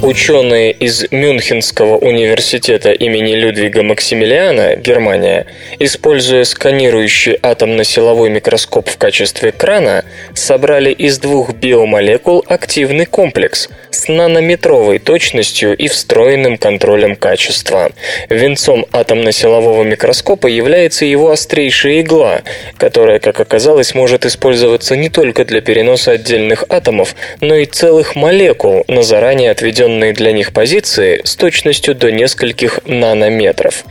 Ученые 0.02 0.70
из 0.70 1.10
Мюнхенского 1.10 1.96
университета 1.96 2.92
имени 2.92 3.34
Людвига 3.34 3.82
Максимилиана, 3.82 4.76
Германия, 4.76 5.46
используя 5.80 6.44
сканирующий 6.44 7.36
атомно-силовой 7.42 8.30
микроскоп 8.30 8.88
в 8.88 8.96
качестве 8.96 9.50
крана, 9.50 10.04
собрали 10.34 10.92
из 10.92 11.18
двух 11.18 11.52
биомолекул 11.52 12.44
активный 12.46 13.06
комплекс 13.06 13.68
с 13.90 14.06
нанометровой 14.08 15.00
точностью 15.00 15.76
и 15.76 15.88
встроенным 15.88 16.58
контролем 16.58 17.16
качества. 17.16 17.90
Венцом 18.30 18.86
атомно-силового 18.92 19.82
микроскопа 19.82 20.46
является 20.46 21.04
его 21.06 21.32
острейшая 21.32 22.02
игла, 22.02 22.42
которая, 22.76 23.18
как 23.18 23.40
оказалось, 23.40 23.94
может 23.94 24.24
использоваться 24.24 24.96
не 24.96 25.08
только 25.08 25.44
для 25.44 25.60
переноса 25.60 26.12
отдельных 26.12 26.64
атомов, 26.68 27.16
но 27.40 27.56
и 27.56 27.66
целых 27.66 28.14
молекул 28.14 28.84
на 28.86 29.02
заранее 29.02 29.50
отведенном 29.50 29.88
отведенные 29.98 30.12
для 30.12 30.32
них 30.32 30.52
позиции 30.52 31.20
с 31.24 31.36
точностью 31.36 31.94
до 31.94 32.10
нескольких 32.10 32.80
нанометров. 32.86 33.84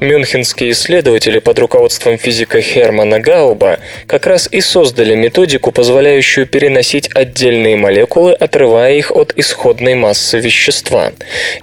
Мюнхенские 0.00 0.72
исследователи 0.72 1.38
под 1.38 1.58
руководством 1.58 2.18
физика 2.18 2.60
Хермана 2.60 3.20
Гауба 3.20 3.78
как 4.06 4.26
раз 4.26 4.48
и 4.50 4.60
создали 4.60 5.14
методику, 5.14 5.72
позволяющую 5.72 6.46
переносить 6.46 7.10
отдельные 7.14 7.76
молекулы, 7.76 8.32
отрывая 8.32 8.94
их 8.94 9.12
от 9.12 9.32
исходной 9.36 9.94
массы 9.94 10.38
вещества. 10.38 11.12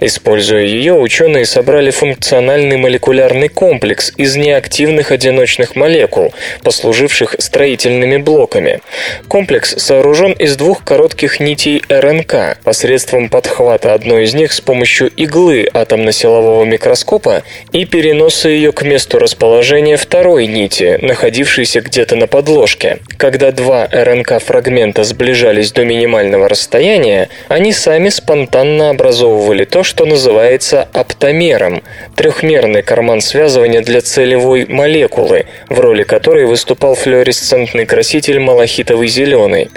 Используя 0.00 0.64
ее, 0.64 0.94
ученые 0.94 1.44
собрали 1.44 1.90
функциональный 1.90 2.76
молекулярный 2.76 3.48
комплекс 3.48 4.12
из 4.16 4.36
неактивных 4.36 5.12
одиночных 5.12 5.76
молекул, 5.76 6.32
послуживших 6.62 7.36
строительными 7.38 8.16
блоками. 8.16 8.80
Комплекс 9.28 9.74
сооружен 9.76 10.32
из 10.32 10.56
двух 10.56 10.84
коротких 10.84 11.40
нитей 11.40 11.82
РНК 11.88 12.58
посредством 12.64 13.28
подхвата 13.28 13.79
захвата 13.80 13.94
одной 13.94 14.24
из 14.24 14.34
них 14.34 14.52
с 14.52 14.60
помощью 14.60 15.08
иглы 15.08 15.68
атомно-силового 15.72 16.64
микроскопа 16.64 17.42
и 17.72 17.84
переноса 17.84 18.48
ее 18.48 18.72
к 18.72 18.82
месту 18.82 19.18
расположения 19.18 19.96
второй 19.96 20.46
нити, 20.46 20.98
находившейся 21.00 21.80
где-то 21.80 22.16
на 22.16 22.26
подложке. 22.26 22.98
Когда 23.16 23.52
два 23.52 23.86
РНК-фрагмента 23.86 25.04
сближались 25.04 25.72
до 25.72 25.84
минимального 25.84 26.48
расстояния, 26.48 27.28
они 27.48 27.72
сами 27.72 28.10
спонтанно 28.10 28.90
образовывали 28.90 29.64
то, 29.64 29.82
что 29.82 30.04
называется 30.04 30.88
аптомером– 30.92 31.82
трехмерный 32.16 32.82
карман 32.82 33.20
связывания 33.20 33.80
для 33.80 34.00
целевой 34.00 34.66
молекулы, 34.66 35.46
в 35.68 35.80
роли 35.80 36.02
которой 36.02 36.44
выступал 36.44 36.94
флуоресцентный 36.94 37.86
краситель 37.86 38.40
малахитовый 38.40 39.08
зеленый. 39.08 39.70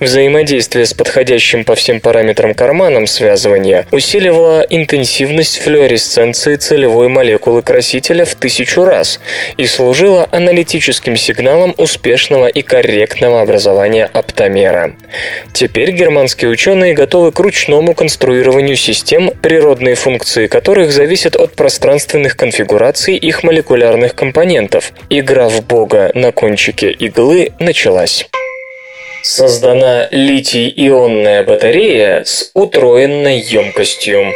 Взаимодействие 0.00 0.84
с 0.84 0.94
подходящим 0.94 1.64
по 1.64 1.74
всем 1.74 2.00
параметрам 2.00 2.54
карманом 2.54 3.06
связывания 3.06 3.45
связывания 3.46 3.86
усиливала 3.92 4.60
интенсивность 4.68 5.58
флуоресценции 5.58 6.56
целевой 6.56 7.08
молекулы 7.08 7.62
красителя 7.62 8.24
в 8.24 8.34
тысячу 8.34 8.84
раз 8.84 9.20
и 9.56 9.66
служила 9.66 10.28
аналитическим 10.32 11.16
сигналом 11.16 11.74
успешного 11.78 12.46
и 12.46 12.62
корректного 12.62 13.40
образования 13.42 14.10
оптомера. 14.12 14.94
Теперь 15.52 15.92
германские 15.92 16.50
ученые 16.50 16.94
готовы 16.94 17.32
к 17.32 17.38
ручному 17.38 17.94
конструированию 17.94 18.76
систем, 18.76 19.30
природные 19.42 19.94
функции 19.94 20.46
которых 20.46 20.92
зависят 20.92 21.36
от 21.36 21.54
пространственных 21.54 22.36
конфигураций 22.36 23.16
их 23.16 23.42
молекулярных 23.42 24.14
компонентов. 24.14 24.92
Игра 25.10 25.48
в 25.48 25.64
бога 25.66 26.10
на 26.14 26.32
кончике 26.32 26.90
иглы 26.90 27.52
началась 27.58 28.28
создана 29.26 30.06
литий-ионная 30.12 31.42
батарея 31.42 32.22
с 32.24 32.50
утроенной 32.54 33.40
емкостью. 33.40 34.32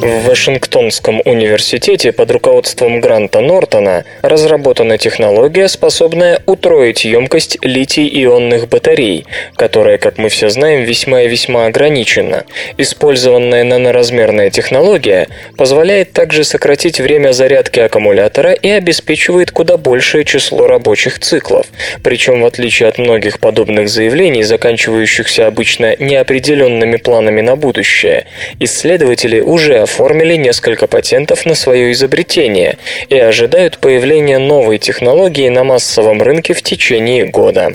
В 0.00 0.28
Вашингтонском 0.28 1.20
университете 1.26 2.10
под 2.12 2.30
руководством 2.30 3.02
Гранта 3.02 3.40
Нортона 3.40 4.06
разработана 4.22 4.96
технология, 4.96 5.68
способная 5.68 6.40
утроить 6.46 7.04
емкость 7.04 7.58
литий-ионных 7.60 8.66
батарей, 8.70 9.26
которая, 9.56 9.98
как 9.98 10.16
мы 10.16 10.30
все 10.30 10.48
знаем, 10.48 10.84
весьма 10.84 11.24
и 11.24 11.28
весьма 11.28 11.66
ограничена. 11.66 12.44
Использованная 12.78 13.62
наноразмерная 13.62 14.48
технология 14.48 15.28
позволяет 15.58 16.14
также 16.14 16.44
сократить 16.44 16.98
время 16.98 17.32
зарядки 17.32 17.80
аккумулятора 17.80 18.52
и 18.52 18.70
обеспечивает 18.70 19.50
куда 19.50 19.76
большее 19.76 20.24
число 20.24 20.66
рабочих 20.66 21.18
циклов. 21.18 21.66
Причем, 22.02 22.40
в 22.40 22.46
отличие 22.46 22.88
от 22.88 22.96
многих 22.96 23.38
подобных 23.38 23.90
заявлений, 23.90 24.44
заканчивающихся 24.44 25.46
обычно 25.46 25.94
неопределенными 25.98 26.96
планами 26.96 27.42
на 27.42 27.54
будущее, 27.54 28.24
исследователи 28.58 29.40
уже 29.40 29.89
оформили 29.90 30.36
несколько 30.36 30.86
патентов 30.86 31.46
на 31.46 31.54
свое 31.54 31.90
изобретение 31.90 32.78
и 33.08 33.18
ожидают 33.18 33.78
появления 33.78 34.38
новой 34.38 34.78
технологии 34.78 35.48
на 35.48 35.64
массовом 35.64 36.22
рынке 36.22 36.54
в 36.54 36.62
течение 36.62 37.24
года. 37.26 37.74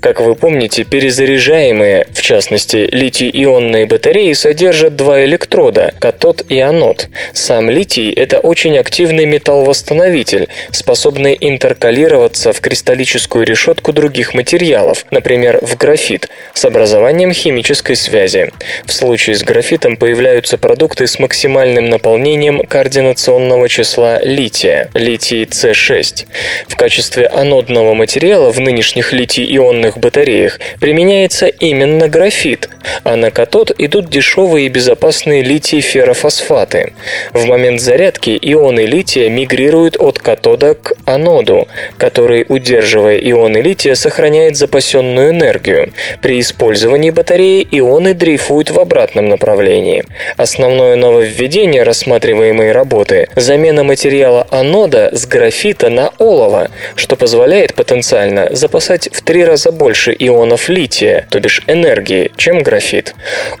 Как 0.00 0.20
вы 0.20 0.34
помните, 0.34 0.82
перезаряжаемые, 0.82 2.08
в 2.12 2.20
частности 2.20 2.88
литий-ионные 2.90 3.86
батареи, 3.86 4.32
содержат 4.32 4.96
два 4.96 5.24
электрода– 5.24 5.94
катод 6.00 6.44
и 6.48 6.58
анод. 6.58 7.08
Сам 7.32 7.70
литий– 7.70 8.12
это 8.16 8.40
очень 8.40 8.76
активный 8.76 9.24
металл-восстановитель, 9.24 10.48
способный 10.72 11.36
интеркалироваться 11.40 12.52
в 12.52 12.60
кристаллическую 12.60 13.46
решетку 13.46 13.92
других 13.92 14.34
материалов, 14.34 15.06
например, 15.12 15.60
в 15.62 15.76
графит, 15.76 16.28
с 16.54 16.64
образованием 16.64 17.32
химической 17.32 17.94
связи. 17.94 18.50
В 18.84 18.92
случае 18.92 19.36
с 19.36 19.44
графитом 19.44 19.96
появляются 19.96 20.58
продукты 20.58 21.06
с 21.06 21.20
максимальным 21.20 21.51
наполнением 21.52 22.62
координационного 22.62 23.68
числа 23.68 24.20
лития– 24.22 24.90
литий 24.94 25.44
С6. 25.44 26.26
В 26.68 26.76
качестве 26.76 27.26
анодного 27.26 27.94
материала 27.94 28.50
в 28.50 28.58
нынешних 28.58 29.12
литий-ионных 29.12 29.98
батареях 29.98 30.58
применяется 30.80 31.46
именно 31.46 32.08
графит, 32.08 32.68
а 33.04 33.16
на 33.16 33.30
катод 33.30 33.72
идут 33.78 34.08
дешевые 34.08 34.66
и 34.66 34.68
безопасные 34.68 35.42
литий-феррофосфаты. 35.42 36.94
В 37.32 37.44
момент 37.44 37.80
зарядки 37.80 38.38
ионы 38.40 38.80
лития 38.86 39.28
мигрируют 39.28 39.96
от 39.98 40.18
катода 40.18 40.74
к 40.74 40.94
аноду, 41.04 41.68
который, 41.98 42.46
удерживая 42.48 43.18
ионы 43.18 43.58
лития, 43.58 43.94
сохраняет 43.94 44.56
запасенную 44.56 45.30
энергию. 45.30 45.92
При 46.22 46.40
использовании 46.40 47.10
батареи 47.10 47.66
ионы 47.70 48.14
дрейфуют 48.14 48.70
в 48.70 48.80
обратном 48.80 49.28
направлении. 49.28 50.04
Основное 50.36 50.96
нововведение 50.96 51.41
рассматриваемой 51.48 52.72
работы– 52.72 53.28
замена 53.36 53.82
материала 53.82 54.46
анода 54.50 55.10
с 55.12 55.26
графита 55.26 55.90
на 55.90 56.12
олово, 56.18 56.70
что 56.94 57.16
позволяет 57.16 57.74
потенциально 57.74 58.48
запасать 58.52 59.08
в 59.12 59.22
три 59.22 59.44
раза 59.44 59.72
больше 59.72 60.14
ионов 60.16 60.68
лития, 60.68 61.26
то 61.30 61.40
бишь 61.40 61.62
энергии, 61.66 62.30
чем 62.36 62.62
графит. 62.62 63.14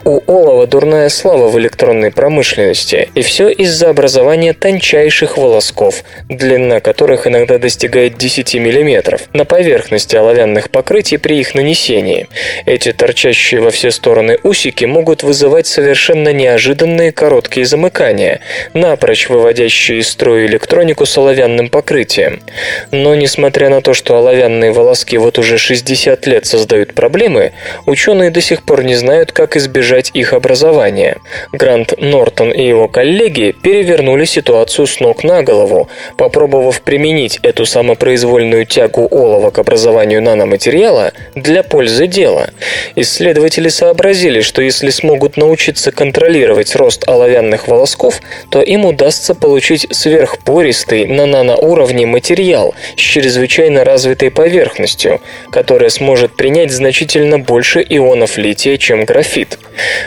У 0.04 0.20
олова 0.26 0.66
дурная 0.66 1.08
слава 1.08 1.48
в 1.48 1.58
электронной 1.58 2.12
промышленности, 2.12 3.10
и 3.14 3.22
все 3.22 3.48
из-за 3.48 3.90
образования 3.90 4.52
тончайших 4.52 5.36
волосков, 5.36 6.04
длина 6.28 6.80
которых 6.80 7.26
иногда 7.26 7.58
достигает 7.58 8.16
10 8.16 8.54
мм, 8.54 9.18
на 9.32 9.44
поверхности 9.44 10.16
оловянных 10.16 10.70
покрытий 10.70 11.16
при 11.16 11.40
их 11.40 11.54
нанесении. 11.54 12.28
Эти 12.64 12.92
торчащие 12.92 13.60
во 13.60 13.70
все 13.70 13.90
стороны 13.90 14.38
усики 14.42 14.84
могут 14.84 15.22
вызывать 15.22 15.66
совершенно 15.66 16.32
неожиданные 16.32 17.12
короткие 17.12 17.66
замыкания, 17.72 18.40
напрочь 18.74 19.30
выводящие 19.30 20.00
из 20.00 20.08
строя 20.08 20.44
электронику 20.44 21.06
с 21.06 21.16
оловянным 21.16 21.70
покрытием. 21.70 22.42
Но 22.90 23.14
несмотря 23.14 23.70
на 23.70 23.80
то, 23.80 23.94
что 23.94 24.16
оловянные 24.18 24.72
волоски 24.72 25.16
вот 25.16 25.38
уже 25.38 25.56
60 25.56 26.26
лет 26.26 26.44
создают 26.44 26.92
проблемы, 26.92 27.52
ученые 27.86 28.30
до 28.30 28.42
сих 28.42 28.62
пор 28.62 28.84
не 28.84 28.94
знают, 28.94 29.32
как 29.32 29.56
избежать 29.56 30.10
их 30.12 30.34
образования. 30.34 31.16
Грант 31.52 31.94
Нортон 31.98 32.52
и 32.52 32.62
его 32.66 32.88
коллеги 32.88 33.54
перевернули 33.62 34.26
ситуацию 34.26 34.86
с 34.86 35.00
ног 35.00 35.24
на 35.24 35.42
голову, 35.42 35.88
попробовав 36.18 36.82
применить 36.82 37.38
эту 37.42 37.64
самопроизвольную 37.64 38.66
тягу 38.66 39.08
олова 39.10 39.50
к 39.50 39.58
образованию 39.58 40.20
наноматериала 40.20 41.12
для 41.34 41.62
пользы 41.62 42.06
дела. 42.06 42.50
Исследователи 42.96 43.68
сообразили, 43.68 44.42
что 44.42 44.60
если 44.60 44.90
смогут 44.90 45.38
научиться 45.38 45.90
контролировать 45.90 46.76
рост 46.76 47.08
оловянных 47.08 47.61
волосков, 47.68 48.20
то 48.50 48.60
им 48.60 48.84
удастся 48.84 49.34
получить 49.34 49.86
сверхпористый 49.90 51.06
на 51.06 51.26
наноуровне 51.26 52.06
материал 52.06 52.74
с 52.96 53.00
чрезвычайно 53.00 53.84
развитой 53.84 54.30
поверхностью, 54.30 55.20
которая 55.50 55.90
сможет 55.90 56.36
принять 56.36 56.72
значительно 56.72 57.38
больше 57.38 57.84
ионов 57.88 58.38
лития, 58.38 58.76
чем 58.76 59.04
графит. 59.04 59.58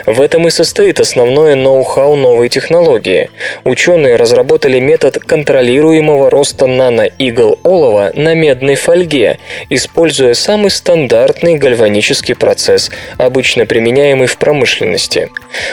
В 0.06 0.20
этом 0.20 0.46
и 0.46 0.50
состоит 0.50 1.00
основное 1.00 1.54
ноу-хау 1.54 2.16
новой 2.16 2.48
технологии. 2.48 3.30
Ученые 3.64 4.16
разработали 4.16 4.78
метод 4.78 5.18
контролируемого 5.18 6.30
роста 6.30 6.66
наноигл 6.66 7.58
олова 7.62 8.12
на 8.14 8.34
медной 8.34 8.76
фольге, 8.76 9.38
используя 9.68 10.34
самый 10.34 10.70
стандартный 10.70 11.56
гальванический 11.56 12.34
процесс, 12.34 12.90
обычно 13.18 13.66
применяемый 13.66 14.28
в 14.28 14.36
промышленности. 14.36 15.30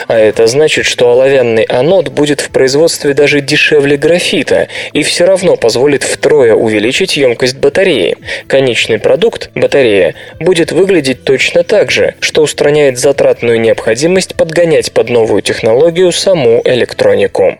А 0.08 0.18
это 0.18 0.46
значит, 0.46 0.84
что 0.84 1.10
оловянный 1.10 1.64
анод 1.74 2.08
будет 2.08 2.40
в 2.40 2.50
производстве 2.50 3.14
даже 3.14 3.40
дешевле 3.40 3.96
графита 3.96 4.68
и 4.92 5.02
все 5.02 5.24
равно 5.24 5.56
позволит 5.56 6.02
втрое 6.02 6.54
увеличить 6.54 7.16
емкость 7.16 7.56
батареи. 7.56 8.16
Конечный 8.46 8.98
продукт, 8.98 9.50
батарея, 9.54 10.14
будет 10.40 10.72
выглядеть 10.72 11.24
точно 11.24 11.64
так 11.64 11.90
же, 11.90 12.14
что 12.20 12.42
устраняет 12.42 12.98
затратную 12.98 13.60
необходимость 13.60 14.34
подгонять 14.34 14.92
под 14.92 15.10
новую 15.10 15.42
технологию 15.42 16.12
саму 16.12 16.62
электронику. 16.64 17.58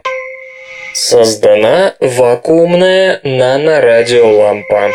Создана 0.95 1.95
вакуумная 1.99 3.21
нанорадиолампа. 3.25 4.93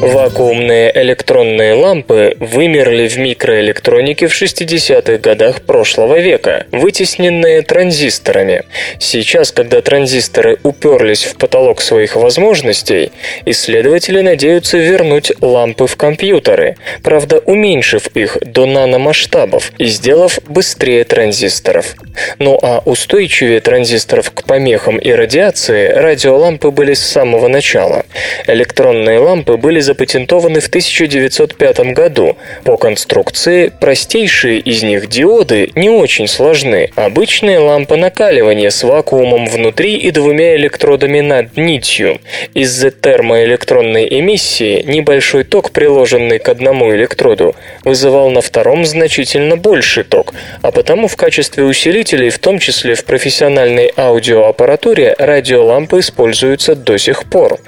Вакуумные 0.00 0.92
электронные 0.94 1.72
лампы 1.72 2.36
вымерли 2.38 3.08
в 3.08 3.16
микроэлектронике 3.16 4.26
в 4.26 4.42
60-х 4.42 5.16
годах 5.18 5.62
прошлого 5.62 6.18
века, 6.18 6.66
вытесненные 6.70 7.62
транзисторами. 7.62 8.64
Сейчас, 8.98 9.52
когда 9.52 9.80
транзисторы 9.80 10.58
уперлись 10.62 11.24
в 11.24 11.36
потолок 11.36 11.80
своих 11.80 12.14
возможностей, 12.14 13.10
исследователи 13.46 14.20
надеются 14.20 14.76
вернуть 14.76 15.32
лампы 15.40 15.86
в 15.86 15.96
компьютеры, 15.96 16.76
правда 17.02 17.38
уменьшив 17.38 18.06
их 18.08 18.36
до 18.42 18.66
наномасштабов 18.66 19.72
и 19.78 19.86
сделав 19.86 20.38
быстрее 20.46 21.04
транзисторов. 21.04 21.96
Ну 22.38 22.58
а 22.62 22.82
устойчивее 22.84 23.60
транзисторов 23.60 24.30
к 24.30 24.44
помехам 24.44 24.98
и 24.98 25.10
радиации 25.10 25.88
радиолампы 25.88 26.70
были 26.70 26.92
с 26.92 27.00
самого 27.00 27.48
начала. 27.48 28.04
Электронные 28.46 29.18
лампы 29.20 29.56
были 29.56 29.80
запатентованы 29.96 30.60
в 30.60 30.68
1905 30.68 31.94
году. 31.94 32.36
По 32.64 32.76
конструкции 32.76 33.72
простейшие 33.80 34.58
из 34.58 34.82
них 34.82 35.08
диоды 35.08 35.70
не 35.74 35.88
очень 35.88 36.28
сложны. 36.28 36.90
Обычная 36.96 37.58
лампа 37.60 37.96
накаливания 37.96 38.68
с 38.68 38.82
вакуумом 38.82 39.46
внутри 39.46 39.96
и 39.96 40.10
двумя 40.10 40.54
электродами 40.56 41.20
над 41.20 41.56
нитью. 41.56 42.20
Из-за 42.52 42.90
термоэлектронной 42.90 44.06
эмиссии 44.20 44.82
небольшой 44.82 45.44
ток, 45.44 45.70
приложенный 45.70 46.38
к 46.38 46.48
одному 46.50 46.94
электроду, 46.94 47.54
вызывал 47.84 48.30
на 48.30 48.42
втором 48.42 48.84
значительно 48.84 49.56
больший 49.56 50.04
ток, 50.04 50.34
а 50.60 50.72
потому 50.72 51.08
в 51.08 51.16
качестве 51.16 51.64
усилителей, 51.64 52.28
в 52.28 52.38
том 52.38 52.58
числе 52.58 52.94
в 52.94 53.04
профессиональной 53.04 53.90
аудиоаппаратуре, 53.96 55.14
радиолампы 55.18 56.00
используются 56.00 56.74
до 56.74 56.98
сих 56.98 57.24
пор. 57.24 57.58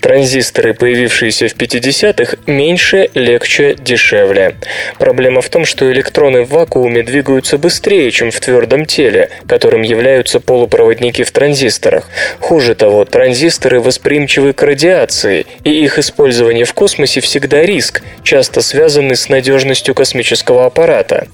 Транзисторы, 0.00 0.72
появившиеся 0.72 1.48
в 1.48 1.54
50-х, 1.64 2.36
меньше, 2.46 3.08
легче, 3.14 3.74
дешевле. 3.74 4.56
Проблема 4.98 5.40
в 5.40 5.48
том, 5.48 5.64
что 5.64 5.90
электроны 5.90 6.42
в 6.42 6.50
вакууме 6.50 7.02
двигаются 7.02 7.58
быстрее, 7.58 8.10
чем 8.10 8.30
в 8.30 8.40
твердом 8.40 8.84
теле, 8.86 9.30
которым 9.48 9.82
являются 9.82 10.40
полупроводники 10.40 11.22
в 11.22 11.30
транзисторах. 11.30 12.08
Хуже 12.40 12.74
того, 12.74 13.04
транзисторы 13.04 13.80
восприимчивы 13.80 14.52
к 14.52 14.62
радиации, 14.62 15.46
и 15.64 15.70
их 15.70 15.98
использование 15.98 16.64
в 16.64 16.74
космосе 16.74 17.20
всегда 17.20 17.62
риск, 17.62 18.02
часто 18.22 18.60
связанный 18.60 19.16
с 19.16 19.28
надежностью 19.28 19.94
космического 19.94 20.66
аппарата. 20.66 21.26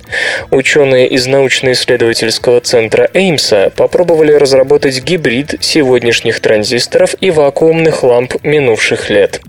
Ученые 0.51 1.09
из 1.09 1.27
научно-исследовательского 1.27 2.61
центра 2.61 3.11
Эймса 3.15 3.71
попробовали 3.75 4.33
разработать 4.33 5.03
гибрид 5.03 5.55
сегодняшних 5.61 6.41
транзисторов 6.41 7.15
и 7.21 7.31
вакуумных 7.31 8.03
ламп 8.03 8.35
минувших 8.43 9.11
лет. 9.11 9.41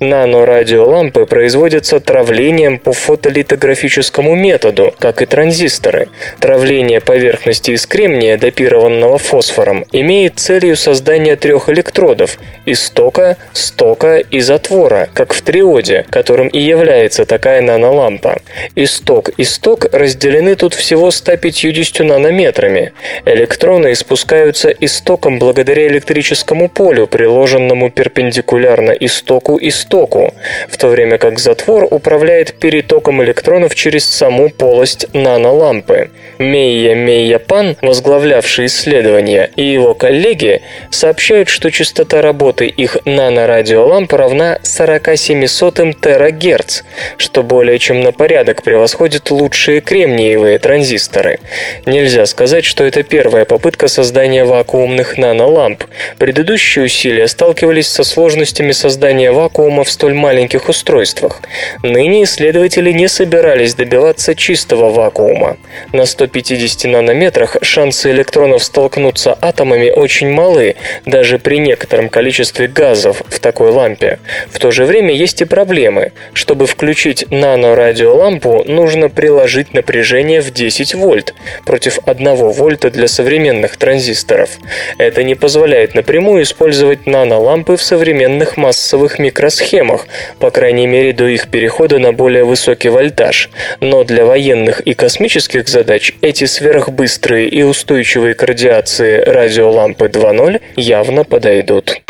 Нанорадиолампы 0.00 1.24
производятся 1.24 2.00
травлением 2.00 2.78
по 2.78 2.92
фотолитографическому 2.92 4.34
методу, 4.34 4.94
как 4.98 5.22
и 5.22 5.26
транзисторы. 5.26 6.08
Травление 6.40 7.00
поверхности 7.00 7.70
из 7.70 7.86
кремния, 7.86 8.36
допированного 8.36 9.18
фосфором, 9.18 9.86
имеет 9.92 10.38
целью 10.38 10.76
создания 10.76 11.36
трех 11.36 11.68
электродов– 11.68 12.38
истока, 12.66 13.36
стока 13.52 14.18
и 14.18 14.40
затвора, 14.40 15.08
как 15.14 15.32
в 15.32 15.40
триоде, 15.42 16.04
которым 16.10 16.48
и 16.48 16.60
является 16.60 17.24
такая 17.24 17.62
нанолампа. 17.62 18.42
Исток 18.74 19.30
и 19.36 19.44
сток 19.44 19.86
разделены 19.92 20.56
тут 20.56 20.74
всего 20.74 21.10
150 21.10 22.00
нанометрами. 22.00 22.92
Электроны 23.24 23.92
испускаются 23.92 24.68
истоком 24.68 25.38
благодаря 25.38 25.86
электрическому 25.86 26.68
полю, 26.68 27.06
приложенному 27.06 27.90
перпендикулярно 27.90 28.90
истоку 28.90 29.35
току 29.36 29.58
истоку, 29.60 30.32
в 30.68 30.78
то 30.78 30.88
время 30.88 31.18
как 31.18 31.38
затвор 31.38 31.86
управляет 31.90 32.54
перетоком 32.54 33.22
электронов 33.22 33.74
через 33.74 34.04
саму 34.04 34.48
полость 34.48 35.06
нанолампы. 35.12 36.10
Мейя 36.38 36.94
Мейя 36.94 37.38
Пан, 37.38 37.76
возглавлявший 37.82 38.66
исследование, 38.66 39.50
и 39.56 39.62
его 39.62 39.94
коллеги 39.94 40.62
сообщают, 40.90 41.48
что 41.48 41.70
частота 41.70 42.22
работы 42.22 42.66
их 42.66 42.96
нанорадиоламп 43.04 44.12
равна 44.14 44.58
47 44.62 45.46
терагерц, 45.92 46.82
что 47.18 47.42
более 47.42 47.78
чем 47.78 48.00
на 48.00 48.12
порядок 48.12 48.62
превосходит 48.62 49.30
лучшие 49.30 49.80
кремниевые 49.82 50.58
транзисторы. 50.58 51.40
Нельзя 51.84 52.24
сказать, 52.26 52.64
что 52.64 52.84
это 52.84 53.02
первая 53.02 53.44
попытка 53.44 53.88
создания 53.88 54.44
вакуумных 54.44 55.18
наноламп. 55.18 55.84
Предыдущие 56.18 56.86
усилия 56.86 57.28
сталкивались 57.28 57.88
со 57.88 58.02
сложностями 58.02 58.72
создания 58.72 59.25
вакуума 59.32 59.84
в 59.84 59.90
столь 59.90 60.14
маленьких 60.14 60.68
устройствах. 60.68 61.40
Ныне 61.82 62.24
исследователи 62.24 62.92
не 62.92 63.08
собирались 63.08 63.74
добиваться 63.74 64.34
чистого 64.34 64.90
вакуума. 64.90 65.56
На 65.92 66.06
150 66.06 66.90
нанометрах 66.90 67.56
шансы 67.62 68.10
электронов 68.10 68.64
столкнуться 68.64 69.36
атомами 69.40 69.90
очень 69.90 70.30
малы, 70.30 70.76
даже 71.04 71.38
при 71.38 71.58
некотором 71.58 72.08
количестве 72.08 72.68
газов 72.68 73.22
в 73.28 73.40
такой 73.40 73.70
лампе. 73.70 74.18
В 74.50 74.58
то 74.58 74.70
же 74.70 74.84
время 74.84 75.14
есть 75.14 75.42
и 75.42 75.44
проблемы. 75.44 76.12
Чтобы 76.32 76.66
включить 76.66 77.30
нанорадиолампу, 77.30 78.64
нужно 78.66 79.08
приложить 79.08 79.74
напряжение 79.74 80.40
в 80.40 80.50
10 80.50 80.94
вольт 80.94 81.34
против 81.64 81.98
1 82.04 82.34
вольта 82.36 82.90
для 82.90 83.08
современных 83.08 83.76
транзисторов. 83.76 84.50
Это 84.98 85.22
не 85.22 85.34
позволяет 85.34 85.94
напрямую 85.94 86.42
использовать 86.42 87.06
нанолампы 87.06 87.76
в 87.76 87.82
современных 87.82 88.56
массовых 88.56 89.15
микросхемах, 89.18 90.06
по 90.38 90.50
крайней 90.50 90.86
мере 90.86 91.12
до 91.12 91.26
их 91.26 91.48
перехода 91.48 91.98
на 91.98 92.12
более 92.12 92.44
высокий 92.44 92.88
вольтаж. 92.88 93.50
Но 93.80 94.04
для 94.04 94.24
военных 94.24 94.80
и 94.80 94.94
космических 94.94 95.68
задач 95.68 96.12
эти 96.20 96.44
сверхбыстрые 96.44 97.48
и 97.48 97.62
устойчивые 97.62 98.34
к 98.34 98.42
радиации 98.42 99.20
радиолампы 99.20 100.06
2.0 100.06 100.60
явно 100.76 101.24
подойдут. 101.24 102.00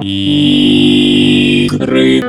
Игры. 0.00 2.22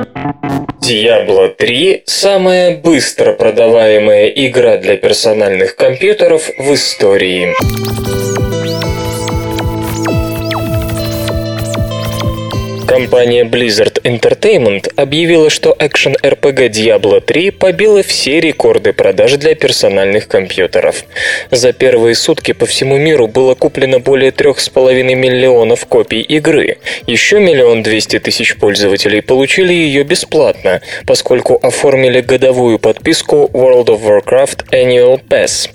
Diablo 0.81 1.49
3– 1.49 2.03
самая 2.05 2.77
быстро 2.77 3.33
продаваемая 3.33 4.27
игра 4.27 4.77
для 4.77 4.97
персональных 4.97 5.75
компьютеров 5.75 6.49
в 6.59 6.73
истории. 6.73 8.24
Компания 12.95 13.43
Blizzard 13.43 14.01
Entertainment 14.03 14.89
объявила, 14.95 15.49
что 15.49 15.75
экшен-РПГ 15.77 16.69
Diablo 16.69 17.19
3 17.19 17.51
побила 17.51 18.01
все 18.03 18.39
рекорды 18.39 18.93
продаж 18.93 19.33
для 19.33 19.53
персональных 19.53 20.29
компьютеров. 20.29 21.03
За 21.51 21.73
первые 21.73 22.15
сутки 22.15 22.53
по 22.53 22.65
всему 22.65 22.95
миру 22.95 23.27
было 23.27 23.53
куплено 23.53 23.99
более 23.99 24.31
3,5 24.31 25.13
миллионов 25.13 25.85
копий 25.87 26.21
игры. 26.21 26.77
Еще 27.05 27.41
миллион 27.41 27.83
двести 27.83 28.17
тысяч 28.17 28.55
пользователей 28.55 29.21
получили 29.21 29.73
ее 29.73 30.03
бесплатно, 30.03 30.79
поскольку 31.05 31.59
оформили 31.61 32.21
годовую 32.21 32.79
подписку 32.79 33.49
World 33.51 33.87
of 33.87 34.03
Warcraft 34.03 34.69
Annual 34.71 35.21
Pass. 35.27 35.69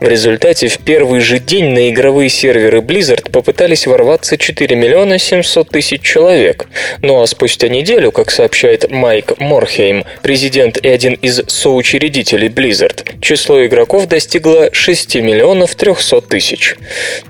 В 0.00 0.06
результате 0.06 0.68
в 0.68 0.78
первый 0.78 1.20
же 1.20 1.40
день 1.40 1.70
на 1.70 1.90
игровые 1.90 2.28
серверы 2.28 2.78
Blizzard 2.78 3.30
попытались 3.30 3.86
ворваться 3.86 4.38
4 4.38 4.76
миллиона 4.76 5.18
700 5.18 5.70
тысяч 5.70 6.02
человек. 6.02 6.68
Ну 7.02 7.20
а 7.20 7.26
спустя 7.26 7.68
неделю, 7.68 8.12
как 8.12 8.30
сообщает 8.30 8.90
Майк 8.90 9.38
Морхейм, 9.40 10.04
президент 10.22 10.78
и 10.78 10.88
один 10.88 11.14
из 11.14 11.42
соучредителей 11.48 12.48
Blizzard, 12.48 13.20
число 13.20 13.66
игроков 13.66 14.06
достигло 14.06 14.70
6 14.72 15.16
миллионов 15.16 15.74
300 15.74 16.20
тысяч. 16.20 16.76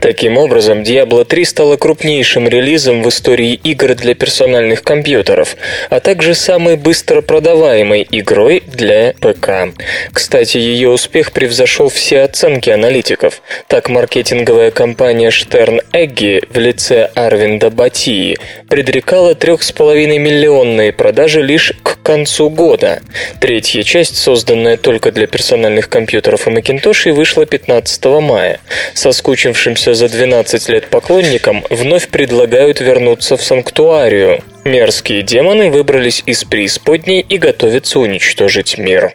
Таким 0.01 0.37
образом, 0.37 0.83
Diablo 0.83 1.25
3 1.25 1.45
стала 1.45 1.77
крупнейшим 1.77 2.49
релизом 2.49 3.03
в 3.03 3.09
истории 3.09 3.55
игр 3.55 3.95
для 3.95 4.15
персональных 4.15 4.83
компьютеров, 4.83 5.57
а 5.89 6.01
также 6.01 6.35
самой 6.35 6.77
быстро 6.77 7.23
продаваемой 7.23 8.07
игрой 8.11 8.63
для 8.67 9.15
ПК. 9.21 9.75
Кстати, 10.13 10.59
ее 10.59 10.91
успех 10.91 11.33
превзошел 11.33 11.89
все 11.89 12.18
оценки 12.25 12.71
аналитиков. 12.71 13.43
Так, 13.67 13.89
маркетинговая 13.89 14.71
компания 14.71 15.29
Stern 15.29 15.81
Eggy 15.93 16.47
в 16.51 16.59
лице 16.59 17.11
Арвинда 17.15 17.71
Батии 17.71 18.39
предрекала 18.69 19.35
3,5 19.35 20.19
миллионные 20.19 20.93
продажи 20.93 21.43
лишь 21.43 21.73
к 21.83 21.99
концу 22.03 22.51
года. 22.51 23.01
Третья 23.41 23.83
часть, 23.83 24.17
созданная 24.17 24.77
только 24.77 25.13
для 25.13 25.27
персональных 25.27 25.89
компьютеров 25.89 26.47
и 26.47 26.51
Macintosh, 26.51 27.13
вышла 27.13 27.47
15 27.47 28.05
мая. 28.21 28.61
Соскучившимся 28.95 29.95
за 29.95 30.09
12 30.09 30.69
лет 30.69 30.87
поклонникам 30.89 31.65
вновь 31.71 32.09
предлагают 32.09 32.81
вернуться 32.81 33.37
в 33.37 33.43
Санктуарию. 33.43 34.43
Мерзкие 34.65 35.23
демоны 35.23 35.71
выбрались 35.71 36.23
из 36.27 36.45
преисподней 36.45 37.21
и 37.21 37.39
готовятся 37.39 38.01
уничтожить 38.01 38.77
мир. 38.77 39.15